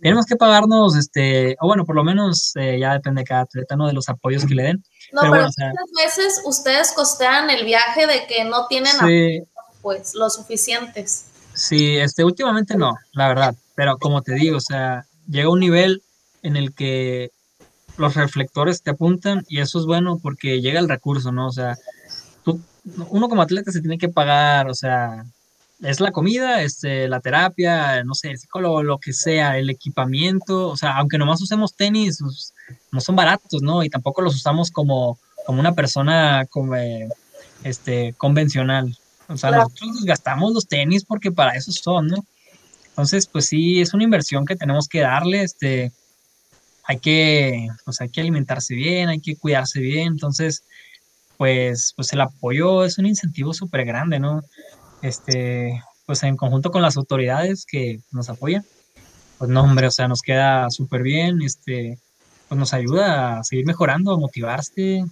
tenemos 0.00 0.26
que 0.26 0.36
pagarnos, 0.36 0.96
este, 0.96 1.56
o 1.60 1.66
bueno, 1.66 1.84
por 1.84 1.96
lo 1.96 2.04
menos 2.04 2.52
eh, 2.56 2.78
ya 2.78 2.92
depende 2.92 3.22
de 3.22 3.26
cada 3.26 3.42
atleta, 3.42 3.76
¿no? 3.76 3.86
De 3.86 3.92
los 3.92 4.08
apoyos 4.08 4.44
que 4.44 4.54
le 4.54 4.62
den. 4.62 4.84
No, 5.12 5.22
pero, 5.22 5.44
muchas 5.44 5.90
veces 5.96 6.42
ustedes 6.44 6.92
costean 6.92 7.50
el 7.50 7.64
viaje 7.64 8.06
de 8.06 8.26
que 8.26 8.44
no 8.44 8.66
tienen 8.66 8.94
apoyos, 8.96 9.48
pues, 9.82 10.14
lo 10.14 10.30
suficientes. 10.30 11.26
Sí, 11.54 11.96
este, 11.96 12.24
últimamente 12.24 12.76
no, 12.76 12.94
la 13.12 13.28
verdad, 13.28 13.54
pero 13.74 13.98
como 13.98 14.22
te 14.22 14.34
digo, 14.34 14.58
o 14.58 14.60
sea, 14.60 15.06
llega 15.28 15.50
un 15.50 15.60
nivel 15.60 16.02
en 16.42 16.56
el 16.56 16.74
que 16.74 17.32
los 17.96 18.14
reflectores 18.14 18.82
te 18.82 18.90
apuntan 18.90 19.44
y 19.48 19.60
eso 19.60 19.78
es 19.80 19.84
bueno 19.84 20.20
porque 20.22 20.60
llega 20.60 20.78
el 20.78 20.88
recurso, 20.88 21.32
¿no? 21.32 21.48
O 21.48 21.52
sea, 21.52 21.76
tú, 22.44 22.60
uno 23.10 23.28
como 23.28 23.42
atleta 23.42 23.72
se 23.72 23.80
tiene 23.80 23.98
que 23.98 24.08
pagar, 24.08 24.68
o 24.68 24.74
sea, 24.74 25.24
es 25.80 26.00
la 26.00 26.10
comida, 26.10 26.62
este, 26.62 27.08
la 27.08 27.20
terapia, 27.20 28.02
no 28.04 28.14
sé, 28.14 28.30
el 28.30 28.38
psicólogo, 28.38 28.82
lo 28.82 28.98
que 28.98 29.12
sea, 29.12 29.58
el 29.58 29.70
equipamiento, 29.70 30.68
o 30.68 30.76
sea, 30.76 30.96
aunque 30.96 31.18
nomás 31.18 31.40
usemos 31.40 31.74
tenis, 31.74 32.18
pues, 32.20 32.52
no 32.90 33.00
son 33.00 33.16
baratos, 33.16 33.62
¿no? 33.62 33.82
Y 33.84 33.90
tampoco 33.90 34.22
los 34.22 34.34
usamos 34.34 34.70
como, 34.70 35.18
como 35.46 35.60
una 35.60 35.74
persona 35.74 36.46
como, 36.50 36.74
este, 37.62 38.14
convencional. 38.16 38.96
O 39.28 39.36
sea, 39.36 39.50
nosotros 39.50 40.04
gastamos 40.04 40.52
los 40.52 40.66
tenis 40.66 41.04
porque 41.04 41.30
para 41.30 41.52
eso 41.52 41.70
son, 41.70 42.08
¿no? 42.08 42.24
Entonces, 42.88 43.26
pues 43.26 43.46
sí, 43.46 43.80
es 43.80 43.94
una 43.94 44.04
inversión 44.04 44.44
que 44.44 44.56
tenemos 44.56 44.88
que 44.88 45.00
darle, 45.00 45.42
este, 45.42 45.92
hay 46.84 46.98
que, 46.98 47.68
pues 47.84 48.00
hay 48.00 48.08
que 48.08 48.22
alimentarse 48.22 48.74
bien, 48.74 49.10
hay 49.10 49.20
que 49.20 49.36
cuidarse 49.36 49.78
bien, 49.78 50.08
entonces, 50.08 50.64
pues, 51.36 51.92
pues 51.94 52.12
el 52.12 52.22
apoyo 52.22 52.84
es 52.84 52.98
un 52.98 53.06
incentivo 53.06 53.54
súper 53.54 53.84
grande, 53.84 54.18
¿no? 54.18 54.42
Este, 55.02 55.82
pues 56.06 56.22
en 56.22 56.36
conjunto 56.36 56.70
con 56.70 56.82
las 56.82 56.96
autoridades 56.96 57.64
que 57.66 58.00
nos 58.10 58.28
apoyan, 58.28 58.64
pues 59.38 59.50
no, 59.50 59.62
hombre, 59.62 59.86
o 59.86 59.90
sea, 59.90 60.08
nos 60.08 60.22
queda 60.22 60.70
súper 60.70 61.02
bien, 61.02 61.42
este, 61.42 61.98
pues 62.48 62.58
nos 62.58 62.74
ayuda 62.74 63.38
a 63.38 63.44
seguir 63.44 63.66
mejorando, 63.66 64.12
a 64.12 64.18
motivarse, 64.18 65.04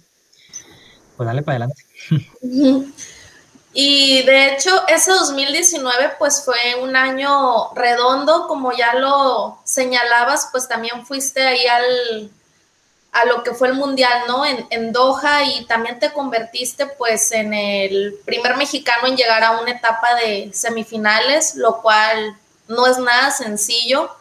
pues 1.15 1.27
dale 1.27 1.43
para 1.43 1.65
adelante. 1.65 1.83
Y 3.79 4.23
de 4.23 4.53
hecho, 4.55 4.71
ese 4.87 5.11
2019 5.11 6.13
pues 6.17 6.43
fue 6.43 6.55
un 6.81 6.95
año 6.95 7.71
redondo, 7.75 8.47
como 8.47 8.75
ya 8.75 8.95
lo 8.95 9.59
señalabas, 9.65 10.49
pues 10.51 10.67
también 10.67 11.05
fuiste 11.05 11.45
ahí 11.45 11.67
al, 11.67 12.31
a 13.21 13.25
lo 13.25 13.43
que 13.43 13.53
fue 13.53 13.67
el 13.67 13.73
Mundial, 13.73 14.23
¿no? 14.27 14.45
En, 14.45 14.67
en, 14.69 14.91
Doha 14.91 15.43
y 15.43 15.65
también 15.65 15.99
te 15.99 16.11
convertiste 16.11 16.85
pues 16.85 17.31
en 17.31 17.53
el 17.53 18.15
primer 18.25 18.57
mexicano 18.57 19.07
en 19.07 19.17
llegar 19.17 19.43
a 19.43 19.59
una 19.59 19.71
etapa 19.71 20.15
de 20.15 20.51
semifinales, 20.53 21.55
lo 21.55 21.81
cual 21.81 22.37
no 22.67 22.87
es 22.87 22.97
nada 22.97 23.31
sencillo 23.31 24.11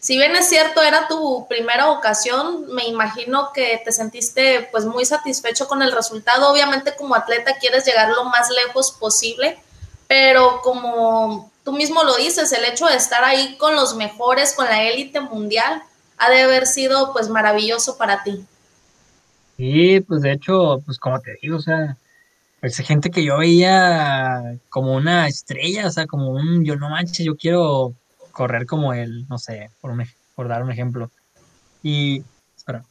si 0.00 0.16
bien 0.16 0.36
es 0.36 0.48
cierto, 0.48 0.80
era 0.80 1.08
tu 1.08 1.46
primera 1.48 1.90
ocasión, 1.90 2.72
me 2.72 2.84
imagino 2.86 3.52
que 3.52 3.82
te 3.84 3.90
sentiste 3.90 4.68
pues 4.70 4.84
muy 4.84 5.04
satisfecho 5.04 5.66
con 5.66 5.82
el 5.82 5.92
resultado. 5.92 6.50
Obviamente 6.50 6.94
como 6.94 7.16
atleta 7.16 7.58
quieres 7.58 7.84
llegar 7.84 8.10
lo 8.10 8.24
más 8.24 8.48
lejos 8.50 8.92
posible, 8.92 9.58
pero 10.06 10.60
como 10.62 11.50
tú 11.64 11.72
mismo 11.72 12.04
lo 12.04 12.16
dices, 12.16 12.52
el 12.52 12.64
hecho 12.64 12.86
de 12.86 12.96
estar 12.96 13.24
ahí 13.24 13.56
con 13.56 13.74
los 13.74 13.96
mejores, 13.96 14.54
con 14.54 14.66
la 14.66 14.84
élite 14.84 15.20
mundial, 15.20 15.82
ha 16.18 16.30
de 16.30 16.42
haber 16.42 16.66
sido 16.66 17.12
pues 17.12 17.28
maravilloso 17.28 17.96
para 17.96 18.22
ti. 18.22 18.44
Sí, 19.56 20.00
pues 20.00 20.22
de 20.22 20.32
hecho, 20.32 20.82
pues 20.86 20.98
como 20.98 21.20
te 21.20 21.36
digo, 21.42 21.56
o 21.56 21.60
sea, 21.60 21.96
pues 22.60 22.76
gente 22.78 23.10
que 23.10 23.24
yo 23.24 23.38
veía 23.38 24.58
como 24.68 24.94
una 24.94 25.26
estrella, 25.26 25.86
o 25.86 25.90
sea, 25.90 26.06
como 26.06 26.30
un, 26.30 26.64
yo 26.64 26.76
no 26.76 26.90
manches, 26.90 27.26
yo 27.26 27.36
quiero 27.36 27.94
correr 28.30 28.66
como 28.66 28.92
él, 28.92 29.26
no 29.28 29.38
sé, 29.38 29.70
por, 29.80 29.92
por 30.34 30.48
dar 30.48 30.62
un 30.62 30.70
ejemplo. 30.70 31.10
Y, 31.82 32.22
espera. 32.56 32.84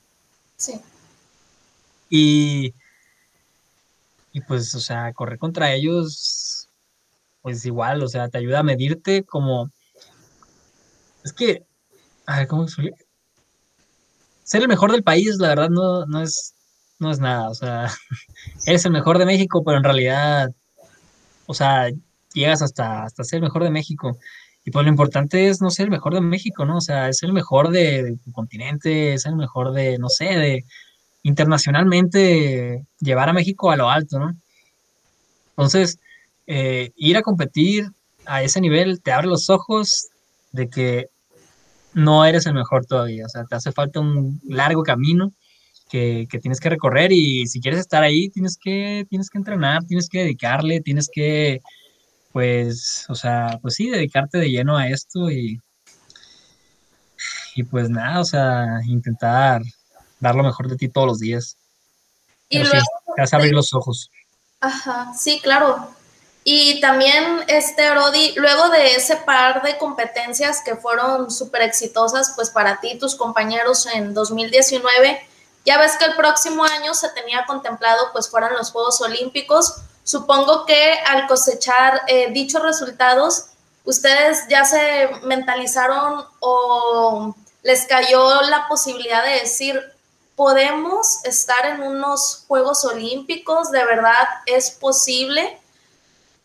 Sí. 0.57 0.82
Y, 2.09 2.73
y 4.34 4.41
pues, 4.41 4.75
o 4.75 4.80
sea, 4.80 5.13
correr 5.13 5.38
contra 5.38 5.73
ellos, 5.73 6.67
pues 7.41 7.65
igual, 7.65 8.03
o 8.03 8.07
sea, 8.07 8.28
te 8.30 8.38
ayuda 8.39 8.59
a 8.59 8.63
medirte 8.63 9.23
como, 9.23 9.69
es 11.23 11.34
que, 11.34 11.63
a 12.25 12.39
ver, 12.39 12.47
¿cómo 12.47 12.63
explicar? 12.63 13.07
Ser 14.48 14.62
el 14.62 14.70
mejor 14.70 14.93
del 14.93 15.04
país, 15.04 15.36
la 15.39 15.50
verdad, 15.50 15.70
no, 15.70 16.06
no 16.06 16.22
es, 16.22 16.56
no 17.00 17.12
es 17.12 17.20
nada, 17.20 17.50
o 17.50 17.54
sea, 17.54 17.91
eres 18.66 18.86
el 18.86 18.93
mejor 18.93 19.18
de 19.18 19.26
México, 19.26 19.62
pero 19.62 19.78
en 19.78 19.84
realidad, 19.84 20.54
o 21.48 21.54
sea, 21.54 21.89
llegas 22.34 22.62
hasta, 22.62 23.04
hasta 23.04 23.26
ser 23.26 23.39
el 23.39 23.43
mejor 23.43 23.66
de 23.66 23.72
México. 23.72 24.18
Y 24.64 24.72
pues 24.72 24.86
lo 24.86 24.89
importante 24.89 25.50
es 25.50 25.62
no 25.62 25.70
ser 25.70 25.88
el 25.88 25.91
mejor 25.91 26.14
de 26.14 26.22
México, 26.22 26.64
¿no? 26.64 26.78
O 26.78 26.82
sea, 26.82 27.10
es 27.10 27.24
el 27.24 27.34
mejor 27.34 27.72
de, 27.72 28.18
tu 28.24 28.32
continente, 28.32 29.16
es 29.16 29.26
el 29.26 29.36
mejor 29.36 29.74
de, 29.74 29.98
no 29.98 30.08
sé, 30.08 30.26
de 30.26 30.66
internacionalmente 31.24 32.86
llevar 33.02 33.28
a 33.28 33.34
México 33.34 33.70
a 33.70 33.76
lo 33.76 33.89
alto, 33.89 34.18
¿no? 34.18 34.34
Entonces, 35.50 36.00
eh, 36.45 36.91
ir 36.95 37.18
a 37.18 37.22
competir 37.22 37.91
a 38.26 38.43
ese 38.43 38.62
nivel 38.62 39.02
te 39.02 39.12
abre 39.12 39.28
los 39.28 39.50
ojos 39.50 40.08
de 40.54 40.70
que 40.70 41.10
no 41.98 42.26
eres 42.26 42.45
el 42.45 42.54
mejor 42.54 42.86
todavía, 42.86 43.26
o 43.26 43.30
sea, 43.30 43.43
te 43.45 43.56
hace 43.56 43.72
falta 43.72 44.00
un 44.00 44.39
largo 44.48 44.84
camino 44.84 45.34
que, 45.89 46.28
tienes 46.41 46.60
que 46.60 46.70
recorrer 46.70 47.12
y 47.12 47.48
si 47.48 47.60
quieres 47.60 47.80
estar 47.80 48.04
ahí, 48.04 48.30
tienes 48.30 48.56
que, 48.62 49.08
tienes 49.10 49.32
que 49.32 49.39
entrenar, 49.39 49.84
tienes 49.84 50.08
que 50.08 50.20
dedicarle, 50.20 50.82
tienes 50.82 51.10
que, 51.12 51.60
pues, 52.32 53.06
o 53.10 53.16
sea, 53.16 53.58
pues 53.64 53.74
sí, 53.74 53.89
dedicarte 53.89 54.38
de 54.38 54.52
lleno 54.52 54.78
a 54.78 54.88
esto 54.89 55.32
y, 55.32 55.60
y 57.56 57.64
pues 57.64 57.89
nada, 57.89 58.20
o 58.20 58.26
sea, 58.26 58.80
intentar 58.86 59.64
dar 60.20 60.36
lo 60.36 60.43
mejor 60.43 60.70
de 60.70 60.76
ti 60.76 60.89
todos 60.89 61.08
los 61.08 61.20
días. 61.20 61.58
Y 62.48 62.60
luego, 62.60 62.86
te 63.16 63.24
hace 63.24 63.36
abrir 63.36 63.54
los 63.54 63.74
ojos. 63.74 64.12
Ajá, 64.62 65.14
sí, 65.18 65.39
claro. 65.41 65.97
Y 66.50 66.80
también, 66.80 67.43
este, 67.48 67.93
Rodi, 67.93 68.34
luego 68.38 68.70
de 68.70 68.95
ese 68.95 69.18
par 69.18 69.64
de 69.64 69.78
competencias 69.78 70.62
que 70.64 70.78
fueron 70.78 71.30
súper 71.30 71.62
exitosas, 71.64 72.32
pues 72.38 72.52
para 72.52 72.80
ti 72.80 72.91
y 72.91 72.98
tus 72.98 73.18
compañeros 73.18 73.86
en 73.88 74.14
2019, 74.14 75.28
ya 75.66 75.78
ves 75.78 75.98
que 75.98 76.06
el 76.06 76.16
próximo 76.16 76.64
año 76.64 76.93
se 76.93 77.10
tenía 77.10 77.45
contemplado 77.45 78.14
pues 78.14 78.30
fueran 78.30 78.54
los 78.54 78.72
Juegos 78.72 79.02
Olímpicos. 79.02 79.74
Supongo 80.06 80.66
que 80.66 80.93
al 81.06 81.28
cosechar 81.28 82.04
eh, 82.08 82.32
dichos 82.32 82.62
resultados, 82.62 83.48
ustedes 83.84 84.45
ya 84.48 84.64
se 84.64 85.10
mentalizaron 85.24 86.24
o 86.39 87.36
les 87.62 87.86
cayó 87.88 88.41
la 88.43 88.70
posibilidad 88.70 89.22
de 89.22 89.41
decir, 89.41 89.82
podemos 90.38 91.26
estar 91.26 91.66
en 91.66 91.84
unos 91.84 92.45
Juegos 92.48 92.86
Olímpicos, 92.86 93.70
de 93.70 93.84
verdad 93.84 94.30
es 94.45 94.72
posible. 94.72 95.60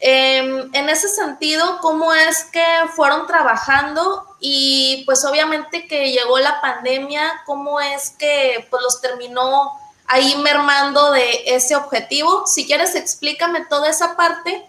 Em, 0.05 0.69
en 0.75 0.89
ese 0.89 1.07
sentido, 1.07 1.79
¿cómo 1.81 2.13
es 2.13 2.43
que 2.53 2.65
fueron 2.97 3.29
trabajando? 3.29 4.27
Y 4.41 5.05
pues 5.07 5.25
obviamente 5.25 5.87
que 5.87 6.11
llegó 6.11 6.41
la 6.41 6.61
pandemia, 6.61 7.23
¿cómo 7.47 7.81
es 7.81 8.11
que 8.11 8.67
pues 8.69 8.83
los 8.83 9.01
terminó 9.01 9.71
ahí 10.07 10.35
mermando 10.43 11.13
de 11.13 11.45
ese 11.47 11.77
objetivo? 11.77 12.49
Si 12.49 12.67
quieres, 12.67 12.97
explícame 12.97 13.65
toda 13.67 13.91
esa 13.91 14.17
parte 14.17 14.65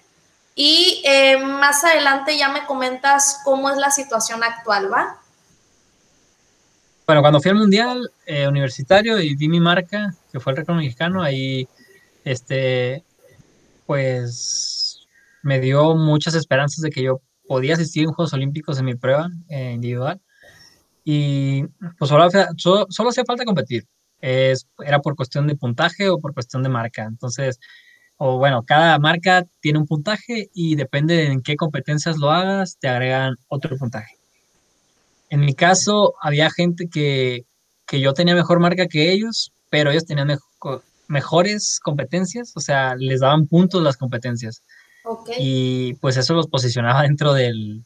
y 0.53 1.01
eh, 1.03 1.39
más 1.39 1.83
adelante 1.83 2.37
ya 2.37 2.49
me 2.49 2.67
comentas 2.67 3.39
cómo 3.43 3.71
es 3.71 3.77
la 3.77 3.89
situación 3.89 4.43
actual, 4.43 4.93
¿va? 4.93 5.19
Bueno, 7.07 7.21
cuando 7.21 7.41
fui 7.41 7.49
al 7.49 7.57
Mundial 7.57 8.11
eh, 8.27 8.47
Universitario 8.47 9.19
y 9.19 9.33
di 9.33 9.47
mi 9.47 9.59
marca, 9.59 10.13
que 10.31 10.39
fue 10.39 10.53
el 10.53 10.57
récord 10.57 10.75
mexicano, 10.75 11.23
ahí, 11.23 11.67
este, 12.23 13.03
pues 13.87 14.72
me 15.43 15.59
dio 15.59 15.95
muchas 15.95 16.33
esperanzas 16.33 16.81
de 16.81 16.89
que 16.89 17.03
yo 17.03 17.21
podía 17.47 17.75
asistir 17.75 18.03
en 18.03 18.13
Juegos 18.13 18.33
Olímpicos 18.33 18.79
en 18.79 18.85
mi 18.85 18.95
prueba 18.95 19.29
eh, 19.49 19.73
individual. 19.73 20.19
Y 21.03 21.65
pues 21.99 22.09
solo, 22.09 22.29
solo, 22.57 23.09
hacía 23.09 23.25
falta 23.25 23.45
competir. 23.45 23.85
Es, 24.21 24.65
era 24.83 24.99
por 24.99 25.15
cuestión 25.15 25.47
de 25.47 25.55
puntaje 25.55 26.09
o 26.09 26.17
por 26.17 26.33
cuestión 26.33 26.63
de 26.63 26.69
marca. 26.69 27.03
Entonces, 27.03 27.59
o 28.17 28.37
bueno, 28.37 28.63
cada 28.63 28.97
marca 28.99 29.45
tiene 29.59 29.79
un 29.79 29.85
puntaje 29.85 30.49
y 30.53 30.75
depende 30.75 31.15
de 31.15 31.25
en 31.25 31.41
qué 31.41 31.57
competencias 31.57 32.17
lo 32.17 32.31
hagas, 32.31 32.77
te 32.79 32.87
agregan 32.87 33.35
otro 33.49 33.75
puntaje. 33.77 34.15
En 35.29 35.41
mi 35.41 35.53
caso, 35.53 36.13
había 36.21 36.49
gente 36.51 36.87
que, 36.87 37.45
que 37.85 37.99
yo 37.99 38.13
tenía 38.13 38.35
mejor 38.35 38.59
marca 38.59 38.87
que 38.87 39.11
ellos, 39.11 39.51
pero 39.69 39.91
ellos 39.91 40.05
tenían 40.05 40.37
mejores 41.07 41.79
competencias, 41.81 42.53
o 42.55 42.61
sea, 42.61 42.95
les 42.95 43.19
daban 43.19 43.47
puntos 43.47 43.83
las 43.83 43.97
competencias. 43.97 44.63
Y 45.37 45.95
pues 45.95 46.17
eso 46.17 46.33
los 46.33 46.47
posicionaba 46.47 47.01
dentro 47.03 47.33
del, 47.33 47.85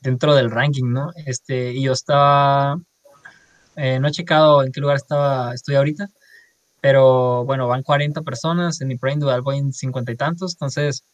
dentro 0.00 0.34
del 0.34 0.50
ranking, 0.50 0.90
¿no? 0.92 1.12
Este, 1.26 1.72
y 1.72 1.82
yo 1.82 1.92
estaba, 1.92 2.78
eh, 3.76 3.98
no 3.98 4.08
he 4.08 4.12
checado 4.12 4.62
en 4.62 4.72
qué 4.72 4.80
lugar 4.80 4.96
estaba, 4.96 5.54
estoy 5.54 5.76
ahorita, 5.76 6.08
pero 6.80 7.44
bueno, 7.44 7.66
van 7.66 7.82
40 7.82 8.22
personas, 8.22 8.80
en 8.80 8.88
mi 8.88 8.96
brain 8.96 9.18
dual 9.18 9.40
voy 9.42 9.58
en 9.58 9.72
50 9.72 10.12
y 10.12 10.16
tantos, 10.16 10.52
entonces, 10.52 11.04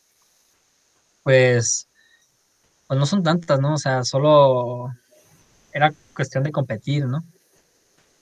pues, 1.22 1.89
pues 2.89 2.99
no 2.99 3.07
son 3.07 3.22
tantas, 3.22 3.61
¿no? 3.61 3.74
O 3.74 3.78
sea, 3.78 4.03
solo 4.05 4.93
era 5.72 5.93
cuestión 6.14 6.43
de 6.43 6.53
competir, 6.53 7.07
¿no? 7.07 7.22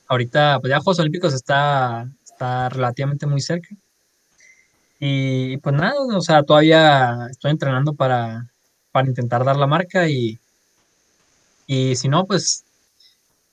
Ahorita, 0.09 0.59
pues 0.61 0.71
ya 0.71 0.79
Juegos 0.81 1.01
Olímpicos 1.01 1.35
está, 1.35 2.07
está 2.25 2.69
relativamente 2.69 3.27
muy 3.27 3.41
cerca. 3.41 3.69
Y 4.99 5.59
pues 5.59 5.75
nada, 5.75 5.95
o 6.01 6.21
sea, 6.21 6.43
todavía 6.43 7.29
estoy 7.31 7.53
entrenando 7.53 7.95
para, 7.95 8.51
intentar 9.07 9.45
dar 9.45 9.57
la 9.57 9.69
marca 9.69 10.09
y, 10.09 10.41
y 11.69 11.95
si 11.95 12.09
no, 12.09 12.27
pues, 12.27 12.65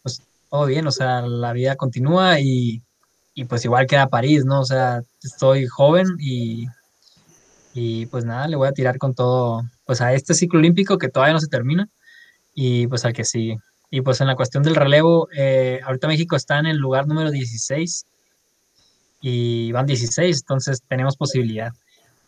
pues 0.01 0.23
todo 0.49 0.65
bien, 0.65 0.87
o 0.87 0.91
sea, 0.91 1.21
la 1.21 1.53
vida 1.53 1.75
continúa 1.75 2.39
y, 2.39 2.81
pues 3.47 3.63
igual 3.65 3.85
queda 3.85 4.07
París, 4.07 4.43
¿no? 4.45 4.61
O 4.61 4.65
sea, 4.65 5.03
estoy 5.21 5.67
joven 5.67 6.07
y, 6.19 6.67
y 7.73 8.07
pues 8.07 8.25
nada, 8.25 8.47
le 8.47 8.55
voy 8.55 8.67
a 8.67 8.71
tirar 8.71 8.97
con 8.97 9.13
todo, 9.13 9.61
pues 9.85 10.01
a 10.01 10.13
este 10.13 10.33
ciclo 10.33 10.59
olímpico 10.59 10.97
que 10.97 11.09
todavía 11.09 11.33
no 11.33 11.39
se 11.39 11.47
termina 11.47 11.87
y 12.55 12.87
pues 12.87 13.05
al 13.05 13.13
que 13.13 13.25
sigue. 13.25 13.59
Y 13.91 14.01
pues 14.01 14.19
en 14.21 14.27
la 14.27 14.35
cuestión 14.35 14.63
del 14.63 14.75
relevo, 14.75 15.27
eh, 15.37 15.79
ahorita 15.85 16.07
México 16.07 16.35
está 16.35 16.57
en 16.59 16.65
el 16.65 16.77
lugar 16.77 17.07
número 17.07 17.29
16 17.29 18.05
y 19.21 19.71
van 19.71 19.85
16, 19.85 20.41
entonces 20.41 20.83
tenemos 20.87 21.17
posibilidad. 21.17 21.71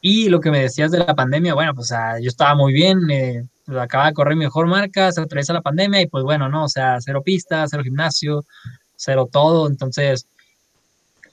Y 0.02 0.30
lo 0.30 0.40
que 0.40 0.52
me 0.52 0.62
decías 0.62 0.92
de 0.92 1.00
la 1.00 1.16
pandemia, 1.16 1.54
bueno, 1.54 1.74
pues 1.74 1.90
yo 1.90 2.30
estaba 2.30 2.56
muy 2.56 2.74
bien, 2.74 3.10
eh, 3.10 3.44
acababa 3.68 4.10
de 4.10 4.14
correr 4.14 4.36
mi 4.36 4.46
mejor 4.46 4.68
marca, 4.68 5.12
se 5.12 5.22
atraviesa 5.22 5.54
la 5.54 5.62
pandemia 5.62 6.02
y 6.02 6.08
pues 6.08 6.24
bueno, 6.24 6.50
¿no? 6.50 6.66
O 6.66 6.70
sea, 6.70 6.98
cero 7.02 7.22
pista, 7.24 7.66
cero 7.68 7.84
gimnasio, 7.84 8.46
cero 8.96 9.28
todo, 9.32 9.68
entonces, 9.68 10.28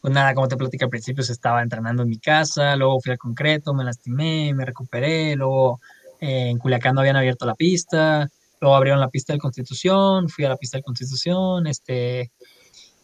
pues 0.00 0.12
nada, 0.12 0.34
como 0.34 0.48
te 0.48 0.57
platicé 0.57 0.84
al 0.84 0.90
principio, 0.90 1.22
se 1.22 1.32
estaba 1.32 1.62
entrenando 1.62 2.02
en 2.02 2.09
mi 2.09 2.18
casa, 2.18 2.76
luego 2.76 3.00
fui 3.00 3.12
al 3.12 3.18
concreto, 3.18 3.74
me 3.74 3.84
lastimé, 3.84 4.52
me 4.55 4.64
recuperé, 4.64 5.36
luego 5.36 5.80
eh, 6.20 6.48
en 6.50 6.59
Culiacán 6.59 6.94
no 6.94 7.00
habían 7.00 7.16
abierto 7.16 7.46
la 7.46 7.55
pista, 7.55 8.28
luego 8.61 8.76
abrieron 8.76 9.00
la 9.00 9.09
pista 9.09 9.32
de 9.32 9.38
Constitución, 9.38 10.28
fui 10.28 10.44
a 10.44 10.48
la 10.48 10.57
pista 10.57 10.78
de 10.78 10.82
Constitución, 10.82 11.66
este, 11.66 12.32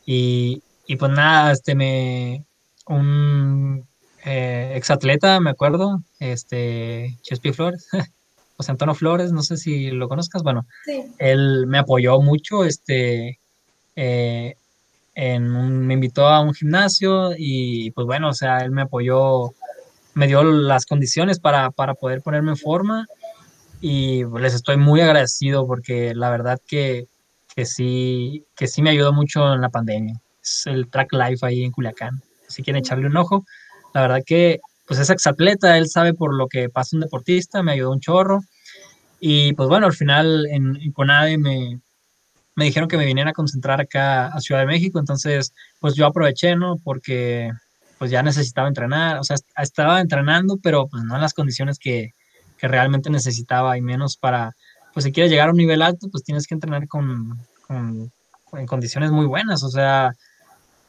y, 0.07 0.63
y 0.91 0.97
pues 0.97 1.13
nada, 1.13 1.53
este, 1.53 1.77
me, 1.77 2.45
un 2.89 3.87
eh, 4.25 4.73
exatleta, 4.75 5.39
me 5.39 5.51
acuerdo, 5.51 6.03
este, 6.19 7.17
Chespi 7.23 7.53
Flores, 7.53 7.87
José 8.57 8.73
Antonio 8.73 8.97
Flores, 8.97 9.31
no 9.31 9.45
sé 9.45 9.57
si 9.57 9.93
lo 9.93 10.09
conozcas, 10.09 10.43
bueno, 10.43 10.67
él 11.19 11.69
me 11.69 11.79
apoyó 11.79 12.21
mucho, 12.21 12.65
este, 12.65 13.39
eh, 13.95 14.57
en 15.15 15.87
me 15.87 15.95
invitó 15.95 16.27
a 16.27 16.41
un 16.41 16.55
gimnasio 16.55 17.35
y 17.39 17.93
pues 17.93 18.09
bueno, 18.09 18.31
o 18.31 18.35
sea, 18.35 18.59
él 18.59 18.73
me 18.73 18.83
apoyó, 18.83 19.53
me 20.15 20.27
dio 20.27 20.43
las 20.43 20.87
condiciones 20.87 21.39
para, 21.39 21.71
para 21.71 21.95
poder 21.95 22.21
ponerme 22.21 22.51
en 22.51 22.57
forma 22.57 23.07
y 23.81 24.25
les 24.41 24.55
estoy 24.55 24.77
muy 24.77 25.03
agradecido 25.03 25.69
porque 25.69 26.17
la 26.17 26.31
verdad 26.31 26.61
que, 26.67 27.07
que 27.55 27.65
sí, 27.65 28.45
que 28.57 28.67
sí 28.67 28.83
me 28.83 28.91
ayudó 28.91 29.13
mucho 29.13 29.55
en 29.55 29.61
la 29.61 29.69
pandemia. 29.69 30.21
Es 30.43 30.67
el 30.67 30.89
track 30.89 31.13
life 31.13 31.45
ahí 31.47 31.65
en 31.65 31.73
Culiacán 31.73 32.23
si 32.51 32.63
quieren 32.63 32.81
echarle 32.81 33.07
un 33.07 33.17
ojo. 33.17 33.47
La 33.95 34.03
verdad 34.03 34.23
que 34.25 34.61
pues 34.87 34.99
es 34.99 35.11
exatleta, 35.11 35.79
él 35.79 35.89
sabe 35.89 36.15
por 36.15 36.35
lo 36.35 36.49
que 36.49 36.69
pasa 36.69 36.97
un 36.97 37.01
deportista, 37.01 37.63
me 37.63 37.73
ayudó 37.73 37.93
un 37.93 38.01
chorro. 38.01 38.43
Y 39.21 39.53
pues 39.53 39.69
bueno, 39.69 39.87
al 39.87 39.93
final 39.93 40.47
en, 40.47 40.77
en 40.77 40.93
CONADE 40.93 41.39
me, 41.39 41.81
me 42.57 42.65
dijeron 42.65 42.89
que 42.89 42.97
me 42.97 43.07
viniera 43.07 43.31
a 43.31 43.35
concentrar 43.35 43.81
acá 43.81 44.27
a 44.27 44.41
Ciudad 44.41 44.63
de 44.63 44.67
México, 44.67 44.99
entonces 44.99 45.53
pues 45.79 45.95
yo 45.95 46.07
aproveché, 46.07 46.57
¿no? 46.57 46.77
Porque 46.83 47.53
pues 47.99 48.11
ya 48.11 48.23
necesitaba 48.23 48.67
entrenar, 48.67 49.19
o 49.19 49.25
sea, 49.25 49.37
estaba 49.59 50.01
entrenando, 50.01 50.57
pero 50.63 50.89
pues 50.89 51.05
no 51.05 51.15
en 51.15 51.21
las 51.21 51.35
condiciones 51.35 51.79
que, 51.79 52.15
que 52.59 52.67
realmente 52.67 53.11
necesitaba 53.11 53.77
y 53.77 53.83
menos 53.83 54.17
para, 54.17 54.57
pues 54.95 55.05
si 55.05 55.13
quieres 55.13 55.31
llegar 55.31 55.49
a 55.49 55.53
un 55.53 55.59
nivel 55.59 55.83
alto, 55.83 56.09
pues 56.11 56.25
tienes 56.25 56.47
que 56.47 56.55
entrenar 56.55 56.89
con, 56.89 57.39
con 57.67 58.11
en 58.53 58.67
condiciones 58.67 59.11
muy 59.11 59.27
buenas, 59.27 59.63
o 59.63 59.71
sea, 59.71 60.13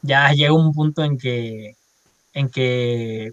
ya 0.02 0.30
llega 0.32 0.52
un 0.52 0.72
punto 0.72 1.02
en 1.04 1.16
que, 1.16 1.76
en 2.34 2.48
que 2.48 3.32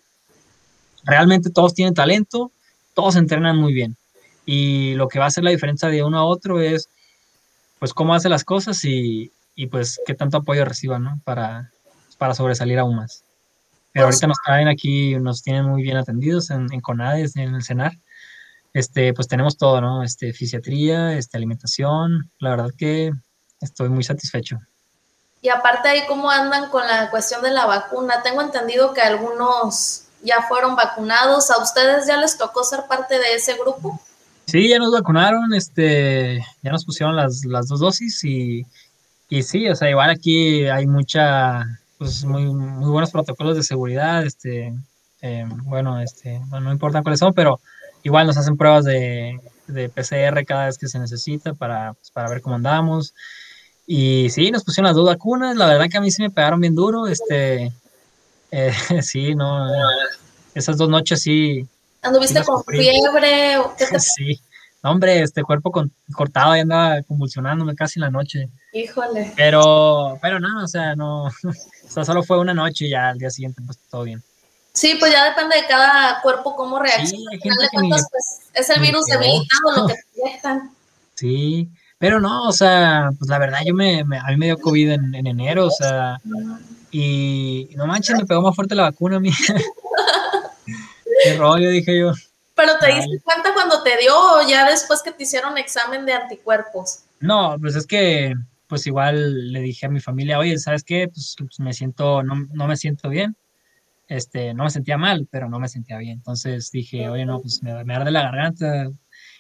realmente 1.04 1.50
todos 1.50 1.74
tienen 1.74 1.94
talento, 1.94 2.52
todos 2.94 3.16
entrenan 3.16 3.58
muy 3.58 3.74
bien. 3.74 3.98
Y 4.46 4.94
lo 4.96 5.08
que 5.08 5.20
va 5.20 5.26
a 5.26 5.28
hacer 5.28 5.44
la 5.44 5.52
diferencia 5.52 5.90
de 5.90 6.04
uno 6.04 6.18
a 6.18 6.26
otro 6.26 6.62
es, 6.62 6.90
pues, 7.80 7.94
cómo 7.94 8.14
hace 8.14 8.30
las 8.30 8.44
cosas 8.44 8.84
y, 8.86 9.32
y 9.56 9.68
pues, 9.68 10.00
qué 10.06 10.14
tanto 10.14 10.38
apoyo 10.38 10.66
reciba, 10.66 11.00
¿no? 11.00 11.20
Para, 11.24 11.72
para 12.18 12.34
sobresalir 12.34 12.80
aún 12.80 12.96
más. 12.96 13.24
Pero 13.92 14.06
ahorita 14.06 14.28
nos 14.28 14.38
traen 14.46 14.68
aquí, 14.68 15.16
nos 15.16 15.42
tienen 15.42 15.66
muy 15.66 15.82
bien 15.82 15.98
atendidos 15.98 16.52
en, 16.52 16.72
en 16.72 16.80
CONADES, 16.82 17.36
en 17.36 17.56
el 17.56 17.64
CENAR. 17.64 17.98
Este, 18.74 19.14
pues 19.14 19.28
tenemos 19.28 19.58
todo, 19.58 19.82
¿no? 19.82 20.04
Este, 20.04 20.32
fisiatría, 20.32 21.18
este, 21.18 21.38
alimentación. 21.38 22.32
La 22.38 22.52
verdad 22.52 22.72
que 22.78 23.12
estoy 23.62 23.90
muy 23.90 24.04
satisfecho. 24.04 24.60
Y 25.42 25.50
aparte 25.50 25.88
ahí, 25.88 26.02
¿cómo 26.08 26.30
andan 26.30 26.70
con 26.70 26.86
la 26.86 27.10
cuestión 27.10 27.42
de 27.42 27.52
la 27.52 27.66
vacuna? 27.66 28.22
Tengo 28.22 28.42
entendido 28.42 28.94
que 28.94 29.02
algunos 29.02 30.04
ya 30.22 30.42
fueron 30.44 30.76
vacunados. 30.76 31.50
¿A 31.52 31.62
ustedes 31.62 32.08
ya 32.08 32.18
les 32.18 32.38
tocó 32.38 32.64
ser 32.64 32.86
parte 32.88 33.18
de 33.18 33.36
ese 33.36 33.54
grupo? 33.54 34.00
Sí, 34.46 34.68
ya 34.68 34.80
nos 34.80 34.92
vacunaron, 34.92 35.54
este, 35.54 36.44
ya 36.64 36.72
nos 36.72 36.84
pusieron 36.84 37.16
las, 37.16 37.46
las 37.46 37.68
dos 37.68 37.80
dosis 37.80 38.24
y, 38.24 38.66
y 39.30 39.44
sí, 39.44 39.70
o 39.70 39.76
sea, 39.76 39.92
igual 39.92 40.10
aquí 40.10 40.66
hay 40.66 40.88
mucha, 40.88 41.68
pues 42.00 42.26
muy, 42.26 42.46
muy 42.46 42.90
buenos 42.90 43.12
protocolos 43.12 43.56
de 43.56 43.62
seguridad, 43.62 44.26
este, 44.26 44.74
eh, 45.22 45.46
bueno, 45.66 46.02
este, 46.02 46.42
no 46.50 46.72
importa 46.72 47.04
cuáles 47.04 47.20
son, 47.20 47.32
pero 47.36 47.60
igual 48.02 48.26
nos 48.26 48.38
hacen 48.38 48.58
pruebas 48.58 48.86
de, 48.86 49.40
de 49.68 49.90
PCR 49.90 50.44
cada 50.46 50.66
vez 50.66 50.80
que 50.80 50.88
se 50.88 50.98
necesita 50.98 51.54
para, 51.54 51.94
pues, 51.94 52.10
para 52.12 52.30
ver 52.30 52.42
cómo 52.42 52.56
andamos. 52.56 53.14
Y 53.92 54.30
sí, 54.30 54.52
nos 54.52 54.64
pusieron 54.64 54.86
las 54.86 54.96
dos 54.96 55.08
vacunas, 55.08 55.56
la 55.56 55.66
verdad 55.66 55.88
que 55.90 55.98
a 55.98 56.02
mí 56.02 56.12
sí 56.12 56.22
me 56.22 56.30
pegaron 56.30 56.62
bien 56.62 56.76
duro, 56.76 57.08
este, 57.08 57.72
eh, 58.52 58.72
sí, 59.02 59.34
no, 59.34 59.68
esas 60.54 60.78
dos 60.78 60.90
noches 60.90 61.24
sí. 61.24 61.68
¿Anduviste 62.04 62.44
con 62.44 62.64
fiebre? 62.66 63.58
¿o 63.58 63.76
qué 63.76 63.88
te... 63.88 64.00
sí, 64.00 64.40
hombre, 64.84 65.24
este 65.24 65.42
cuerpo 65.42 65.72
cortado 66.14 66.56
y 66.56 66.60
andaba 66.60 67.02
convulsionándome 67.02 67.74
casi 67.74 68.00
la 68.00 68.12
noche. 68.12 68.48
Híjole. 68.74 69.34
Pero, 69.36 70.20
pero 70.22 70.40
no, 70.40 70.64
o 70.64 70.68
sea, 70.68 70.96
no, 70.96 71.24
o 71.44 71.90
sea, 71.90 72.06
solo 72.06 72.22
fue 72.22 72.38
una 72.38 72.54
noche 72.54 72.86
y 72.86 72.90
ya 72.92 73.10
al 73.10 73.18
día 73.18 73.32
siguiente 73.32 73.64
pues 73.66 73.80
todo 73.90 74.04
bien. 74.04 74.22
Sí, 74.72 74.98
pues 75.00 75.12
ya 75.12 75.28
depende 75.32 75.56
de 75.56 75.66
cada 75.66 76.22
cuerpo 76.22 76.56
cómo 76.56 76.78
reacciona. 76.78 77.32
Sí, 77.32 77.38
Al 77.38 77.42
final 77.42 77.58
de 77.58 77.70
cuentas, 77.70 78.08
pues 78.12 78.40
es 78.54 78.70
el 78.70 78.82
virus 78.84 79.08
debilitado 79.08 79.78
lo 79.78 79.88
que 79.88 79.96
proyectan. 80.14 80.72
Sí, 81.16 81.68
pero 82.00 82.20
no, 82.20 82.48
o 82.48 82.52
sea, 82.54 83.12
pues 83.20 83.30
la 83.30 83.38
verdad 83.38 83.60
yo 83.66 83.76
me, 83.76 84.04
me 84.06 84.18
a 84.18 84.28
mí 84.30 84.38
me 84.38 84.46
dio 84.48 84.58
COVID 84.58 84.92
en, 84.92 85.16
en 85.16 85.28
enero, 85.28 85.68
o 85.68 85.72
sea, 85.72 86.18
y 86.92 87.70
no 87.76 87.86
manches, 87.86 88.18
me 88.18 88.26
pegó 88.26 88.42
más 88.42 88.56
fuerte 88.56 88.74
la 88.74 88.84
vacuna 88.84 89.18
a 89.18 89.20
mí. 89.20 89.32
Qué 91.24 91.38
rollo, 91.38 91.70
dije 91.70 92.00
yo. 92.00 92.14
Pero 92.56 92.78
te 92.80 92.88
diste 92.88 93.20
cuenta 93.24 93.54
cuando 93.54 93.84
te 93.84 93.98
dio 93.98 94.14
o 94.16 94.48
ya 94.48 94.70
después 94.70 95.02
que 95.04 95.12
te 95.12 95.24
hicieron 95.24 95.58
examen 95.58 96.06
de 96.06 96.14
anticuerpos. 96.14 97.04
No, 97.20 97.58
pues 97.60 97.76
es 97.76 97.86
que, 97.86 98.34
pues 98.68 98.88
igual 98.88 99.52
le 99.52 99.60
dije 99.60 99.86
a 99.86 99.90
mi 99.90 100.00
familia, 100.00 100.40
oye, 100.40 100.58
¿sabes 100.58 100.84
qué? 100.84 101.08
Pues, 101.08 101.36
pues 101.38 101.60
me 101.60 101.74
siento, 101.74 102.24
no, 102.24 102.36
no, 102.54 102.68
me 102.68 102.78
siento 102.78 103.10
bien. 103.10 103.36
Este, 104.08 104.54
no 104.54 104.64
me 104.64 104.70
sentía 104.70 104.98
mal, 104.98 105.28
pero 105.30 105.50
no 105.50 105.60
me 105.60 105.68
sentía 105.68 105.98
bien. 105.98 106.14
Entonces 106.14 106.72
dije, 106.72 107.10
oye, 107.10 107.26
no, 107.26 107.42
pues 107.42 107.62
me, 107.62 107.84
me 107.84 107.94
arde 107.96 108.12
la 108.12 108.24
garganta. 108.24 108.90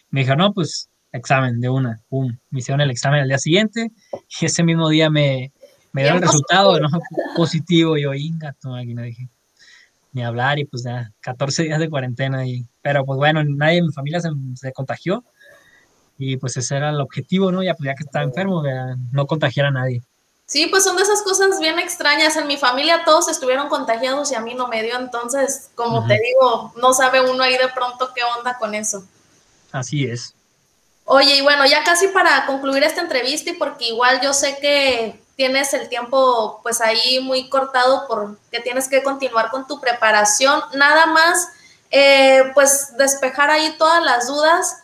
Me 0.09 0.21
dijo, 0.21 0.35
no, 0.35 0.53
pues 0.53 0.89
examen 1.11 1.59
de 1.59 1.69
una, 1.69 2.01
pum. 2.09 2.37
Me 2.49 2.59
hicieron 2.59 2.81
el 2.81 2.91
examen 2.91 3.21
al 3.21 3.27
día 3.27 3.37
siguiente 3.37 3.91
y 4.39 4.45
ese 4.45 4.63
mismo 4.63 4.89
día 4.89 5.09
me, 5.09 5.51
me 5.91 6.03
dio 6.03 6.13
el 6.13 6.21
resultado, 6.21 6.79
¿no? 6.79 6.87
Positivo. 7.35 7.97
Y 7.97 8.03
yo, 8.03 8.13
inga, 8.13 8.55
aquí 8.77 8.93
no 8.93 9.01
dije 9.01 9.29
ni 10.11 10.23
hablar 10.23 10.59
y 10.59 10.65
pues 10.65 10.83
ya 10.83 11.11
14 11.21 11.63
días 11.63 11.79
de 11.79 11.89
cuarentena 11.89 12.45
y 12.45 12.65
pero 12.81 13.05
pues 13.05 13.17
bueno 13.17 13.43
nadie 13.43 13.79
en 13.79 13.87
mi 13.87 13.93
familia 13.93 14.19
se, 14.19 14.29
se 14.55 14.73
contagió 14.73 15.23
y 16.17 16.37
pues 16.37 16.57
ese 16.57 16.77
era 16.77 16.89
el 16.89 16.99
objetivo 16.99 17.51
no 17.51 17.61
ya 17.61 17.75
pues 17.75 17.85
ya 17.85 17.95
que 17.95 18.03
estaba 18.03 18.25
enfermo 18.25 18.63
no 19.11 19.27
contagiar 19.27 19.67
a 19.67 19.71
nadie 19.71 20.01
sí 20.45 20.67
pues 20.67 20.83
son 20.83 20.95
de 20.95 21.03
esas 21.03 21.21
cosas 21.21 21.59
bien 21.59 21.77
extrañas 21.77 22.35
en 22.37 22.47
mi 22.47 22.57
familia 22.57 23.03
todos 23.05 23.29
estuvieron 23.29 23.69
contagiados 23.69 24.31
y 24.31 24.35
a 24.35 24.41
mí 24.41 24.55
no 24.55 24.67
me 24.67 24.81
dio 24.81 24.97
entonces 24.97 25.69
como 25.75 26.05
te 26.07 26.19
digo 26.19 26.73
no 26.81 26.93
sabe 26.93 27.21
uno 27.29 27.43
ahí 27.43 27.53
de 27.53 27.69
pronto 27.73 28.09
qué 28.15 28.21
onda 28.37 28.57
con 28.57 28.73
eso 28.73 29.05
así 29.71 30.05
es 30.05 30.33
oye 31.11 31.37
y 31.37 31.41
bueno 31.41 31.65
ya 31.65 31.83
casi 31.83 32.07
para 32.09 32.45
concluir 32.45 32.83
esta 32.83 33.01
entrevista 33.01 33.49
y 33.49 33.53
porque 33.53 33.85
igual 33.85 34.21
yo 34.21 34.31
sé 34.31 34.57
que 34.61 35.19
tienes 35.35 35.73
el 35.73 35.89
tiempo 35.89 36.59
pues 36.61 36.81
ahí 36.81 37.19
muy 37.21 37.49
cortado 37.49 38.05
porque 38.07 38.59
tienes 38.59 38.87
que 38.87 39.01
continuar 39.01 39.49
con 39.49 39.65
tu 39.65 39.79
preparación. 39.79 40.61
Nada 40.75 41.07
más, 41.07 41.47
eh, 41.89 42.51
pues 42.53 42.95
despejar 42.97 43.49
ahí 43.49 43.73
todas 43.77 44.03
las 44.03 44.27
dudas. 44.27 44.83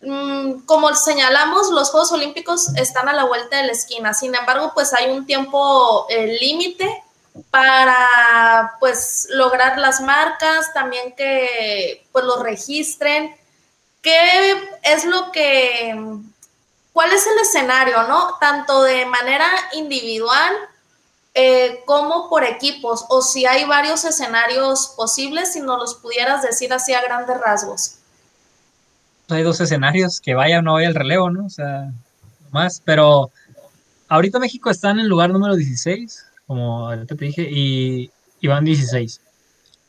Mm, 0.00 0.60
como 0.64 0.94
señalamos, 0.94 1.70
los 1.70 1.90
Juegos 1.90 2.12
Olímpicos 2.12 2.68
están 2.76 3.08
a 3.08 3.12
la 3.12 3.24
vuelta 3.24 3.56
de 3.56 3.64
la 3.64 3.72
esquina. 3.72 4.14
Sin 4.14 4.34
embargo, 4.34 4.70
pues 4.74 4.94
hay 4.94 5.10
un 5.10 5.26
tiempo 5.26 6.06
eh, 6.08 6.38
límite 6.40 7.02
para 7.50 8.76
pues 8.80 9.26
lograr 9.30 9.76
las 9.76 10.00
marcas, 10.00 10.72
también 10.72 11.14
que 11.16 12.06
pues 12.12 12.24
los 12.24 12.40
registren. 12.40 13.36
¿Qué 14.06 14.52
es 14.84 15.04
lo 15.04 15.32
que 15.32 15.92
¿Cuál 16.92 17.12
es 17.12 17.26
el 17.26 17.38
escenario, 17.40 18.04
no? 18.08 18.38
Tanto 18.40 18.84
de 18.84 19.04
manera 19.04 19.46
individual 19.74 20.54
eh, 21.34 21.80
como 21.84 22.30
por 22.30 22.44
equipos, 22.44 23.04
o 23.08 23.20
si 23.20 23.44
hay 23.44 23.64
varios 23.64 24.04
escenarios 24.04 24.94
posibles, 24.96 25.52
si 25.52 25.60
nos 25.60 25.78
los 25.78 25.94
pudieras 25.96 26.42
decir 26.42 26.72
así 26.72 26.94
a 26.94 27.02
grandes 27.02 27.38
rasgos. 27.38 27.96
Hay 29.28 29.42
dos 29.42 29.60
escenarios, 29.60 30.20
que 30.20 30.34
vaya 30.34 30.60
o 30.60 30.62
no 30.62 30.74
vaya 30.74 30.88
el 30.88 30.94
relevo, 30.94 31.28
¿no? 31.28 31.46
O 31.46 31.50
sea, 31.50 31.90
más, 32.52 32.80
pero 32.82 33.30
ahorita 34.08 34.38
México 34.38 34.70
está 34.70 34.92
en 34.92 35.00
el 35.00 35.08
lugar 35.08 35.30
número 35.30 35.56
16, 35.56 36.24
como 36.46 36.88
ahorita 36.88 37.16
te 37.16 37.24
dije, 37.24 37.46
y, 37.50 38.10
van 38.46 38.64
16. 38.64 39.20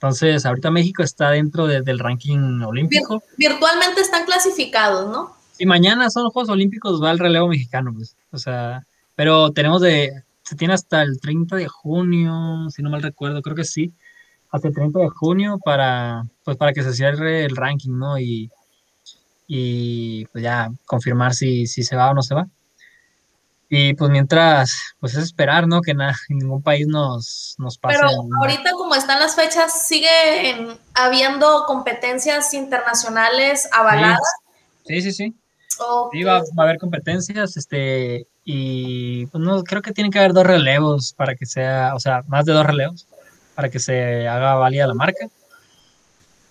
Entonces, 0.08 0.45
ahorita 0.45 0.72
México 0.72 1.03
está 1.03 1.32
dentro 1.32 1.68
del 1.68 1.99
ranking 1.99 2.62
olímpico. 2.62 3.22
Virtualmente 3.38 3.99
están 3.99 4.26
clasificados, 4.26 5.12
¿no? 5.12 5.36
Y 5.60 5.66
mañana 5.66 6.10
son 6.10 6.24
los 6.24 6.32
Juegos 6.32 6.49
Olímpicos, 6.49 7.03
va 7.03 7.12
el 7.12 7.20
relevo 7.20 7.49
mexicano, 7.49 7.93
pues. 7.93 8.16
O 8.32 8.38
sea, 8.38 8.86
pero 9.16 9.51
tenemos 9.51 9.82
de. 9.82 10.24
Se 10.43 10.55
tiene 10.55 10.76
hasta 10.76 11.01
el 11.01 11.20
30 11.20 11.58
de 11.58 11.68
junio, 11.68 12.70
si 12.70 12.82
no 12.82 12.89
mal 12.89 13.01
recuerdo, 13.01 13.41
creo 13.41 13.55
que 13.55 13.66
sí. 13.66 13.91
Hasta 14.49 14.70
el 14.70 14.74
30 14.74 14.97
de 14.99 15.10
junio 15.10 15.60
para, 15.62 16.24
pues, 16.45 16.55
para 16.55 16.72
que 16.72 16.84
se 16.84 16.93
cierre 16.93 17.43
el 17.43 17.58
ranking, 17.58 17.91
¿no? 17.91 18.18
Y, 18.18 18.49
y 19.45 20.26
pues 20.28 20.41
ya 20.41 20.72
confirmar 20.86 21.34
si, 21.34 21.68
si 21.68 21.84
se 21.84 21.97
va 21.97 22.12
o 22.12 22.14
no 22.14 22.22
se 22.22 22.34
va. 22.34 22.47
Y 23.70 23.93
pues 23.95 24.09
mientras, 24.09 24.95
pues 24.99 25.15
es 25.15 25.26
esperar, 25.26 25.68
¿no? 25.68 25.82
Que 25.82 25.93
nada, 25.93 26.15
ningún 26.30 26.61
país 26.61 26.88
nos, 26.88 27.55
nos 27.57 27.78
pase. 27.78 27.97
Pero 27.97 28.09
ahorita 28.39 28.72
como 28.74 28.95
están 28.95 29.20
las 29.20 29.36
fechas, 29.36 29.88
sigue 29.88 30.78
habiendo 30.93 31.65
competencias 31.65 32.53
internacionales 32.53 33.68
avaladas. 33.74 34.20
Sí, 34.86 35.01
sí, 35.01 35.11
sí. 35.11 35.36
Sí, 36.11 36.24
va, 36.24 36.38
a 36.38 36.61
haber 36.63 36.80
competencias, 36.80 37.55
este, 37.55 38.26
y 38.43 39.28
pues 39.28 39.43
no, 39.43 39.63
creo 39.63 39.82
que 39.82 39.91
tiene 39.91 40.09
que 40.09 40.18
haber 40.18 40.34
dos 40.34 40.47
relevos 40.47 41.13
para 41.13 41.36
que 41.36 41.45
sea, 41.45 41.93
o 41.93 41.99
sea, 41.99 42.24
más 42.28 42.45
de 42.45 42.53
dos 42.53 42.65
relevos 42.65 43.05
para 43.57 43.70
que 43.70 43.80
se 43.80 44.28
haga 44.28 44.53
válida 44.53 44.86
la 44.86 44.93
marca. 44.93 45.28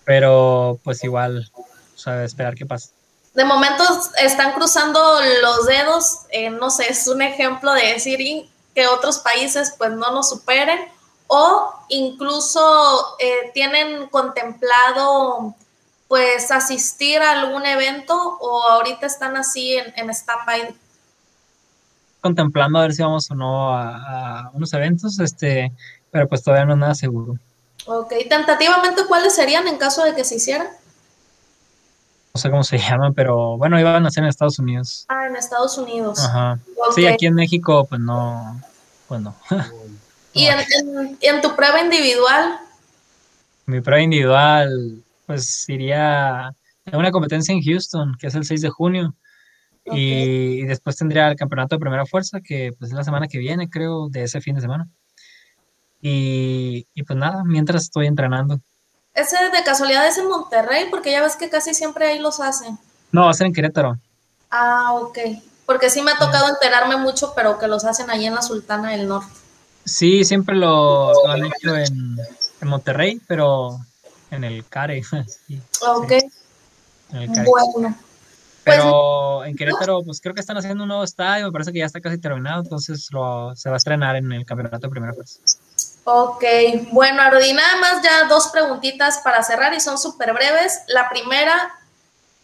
Pero 0.03 0.77
pues 0.83 1.01
igual, 1.05 1.49
o 1.55 1.97
sea, 1.97 2.25
esperar 2.25 2.55
qué 2.55 2.65
pasa. 2.65 2.91
De 3.37 3.45
momento 3.45 3.83
están 4.17 4.53
cruzando 4.53 4.99
los 5.43 5.67
dedos, 5.67 6.21
eh, 6.31 6.49
no 6.49 6.71
sé, 6.71 6.89
es 6.89 7.07
un 7.07 7.21
ejemplo 7.21 7.71
de 7.71 7.93
decir 7.93 8.49
que 8.73 8.87
otros 8.87 9.19
países 9.19 9.75
pues 9.77 9.91
no 9.91 10.09
nos 10.09 10.29
superen 10.29 10.79
o 11.27 11.71
incluso 11.89 13.15
eh, 13.19 13.51
tienen 13.53 14.07
contemplado 14.07 15.53
pues 16.07 16.49
asistir 16.49 17.21
a 17.21 17.39
algún 17.39 17.63
evento 17.67 18.15
o 18.41 18.63
ahorita 18.63 19.05
están 19.05 19.37
así 19.37 19.77
en, 19.77 19.93
en 19.95 20.09
stand-by? 20.09 20.75
Contemplando 22.21 22.79
a 22.79 22.81
ver 22.81 22.93
si 22.93 23.03
vamos 23.03 23.29
o 23.29 23.35
no 23.35 23.77
a, 23.77 24.49
unos 24.55 24.73
eventos, 24.73 25.19
este, 25.19 25.71
pero 26.09 26.27
pues 26.27 26.41
todavía 26.41 26.65
no 26.65 26.73
es 26.73 26.79
nada 26.79 26.95
seguro. 26.95 27.35
Ok, 27.85 28.13
tentativamente, 28.27 29.05
¿cuáles 29.05 29.35
serían 29.35 29.67
en 29.67 29.77
caso 29.77 30.03
de 30.03 30.15
que 30.15 30.23
se 30.23 30.37
hicieran? 30.37 30.69
No 32.37 32.41
sé 32.41 32.51
cómo 32.51 32.63
se 32.63 32.77
llaman, 32.77 33.15
pero 33.15 33.57
bueno, 33.57 33.79
iban 33.79 34.05
a 34.05 34.11
ser 34.11 34.23
en 34.23 34.29
Estados 34.29 34.59
Unidos. 34.59 35.05
Ah, 35.09 35.25
en 35.27 35.35
Estados 35.35 35.75
Unidos. 35.79 36.23
Ajá. 36.23 36.59
Sí, 36.93 37.07
aquí 37.07 37.25
en 37.25 37.33
México, 37.33 37.87
pues 37.89 37.99
no, 37.99 38.61
pues 39.07 39.21
no. 39.21 39.35
¿Y 40.33 40.45
en, 40.45 41.17
en, 41.19 41.41
tu 41.41 41.55
prueba 41.55 41.81
individual? 41.81 42.59
Mi 43.65 43.81
prueba 43.81 44.03
individual, 44.03 45.01
pues 45.25 45.67
iría 45.67 46.49
a 46.49 46.53
una 46.93 47.09
competencia 47.09 47.53
en 47.53 47.63
Houston, 47.63 48.15
que 48.19 48.27
es 48.27 48.35
el 48.35 48.45
6 48.45 48.61
de 48.61 48.69
junio. 48.69 49.15
Y, 49.85 50.61
después 50.67 50.95
tendría 50.95 51.29
el 51.29 51.37
campeonato 51.37 51.75
de 51.75 51.79
primera 51.79 52.05
fuerza, 52.05 52.39
que 52.39 52.71
pues 52.77 52.91
es 52.91 52.95
la 52.95 53.03
semana 53.03 53.27
que 53.27 53.39
viene, 53.39 53.67
creo, 53.67 54.09
de 54.09 54.21
ese 54.21 54.41
fin 54.41 54.53
de 54.53 54.61
semana. 54.61 54.87
Y, 56.03 56.85
y 56.93 57.01
pues 57.01 57.17
nada, 57.17 57.43
mientras 57.43 57.81
estoy 57.81 58.05
entrenando. 58.05 58.61
¿Ese 59.17 59.35
de 59.35 59.63
casualidad 59.63 60.07
es 60.07 60.19
en 60.19 60.27
Monterrey? 60.27 60.89
Porque 60.91 61.11
ya 61.11 61.23
ves 61.23 61.35
que 61.35 61.49
casi 61.49 61.73
siempre 61.73 62.05
ahí 62.05 62.19
los 62.19 62.39
hacen. 62.39 62.77
No, 63.11 63.25
va 63.25 63.31
a 63.31 63.33
ser 63.33 63.47
en 63.47 63.53
Querétaro. 63.53 63.97
Ah, 64.51 64.93
ok. 64.93 65.17
Porque 65.65 65.89
sí 65.89 66.03
me 66.03 66.11
ha 66.11 66.17
tocado 66.19 66.47
enterarme 66.49 66.97
mucho, 66.97 67.33
pero 67.35 67.57
que 67.57 67.67
los 67.67 67.83
hacen 67.83 68.11
ahí 68.11 68.27
en 68.27 68.35
la 68.35 68.43
Sultana 68.43 68.91
del 68.91 69.07
Norte. 69.07 69.33
Sí, 69.85 70.23
siempre 70.23 70.55
lo, 70.55 71.27
han 71.27 71.43
hecho 71.45 71.75
en, 71.75 72.15
Monterrey, 72.61 73.19
pero 73.27 73.79
en 74.29 74.43
el 74.43 74.63
CARE. 74.67 75.01
ok. 75.81 76.13
Bueno. 77.73 77.97
Pero 78.63 79.45
en 79.45 79.55
Querétaro, 79.55 80.03
pues 80.03 80.21
creo 80.21 80.35
que 80.35 80.41
están 80.41 80.57
haciendo 80.57 80.83
un 80.83 80.89
nuevo 80.89 81.03
estadio, 81.03 81.47
me 81.47 81.51
parece 81.51 81.73
que 81.73 81.79
ya 81.79 81.85
está 81.85 82.01
casi 82.01 82.19
terminado, 82.19 82.61
entonces 82.61 83.07
lo, 83.11 83.55
se 83.55 83.69
va 83.69 83.75
a 83.75 83.77
estrenar 83.77 84.15
en 84.17 84.31
el 84.31 84.45
campeonato 84.45 84.87
de 84.87 84.91
primera 84.91 85.13
clase. 85.13 85.39
Ok, 86.09 86.41
bueno, 86.93 87.21
Arodi, 87.21 87.51
nada 87.51 87.75
más 87.81 88.01
ya 88.01 88.29
dos 88.29 88.47
preguntitas 88.47 89.19
para 89.25 89.43
cerrar 89.43 89.73
y 89.73 89.81
son 89.81 89.97
súper 89.97 90.31
breves. 90.31 90.79
La 90.87 91.09
primera, 91.09 91.69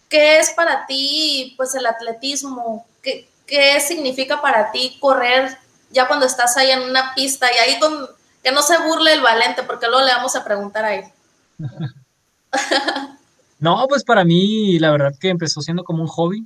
¿qué 0.09 0.39
es 0.39 0.51
para 0.51 0.86
ti 0.86 1.53
pues 1.55 1.74
el 1.74 1.86
atletismo? 1.86 2.86
¿Qué, 3.01 3.30
¿Qué 3.47 3.80
significa 3.80 4.41
para 4.41 4.70
ti 4.74 4.97
correr 4.99 5.57
ya 5.91 6.09
cuando 6.09 6.26
estás 6.26 6.57
ahí 6.57 6.72
en 6.72 6.82
una 6.82 7.14
pista 7.16 7.47
y 7.53 7.57
ahí 7.57 7.80
con, 7.80 8.05
que 8.43 8.51
no 8.51 8.61
se 8.61 8.78
burle 8.80 9.14
el 9.14 9.22
valente, 9.22 9.64
porque 9.64 9.88
luego 9.88 10.05
le 10.05 10.11
vamos 10.11 10.36
a 10.36 10.43
preguntar 10.43 10.84
a 10.84 10.95
él? 10.95 11.05
No, 13.59 13.88
pues 13.88 14.03
para 14.03 14.26
mí 14.26 14.78
la 14.78 14.91
verdad 14.91 15.14
que 15.18 15.30
empezó 15.30 15.61
siendo 15.61 15.86
como 15.86 16.03
un 16.03 16.09
hobby 16.09 16.45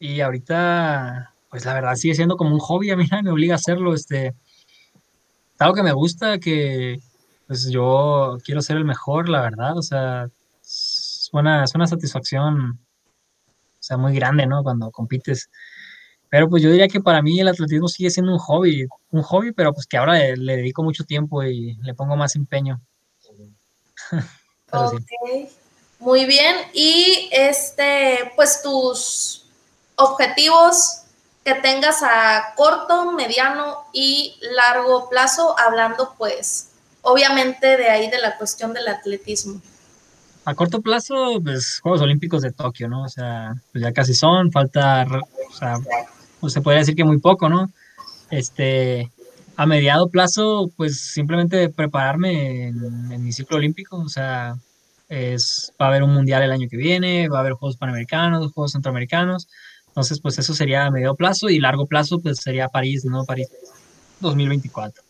y 0.00 0.20
ahorita 0.20 1.32
pues 1.48 1.64
la 1.64 1.74
verdad 1.74 1.94
sigue 1.94 2.16
siendo 2.16 2.36
como 2.36 2.52
un 2.52 2.58
hobby, 2.58 2.90
a 2.90 2.96
mí 2.96 3.06
me 3.22 3.30
obliga 3.30 3.54
a 3.54 3.56
hacerlo, 3.56 3.94
este, 3.94 4.34
algo 5.60 5.74
que 5.74 5.82
me 5.82 5.92
gusta, 5.92 6.38
que 6.38 6.98
pues 7.46 7.68
yo 7.70 8.38
quiero 8.44 8.62
ser 8.62 8.76
el 8.76 8.84
mejor, 8.84 9.28
la 9.28 9.42
verdad, 9.42 9.76
o 9.76 9.82
sea, 9.82 10.28
es 10.62 11.28
una, 11.32 11.64
es 11.64 11.74
una 11.74 11.86
satisfacción, 11.86 12.78
o 12.78 13.82
sea, 13.82 13.96
muy 13.96 14.14
grande, 14.14 14.46
¿no? 14.46 14.62
Cuando 14.62 14.90
compites. 14.90 15.50
Pero 16.28 16.48
pues 16.48 16.62
yo 16.62 16.70
diría 16.70 16.86
que 16.86 17.00
para 17.00 17.22
mí 17.22 17.40
el 17.40 17.48
atletismo 17.48 17.88
sigue 17.88 18.10
siendo 18.10 18.32
un 18.32 18.38
hobby, 18.38 18.86
un 19.10 19.22
hobby, 19.22 19.52
pero 19.52 19.74
pues 19.74 19.86
que 19.86 19.96
ahora 19.96 20.14
le, 20.14 20.56
dedico 20.56 20.82
mucho 20.82 21.04
tiempo 21.04 21.42
y 21.42 21.76
le 21.82 21.94
pongo 21.94 22.16
más 22.16 22.36
empeño. 22.36 22.80
ok. 24.72 25.00
Muy 25.98 26.24
bien. 26.24 26.56
Y 26.72 27.28
este, 27.32 28.32
pues 28.36 28.62
tus 28.62 29.46
objetivos 29.96 31.02
que 31.44 31.54
tengas 31.54 32.02
a 32.02 32.54
corto, 32.56 33.12
mediano 33.12 33.84
y 33.92 34.34
largo 34.54 35.08
plazo, 35.08 35.58
hablando 35.58 36.14
pues 36.18 36.70
obviamente 37.02 37.76
de 37.76 37.88
ahí 37.88 38.10
de 38.10 38.20
la 38.20 38.36
cuestión 38.36 38.72
del 38.72 38.88
atletismo. 38.88 39.60
A 40.44 40.54
corto 40.54 40.80
plazo, 40.80 41.40
pues 41.42 41.80
Juegos 41.82 42.00
Olímpicos 42.00 42.42
de 42.42 42.52
Tokio, 42.52 42.88
¿no? 42.88 43.04
O 43.04 43.08
sea, 43.08 43.54
pues 43.72 43.82
ya 43.82 43.92
casi 43.92 44.14
son, 44.14 44.50
falta, 44.50 45.06
o 45.50 45.54
sea, 45.54 45.78
pues 46.40 46.52
se 46.52 46.60
podría 46.60 46.80
decir 46.80 46.96
que 46.96 47.04
muy 47.04 47.18
poco, 47.18 47.48
¿no? 47.48 47.70
Este, 48.30 49.10
a 49.56 49.66
mediado 49.66 50.08
plazo, 50.08 50.70
pues 50.76 50.98
simplemente 50.98 51.68
prepararme 51.68 52.68
en, 52.68 53.22
mi 53.22 53.32
ciclo 53.32 53.58
olímpico, 53.58 53.98
o 53.98 54.08
sea, 54.08 54.56
es, 55.08 55.72
va 55.80 55.86
a 55.86 55.88
haber 55.88 56.02
un 56.02 56.14
mundial 56.14 56.42
el 56.42 56.52
año 56.52 56.68
que 56.70 56.76
viene, 56.76 57.28
va 57.28 57.38
a 57.38 57.40
haber 57.40 57.52
Juegos 57.52 57.76
Panamericanos, 57.76 58.52
Juegos 58.52 58.72
Centroamericanos. 58.72 59.48
Entonces, 60.00 60.22
pues 60.22 60.38
eso 60.38 60.54
sería 60.54 60.90
medio 60.90 61.14
plazo 61.14 61.50
y 61.50 61.60
largo 61.60 61.84
plazo, 61.84 62.20
pues 62.20 62.40
sería 62.40 62.68
París, 62.68 63.04
¿no? 63.04 63.26
París 63.26 63.48
2024. 64.20 65.02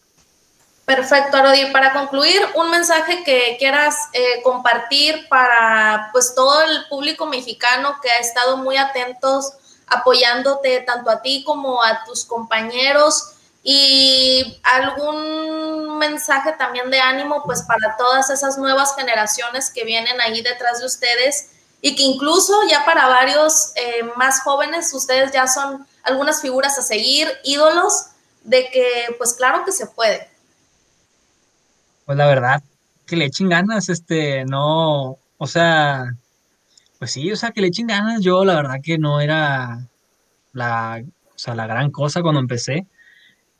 Perfecto, 0.84 1.36
Arodi. 1.36 1.66
Para 1.66 1.92
concluir, 1.92 2.40
un 2.56 2.72
mensaje 2.72 3.22
que 3.22 3.54
quieras 3.60 4.08
eh, 4.12 4.42
compartir 4.42 5.28
para 5.28 6.08
pues 6.10 6.34
todo 6.34 6.60
el 6.62 6.88
público 6.88 7.26
mexicano 7.26 7.98
que 8.02 8.10
ha 8.10 8.18
estado 8.18 8.56
muy 8.56 8.78
atentos 8.78 9.52
apoyándote 9.86 10.80
tanto 10.80 11.08
a 11.08 11.22
ti 11.22 11.44
como 11.46 11.84
a 11.84 12.02
tus 12.04 12.24
compañeros 12.24 13.34
y 13.62 14.60
algún 14.64 15.98
mensaje 15.98 16.52
también 16.58 16.90
de 16.90 16.98
ánimo 16.98 17.44
pues 17.44 17.62
para 17.62 17.96
todas 17.96 18.28
esas 18.30 18.58
nuevas 18.58 18.96
generaciones 18.96 19.70
que 19.70 19.84
vienen 19.84 20.20
ahí 20.20 20.42
detrás 20.42 20.80
de 20.80 20.86
ustedes 20.86 21.59
y 21.80 21.96
que 21.96 22.02
incluso 22.02 22.54
ya 22.68 22.84
para 22.84 23.06
varios 23.06 23.72
eh, 23.76 24.02
más 24.16 24.42
jóvenes 24.42 24.92
ustedes 24.92 25.32
ya 25.32 25.46
son 25.46 25.86
algunas 26.02 26.40
figuras 26.40 26.78
a 26.78 26.82
seguir, 26.82 27.28
ídolos 27.44 28.06
de 28.44 28.68
que 28.70 29.14
pues 29.18 29.34
claro 29.34 29.64
que 29.64 29.72
se 29.72 29.86
puede. 29.86 30.28
Pues 32.06 32.18
la 32.18 32.26
verdad, 32.26 32.62
que 33.06 33.16
le 33.16 33.26
echen 33.26 33.48
ganas, 33.48 33.88
este, 33.88 34.44
no, 34.44 35.18
o 35.38 35.46
sea, 35.46 36.16
pues 36.98 37.12
sí, 37.12 37.30
o 37.32 37.36
sea, 37.36 37.50
que 37.50 37.60
le 37.60 37.68
echen 37.68 37.86
ganas, 37.86 38.20
yo 38.20 38.44
la 38.44 38.54
verdad 38.54 38.80
que 38.82 38.98
no 38.98 39.20
era 39.20 39.88
la, 40.52 41.02
o 41.34 41.38
sea, 41.38 41.54
la 41.54 41.66
gran 41.66 41.90
cosa 41.90 42.22
cuando 42.22 42.40
empecé 42.40 42.86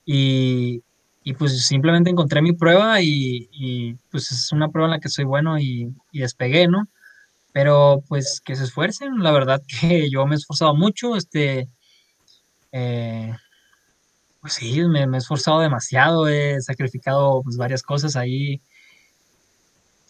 y, 0.05 0.83
pues 1.39 1.64
simplemente 1.66 2.11
encontré 2.11 2.43
mi 2.43 2.53
prueba 2.53 3.01
y, 3.01 3.97
pues 4.11 4.31
es 4.33 4.53
una 4.53 4.68
prueba 4.68 4.89
en 4.89 4.91
la 4.93 5.01
que 5.01 5.09
soy 5.09 5.25
bueno 5.25 5.59
y, 5.59 5.95
despegué, 6.12 6.68
¿no? 6.68 6.89
Pero 7.53 8.03
pues 8.09 8.41
que 8.45 8.57
se 8.57 8.65
esfuercen, 8.65 9.19
la 9.19 9.33
verdad 9.33 9.63
que 9.81 10.11
yo 10.11 10.27
me 10.27 10.35
he 10.35 10.39
esforzado 10.39 10.75
mucho, 10.75 11.17
este, 11.17 11.69
eh, 12.73 13.33
pues 14.41 14.55
sí, 14.55 14.83
me, 14.89 15.05
he 15.05 15.17
esforzado 15.17 15.61
demasiado, 15.61 16.29
he 16.29 16.61
sacrificado 16.61 17.43
pues 17.43 17.57
varias 17.57 17.83
cosas 17.83 18.17
ahí 18.17 18.61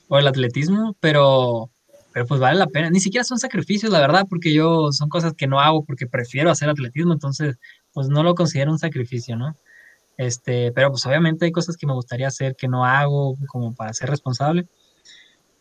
por 0.08 0.20
el 0.20 0.28
atletismo, 0.28 0.96
pero, 1.00 1.70
pero 2.12 2.26
pues 2.26 2.40
vale 2.40 2.58
la 2.58 2.66
pena. 2.66 2.90
Ni 2.90 3.00
siquiera 3.00 3.24
son 3.24 3.38
sacrificios, 3.38 3.92
la 3.92 4.00
verdad, 4.00 4.26
porque 4.28 4.52
yo 4.52 4.92
son 4.92 5.08
cosas 5.08 5.34
que 5.34 5.46
no 5.46 5.60
hago 5.60 5.84
porque 5.84 6.06
prefiero 6.06 6.50
hacer 6.50 6.68
atletismo, 6.68 7.12
entonces 7.12 7.56
pues 7.92 8.08
no 8.08 8.22
lo 8.22 8.34
considero 8.34 8.70
un 8.72 8.78
sacrificio, 8.78 9.36
¿no? 9.36 9.56
Este, 10.16 10.70
pero 10.72 10.90
pues 10.90 11.06
obviamente 11.06 11.46
hay 11.46 11.52
cosas 11.52 11.76
que 11.76 11.86
me 11.86 11.94
gustaría 11.94 12.28
hacer 12.28 12.54
que 12.54 12.68
no 12.68 12.84
hago 12.84 13.36
como 13.48 13.74
para 13.74 13.94
ser 13.94 14.10
responsable. 14.10 14.68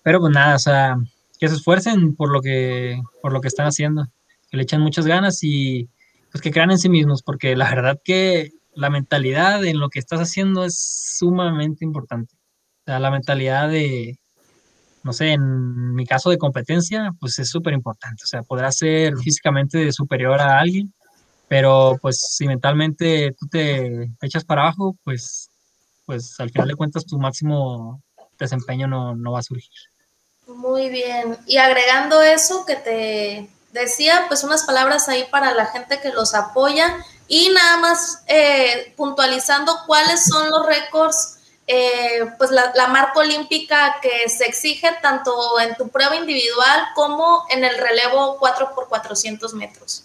Pero 0.04 0.20
pues 0.20 0.34
nada, 0.34 0.56
o 0.56 0.60
sea, 0.60 0.98
que 1.40 1.48
se 1.48 1.56
esfuercen 1.56 2.16
por 2.16 2.32
lo 2.32 2.42
que, 2.42 3.02
por 3.22 3.32
lo 3.32 3.42
que 3.42 3.48
están 3.48 3.66
haciendo, 3.66 4.06
que 4.52 4.58
le 4.58 4.64
echen 4.64 4.82
muchas 4.82 5.08
ganas 5.08 5.40
y 5.42 5.90
pues 6.32 6.42
que 6.42 6.52
crean 6.52 6.72
en 6.72 6.78
sí 6.78 6.90
mismos, 6.90 7.24
porque 7.24 7.56
la 7.56 7.70
verdad 7.70 8.00
que 8.04 8.52
la 8.76 8.90
mentalidad 8.90 9.64
en 9.66 9.80
lo 9.80 9.90
que 9.90 10.00
estás 10.00 10.20
haciendo 10.20 10.66
es 10.66 11.18
sumamente 11.18 11.84
importante. 11.84 12.36
O 12.36 12.84
sea, 12.86 13.00
la 13.00 13.10
mentalidad 13.10 13.70
de, 13.70 14.20
no 15.04 15.14
sé, 15.14 15.32
en 15.32 15.96
mi 15.96 16.06
caso 16.06 16.30
de 16.30 16.38
competencia, 16.38 17.12
pues 17.20 17.40
es 17.40 17.50
súper 17.50 17.74
importante. 17.74 18.24
O 18.24 18.28
sea, 18.28 18.44
podrás 18.44 18.78
ser 18.78 19.18
físicamente 19.18 19.92
superior 19.92 20.40
a 20.40 20.60
alguien, 20.60 20.94
pero 21.48 21.98
pues 22.02 22.20
si 22.20 22.48
mentalmente 22.48 23.36
tú 23.40 23.48
te 23.48 24.12
echas 24.22 24.46
para 24.46 24.62
abajo, 24.64 24.98
pues, 25.04 25.50
pues 26.06 26.40
al 26.40 26.50
final 26.52 26.68
de 26.68 26.76
cuentas 26.76 27.06
tu 27.06 27.18
máximo 27.18 28.04
desempeño 28.38 28.88
no, 28.88 29.16
no 29.16 29.32
va 29.32 29.40
a 29.40 29.44
surgir. 29.44 29.72
Muy 30.60 30.90
bien. 30.90 31.38
Y 31.48 31.56
agregando 31.58 32.22
eso 32.22 32.66
que 32.66 32.76
te 32.76 33.50
decía, 33.72 34.26
pues 34.28 34.44
unas 34.44 34.64
palabras 34.66 35.08
ahí 35.08 35.26
para 35.32 35.54
la 35.54 35.68
gente 35.68 36.02
que 36.02 36.10
los 36.10 36.34
apoya 36.34 36.98
y 37.30 37.50
nada 37.50 37.78
más 37.78 38.24
eh, 38.28 38.94
puntualizando 38.98 39.74
cuáles 39.88 40.26
son 40.26 40.50
los 40.50 40.66
récords, 40.66 41.38
eh, 41.66 42.26
pues 42.38 42.52
la, 42.52 42.88
marca 42.88 43.20
olímpica 43.20 43.96
que 44.02 44.28
se 44.28 44.46
exige 44.46 44.90
tanto 45.02 45.32
en 45.62 45.76
tu 45.76 45.88
prueba 45.88 46.18
individual 46.18 46.88
como 46.94 47.46
en 47.50 47.64
el 47.64 47.78
relevo 47.78 48.38
4 48.38 48.76
por 48.76 48.90
400 48.90 49.54
metros. 49.54 50.04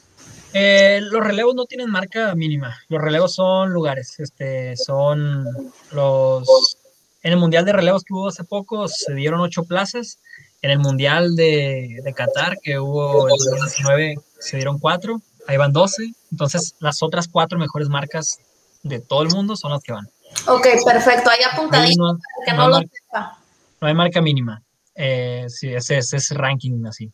Eh, 0.53 1.01
los 1.03 1.25
relevos 1.25 1.57
no 1.57 1.65
tienen 1.65 1.91
marca 1.91 2.33
mínima. 2.37 2.79
Los 2.89 3.03
relevos 3.03 3.35
son 3.35 3.73
lugares. 3.73 4.21
Este, 4.21 4.77
son 4.77 5.73
los. 5.91 6.79
En 7.25 7.33
el 7.33 7.39
mundial 7.39 7.65
de 7.65 7.73
relevos 7.73 8.05
que 8.05 8.13
hubo 8.13 8.29
hace 8.29 8.45
poco 8.45 8.87
se 8.87 9.15
dieron 9.15 9.41
ocho 9.41 9.65
plazas. 9.65 10.19
En 10.65 10.71
el 10.71 10.79
mundial 10.79 11.37
de, 11.37 12.01
de 12.03 12.15
Qatar 12.15 12.57
que 12.63 12.79
hubo 12.79 13.29
en 13.29 13.37
2019 13.37 14.15
se 14.39 14.57
dieron 14.57 14.79
cuatro. 14.79 15.21
Ahí 15.47 15.59
van 15.59 15.73
12. 15.73 16.11
Entonces, 16.33 16.75
las 16.81 17.03
otras 17.03 17.29
cuatro 17.29 17.59
mejores 17.59 17.89
marcas 17.91 18.39
de 18.83 18.99
todo 18.99 19.23
el 19.23 19.29
mundo 19.29 19.57
son 19.57 19.73
las 19.73 19.83
que 19.83 19.93
van. 19.93 20.09
Ok, 20.47 20.67
perfecto. 20.85 21.29
Ahí 21.29 21.41
apuntadito. 21.53 22.03
no, 22.03 22.19
que 22.47 22.53
no, 22.55 22.69
lo 22.69 22.77
marca, 22.77 23.39
no, 23.81 23.89
hay 23.89 23.95
marca 23.95 24.23
mínima. 24.23 24.63
Eh, 24.95 25.45
sí, 25.49 25.69
ese 25.69 25.99
es 25.99 26.13
ese 26.15 26.35
ranking 26.35 26.85
así. 26.87 27.11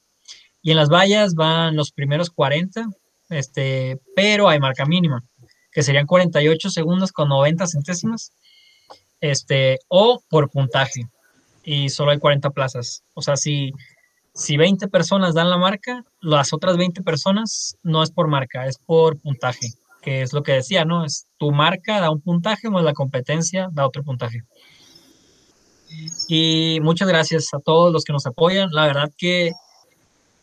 Y 0.62 0.70
en 0.70 0.76
las 0.76 0.88
vallas 0.88 1.34
van 1.34 1.74
los 1.74 1.90
primeros 1.90 2.30
40 2.30 2.86
este, 3.30 4.00
pero 4.14 4.48
hay 4.48 4.58
marca 4.58 4.84
mínima, 4.84 5.24
que 5.72 5.82
serían 5.82 6.06
48 6.06 6.68
segundos 6.70 7.12
con 7.12 7.28
90 7.28 7.66
centésimas. 7.66 8.32
este, 9.20 9.78
o 9.88 10.22
por 10.30 10.50
puntaje. 10.50 11.02
Y 11.72 11.88
solo 11.88 12.10
hay 12.10 12.18
40 12.18 12.50
plazas. 12.50 13.04
O 13.14 13.22
sea, 13.22 13.36
si, 13.36 13.70
si 14.34 14.56
20 14.56 14.88
personas 14.88 15.34
dan 15.34 15.50
la 15.50 15.56
marca, 15.56 16.04
las 16.20 16.52
otras 16.52 16.76
20 16.76 17.00
personas 17.04 17.76
no 17.84 18.02
es 18.02 18.10
por 18.10 18.26
marca, 18.26 18.66
es 18.66 18.76
por 18.76 19.20
puntaje, 19.20 19.74
que 20.02 20.22
es 20.22 20.32
lo 20.32 20.42
que 20.42 20.50
decía, 20.50 20.84
¿no? 20.84 21.04
Es 21.04 21.28
tu 21.38 21.52
marca 21.52 22.00
da 22.00 22.10
un 22.10 22.20
puntaje 22.20 22.68
más 22.70 22.82
la 22.82 22.92
competencia 22.92 23.68
da 23.70 23.86
otro 23.86 24.02
puntaje. 24.02 24.42
Y 26.26 26.80
muchas 26.82 27.06
gracias 27.06 27.54
a 27.54 27.60
todos 27.60 27.92
los 27.92 28.02
que 28.02 28.12
nos 28.12 28.26
apoyan. 28.26 28.72
La 28.72 28.86
verdad 28.86 29.12
que, 29.16 29.52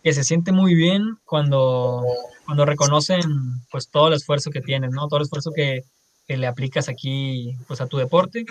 que 0.05 0.13
se 0.13 0.23
siente 0.23 0.53
muy 0.53 0.75
bien 0.75 1.17
cuando, 1.25 2.05
cuando 2.45 2.65
reconocen 2.65 3.19
pues 3.69 3.89
todo 3.89 4.07
el 4.07 4.13
esfuerzo 4.13 4.49
que 4.49 4.61
tienen, 4.61 4.91
¿no? 4.91 5.09
Todo 5.09 5.17
el 5.17 5.23
esfuerzo 5.23 5.51
que, 5.53 5.81
que 6.25 6.37
le 6.37 6.47
aplicas 6.47 6.87
aquí 6.87 7.53
pues 7.67 7.81
a 7.81 7.87
tu 7.87 7.97
deporte. 7.97 8.45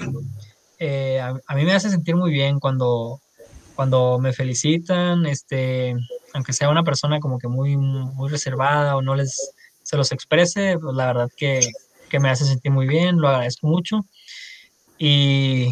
Eh, 0.78 1.20
a, 1.20 1.54
mí 1.54 1.64
me 1.64 1.74
hace 1.74 1.90
sentir 1.90 2.16
muy 2.16 2.30
bien 2.30 2.60
cuando, 2.60 3.20
cuando 3.74 4.18
me 4.18 4.32
felicitan, 4.32 5.26
este, 5.26 5.94
aunque 6.34 6.52
sea 6.52 6.68
una 6.68 6.82
persona 6.84 7.20
como 7.20 7.38
que 7.38 7.48
muy, 7.48 7.76
muy 7.76 8.28
reservada 8.28 8.96
o 8.96 9.02
no 9.02 9.14
les 9.14 9.52
se 9.82 9.96
los 9.96 10.10
exprese, 10.10 10.78
pues 10.80 10.96
la 10.96 11.06
verdad 11.06 11.30
que, 11.36 11.60
que 12.10 12.18
me 12.18 12.28
hace 12.28 12.44
sentir 12.44 12.72
muy 12.72 12.88
bien, 12.88 13.20
lo 13.20 13.28
agradezco 13.28 13.68
mucho. 13.68 14.04
Y, 14.98 15.70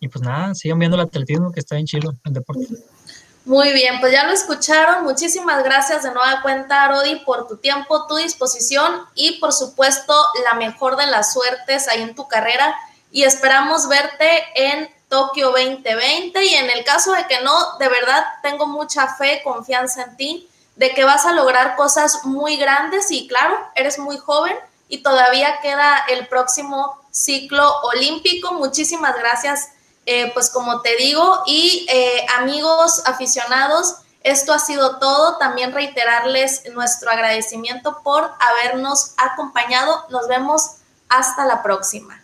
y 0.00 0.08
pues 0.08 0.24
nada, 0.24 0.54
sigan 0.54 0.80
viendo 0.80 0.96
el 0.96 1.02
atletismo 1.02 1.52
que 1.52 1.60
está 1.60 1.76
bien 1.76 1.86
chido, 1.86 2.14
el 2.24 2.32
deporte. 2.32 2.66
Muy 3.44 3.72
bien, 3.72 4.00
pues 4.00 4.12
ya 4.12 4.24
lo 4.24 4.32
escucharon. 4.32 5.04
Muchísimas 5.04 5.62
gracias 5.62 6.02
de 6.02 6.12
nueva 6.12 6.40
cuenta, 6.42 6.88
Rodi, 6.88 7.16
por 7.26 7.46
tu 7.46 7.58
tiempo, 7.58 8.06
tu 8.06 8.16
disposición 8.16 9.02
y 9.14 9.38
por 9.38 9.52
supuesto 9.52 10.14
la 10.44 10.54
mejor 10.54 10.96
de 10.96 11.06
las 11.06 11.32
suertes 11.32 11.86
ahí 11.88 12.02
en 12.02 12.14
tu 12.14 12.26
carrera. 12.26 12.74
Y 13.14 13.22
esperamos 13.22 13.86
verte 13.86 14.42
en 14.56 14.92
Tokio 15.08 15.52
2020 15.52 16.44
y 16.46 16.54
en 16.56 16.68
el 16.68 16.82
caso 16.82 17.12
de 17.12 17.24
que 17.28 17.40
no, 17.42 17.78
de 17.78 17.88
verdad 17.88 18.24
tengo 18.42 18.66
mucha 18.66 19.06
fe, 19.14 19.40
confianza 19.44 20.02
en 20.02 20.16
ti, 20.16 20.48
de 20.74 20.90
que 20.90 21.04
vas 21.04 21.24
a 21.24 21.32
lograr 21.32 21.76
cosas 21.76 22.24
muy 22.24 22.56
grandes 22.56 23.12
y 23.12 23.28
claro, 23.28 23.56
eres 23.76 24.00
muy 24.00 24.18
joven 24.18 24.56
y 24.88 25.04
todavía 25.04 25.60
queda 25.62 26.04
el 26.08 26.26
próximo 26.26 26.98
ciclo 27.12 27.82
olímpico. 27.82 28.52
Muchísimas 28.54 29.14
gracias, 29.14 29.68
eh, 30.06 30.32
pues 30.34 30.50
como 30.50 30.80
te 30.80 30.96
digo, 30.96 31.44
y 31.46 31.86
eh, 31.88 32.26
amigos 32.36 33.00
aficionados, 33.06 33.94
esto 34.24 34.52
ha 34.52 34.58
sido 34.58 34.98
todo. 34.98 35.38
También 35.38 35.70
reiterarles 35.70 36.64
nuestro 36.72 37.12
agradecimiento 37.12 38.00
por 38.02 38.28
habernos 38.40 39.12
acompañado. 39.18 40.04
Nos 40.10 40.26
vemos 40.26 40.78
hasta 41.08 41.44
la 41.44 41.62
próxima. 41.62 42.23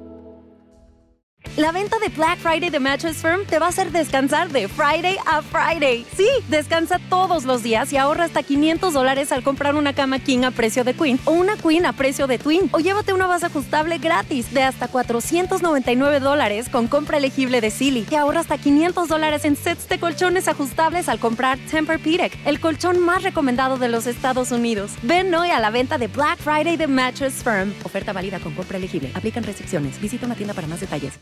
La 1.57 1.73
venta 1.73 1.99
de 1.99 2.07
Black 2.07 2.39
Friday 2.39 2.69
de 2.69 2.79
Mattress 2.79 3.17
Firm 3.17 3.45
te 3.45 3.59
va 3.59 3.65
a 3.65 3.69
hacer 3.69 3.91
descansar 3.91 4.49
de 4.49 4.69
Friday 4.69 5.17
a 5.25 5.41
Friday. 5.41 6.05
Sí, 6.15 6.27
descansa 6.47 6.97
todos 7.09 7.43
los 7.43 7.61
días 7.61 7.91
y 7.91 7.97
ahorra 7.97 8.23
hasta 8.23 8.41
500 8.41 8.93
dólares 8.93 9.33
al 9.33 9.43
comprar 9.43 9.75
una 9.75 9.93
cama 9.93 10.19
King 10.19 10.43
a 10.45 10.51
precio 10.51 10.85
de 10.85 10.93
Queen 10.93 11.19
o 11.25 11.31
una 11.31 11.57
Queen 11.57 11.85
a 11.85 11.91
precio 11.91 12.25
de 12.25 12.37
Twin. 12.37 12.69
O 12.71 12.79
llévate 12.79 13.11
una 13.11 13.27
base 13.27 13.47
ajustable 13.47 13.97
gratis 13.97 14.53
de 14.53 14.63
hasta 14.63 14.87
499 14.87 16.21
dólares 16.21 16.69
con 16.69 16.87
compra 16.87 17.17
elegible 17.17 17.59
de 17.59 17.69
Silly. 17.69 18.07
Y 18.09 18.15
ahorra 18.15 18.39
hasta 18.39 18.57
500 18.57 19.09
dólares 19.09 19.43
en 19.43 19.57
sets 19.57 19.89
de 19.89 19.99
colchones 19.99 20.47
ajustables 20.47 21.09
al 21.09 21.19
comprar 21.19 21.59
Tempur-Pedic, 21.69 22.31
el 22.45 22.61
colchón 22.61 22.97
más 22.99 23.23
recomendado 23.23 23.77
de 23.77 23.89
los 23.89 24.07
Estados 24.07 24.51
Unidos. 24.51 24.93
Ven 25.03 25.33
hoy 25.35 25.51
a 25.51 25.59
la 25.59 25.69
venta 25.69 25.97
de 25.97 26.07
Black 26.07 26.39
Friday 26.39 26.77
de 26.77 26.87
Mattress 26.87 27.43
Firm. 27.43 27.73
Oferta 27.83 28.13
válida 28.13 28.39
con 28.39 28.53
compra 28.53 28.77
elegible. 28.77 29.11
Aplican 29.13 29.43
restricciones. 29.43 29.99
Visita 29.99 30.25
una 30.25 30.35
tienda 30.35 30.53
para 30.53 30.67
más 30.67 30.79
detalles. 30.79 31.21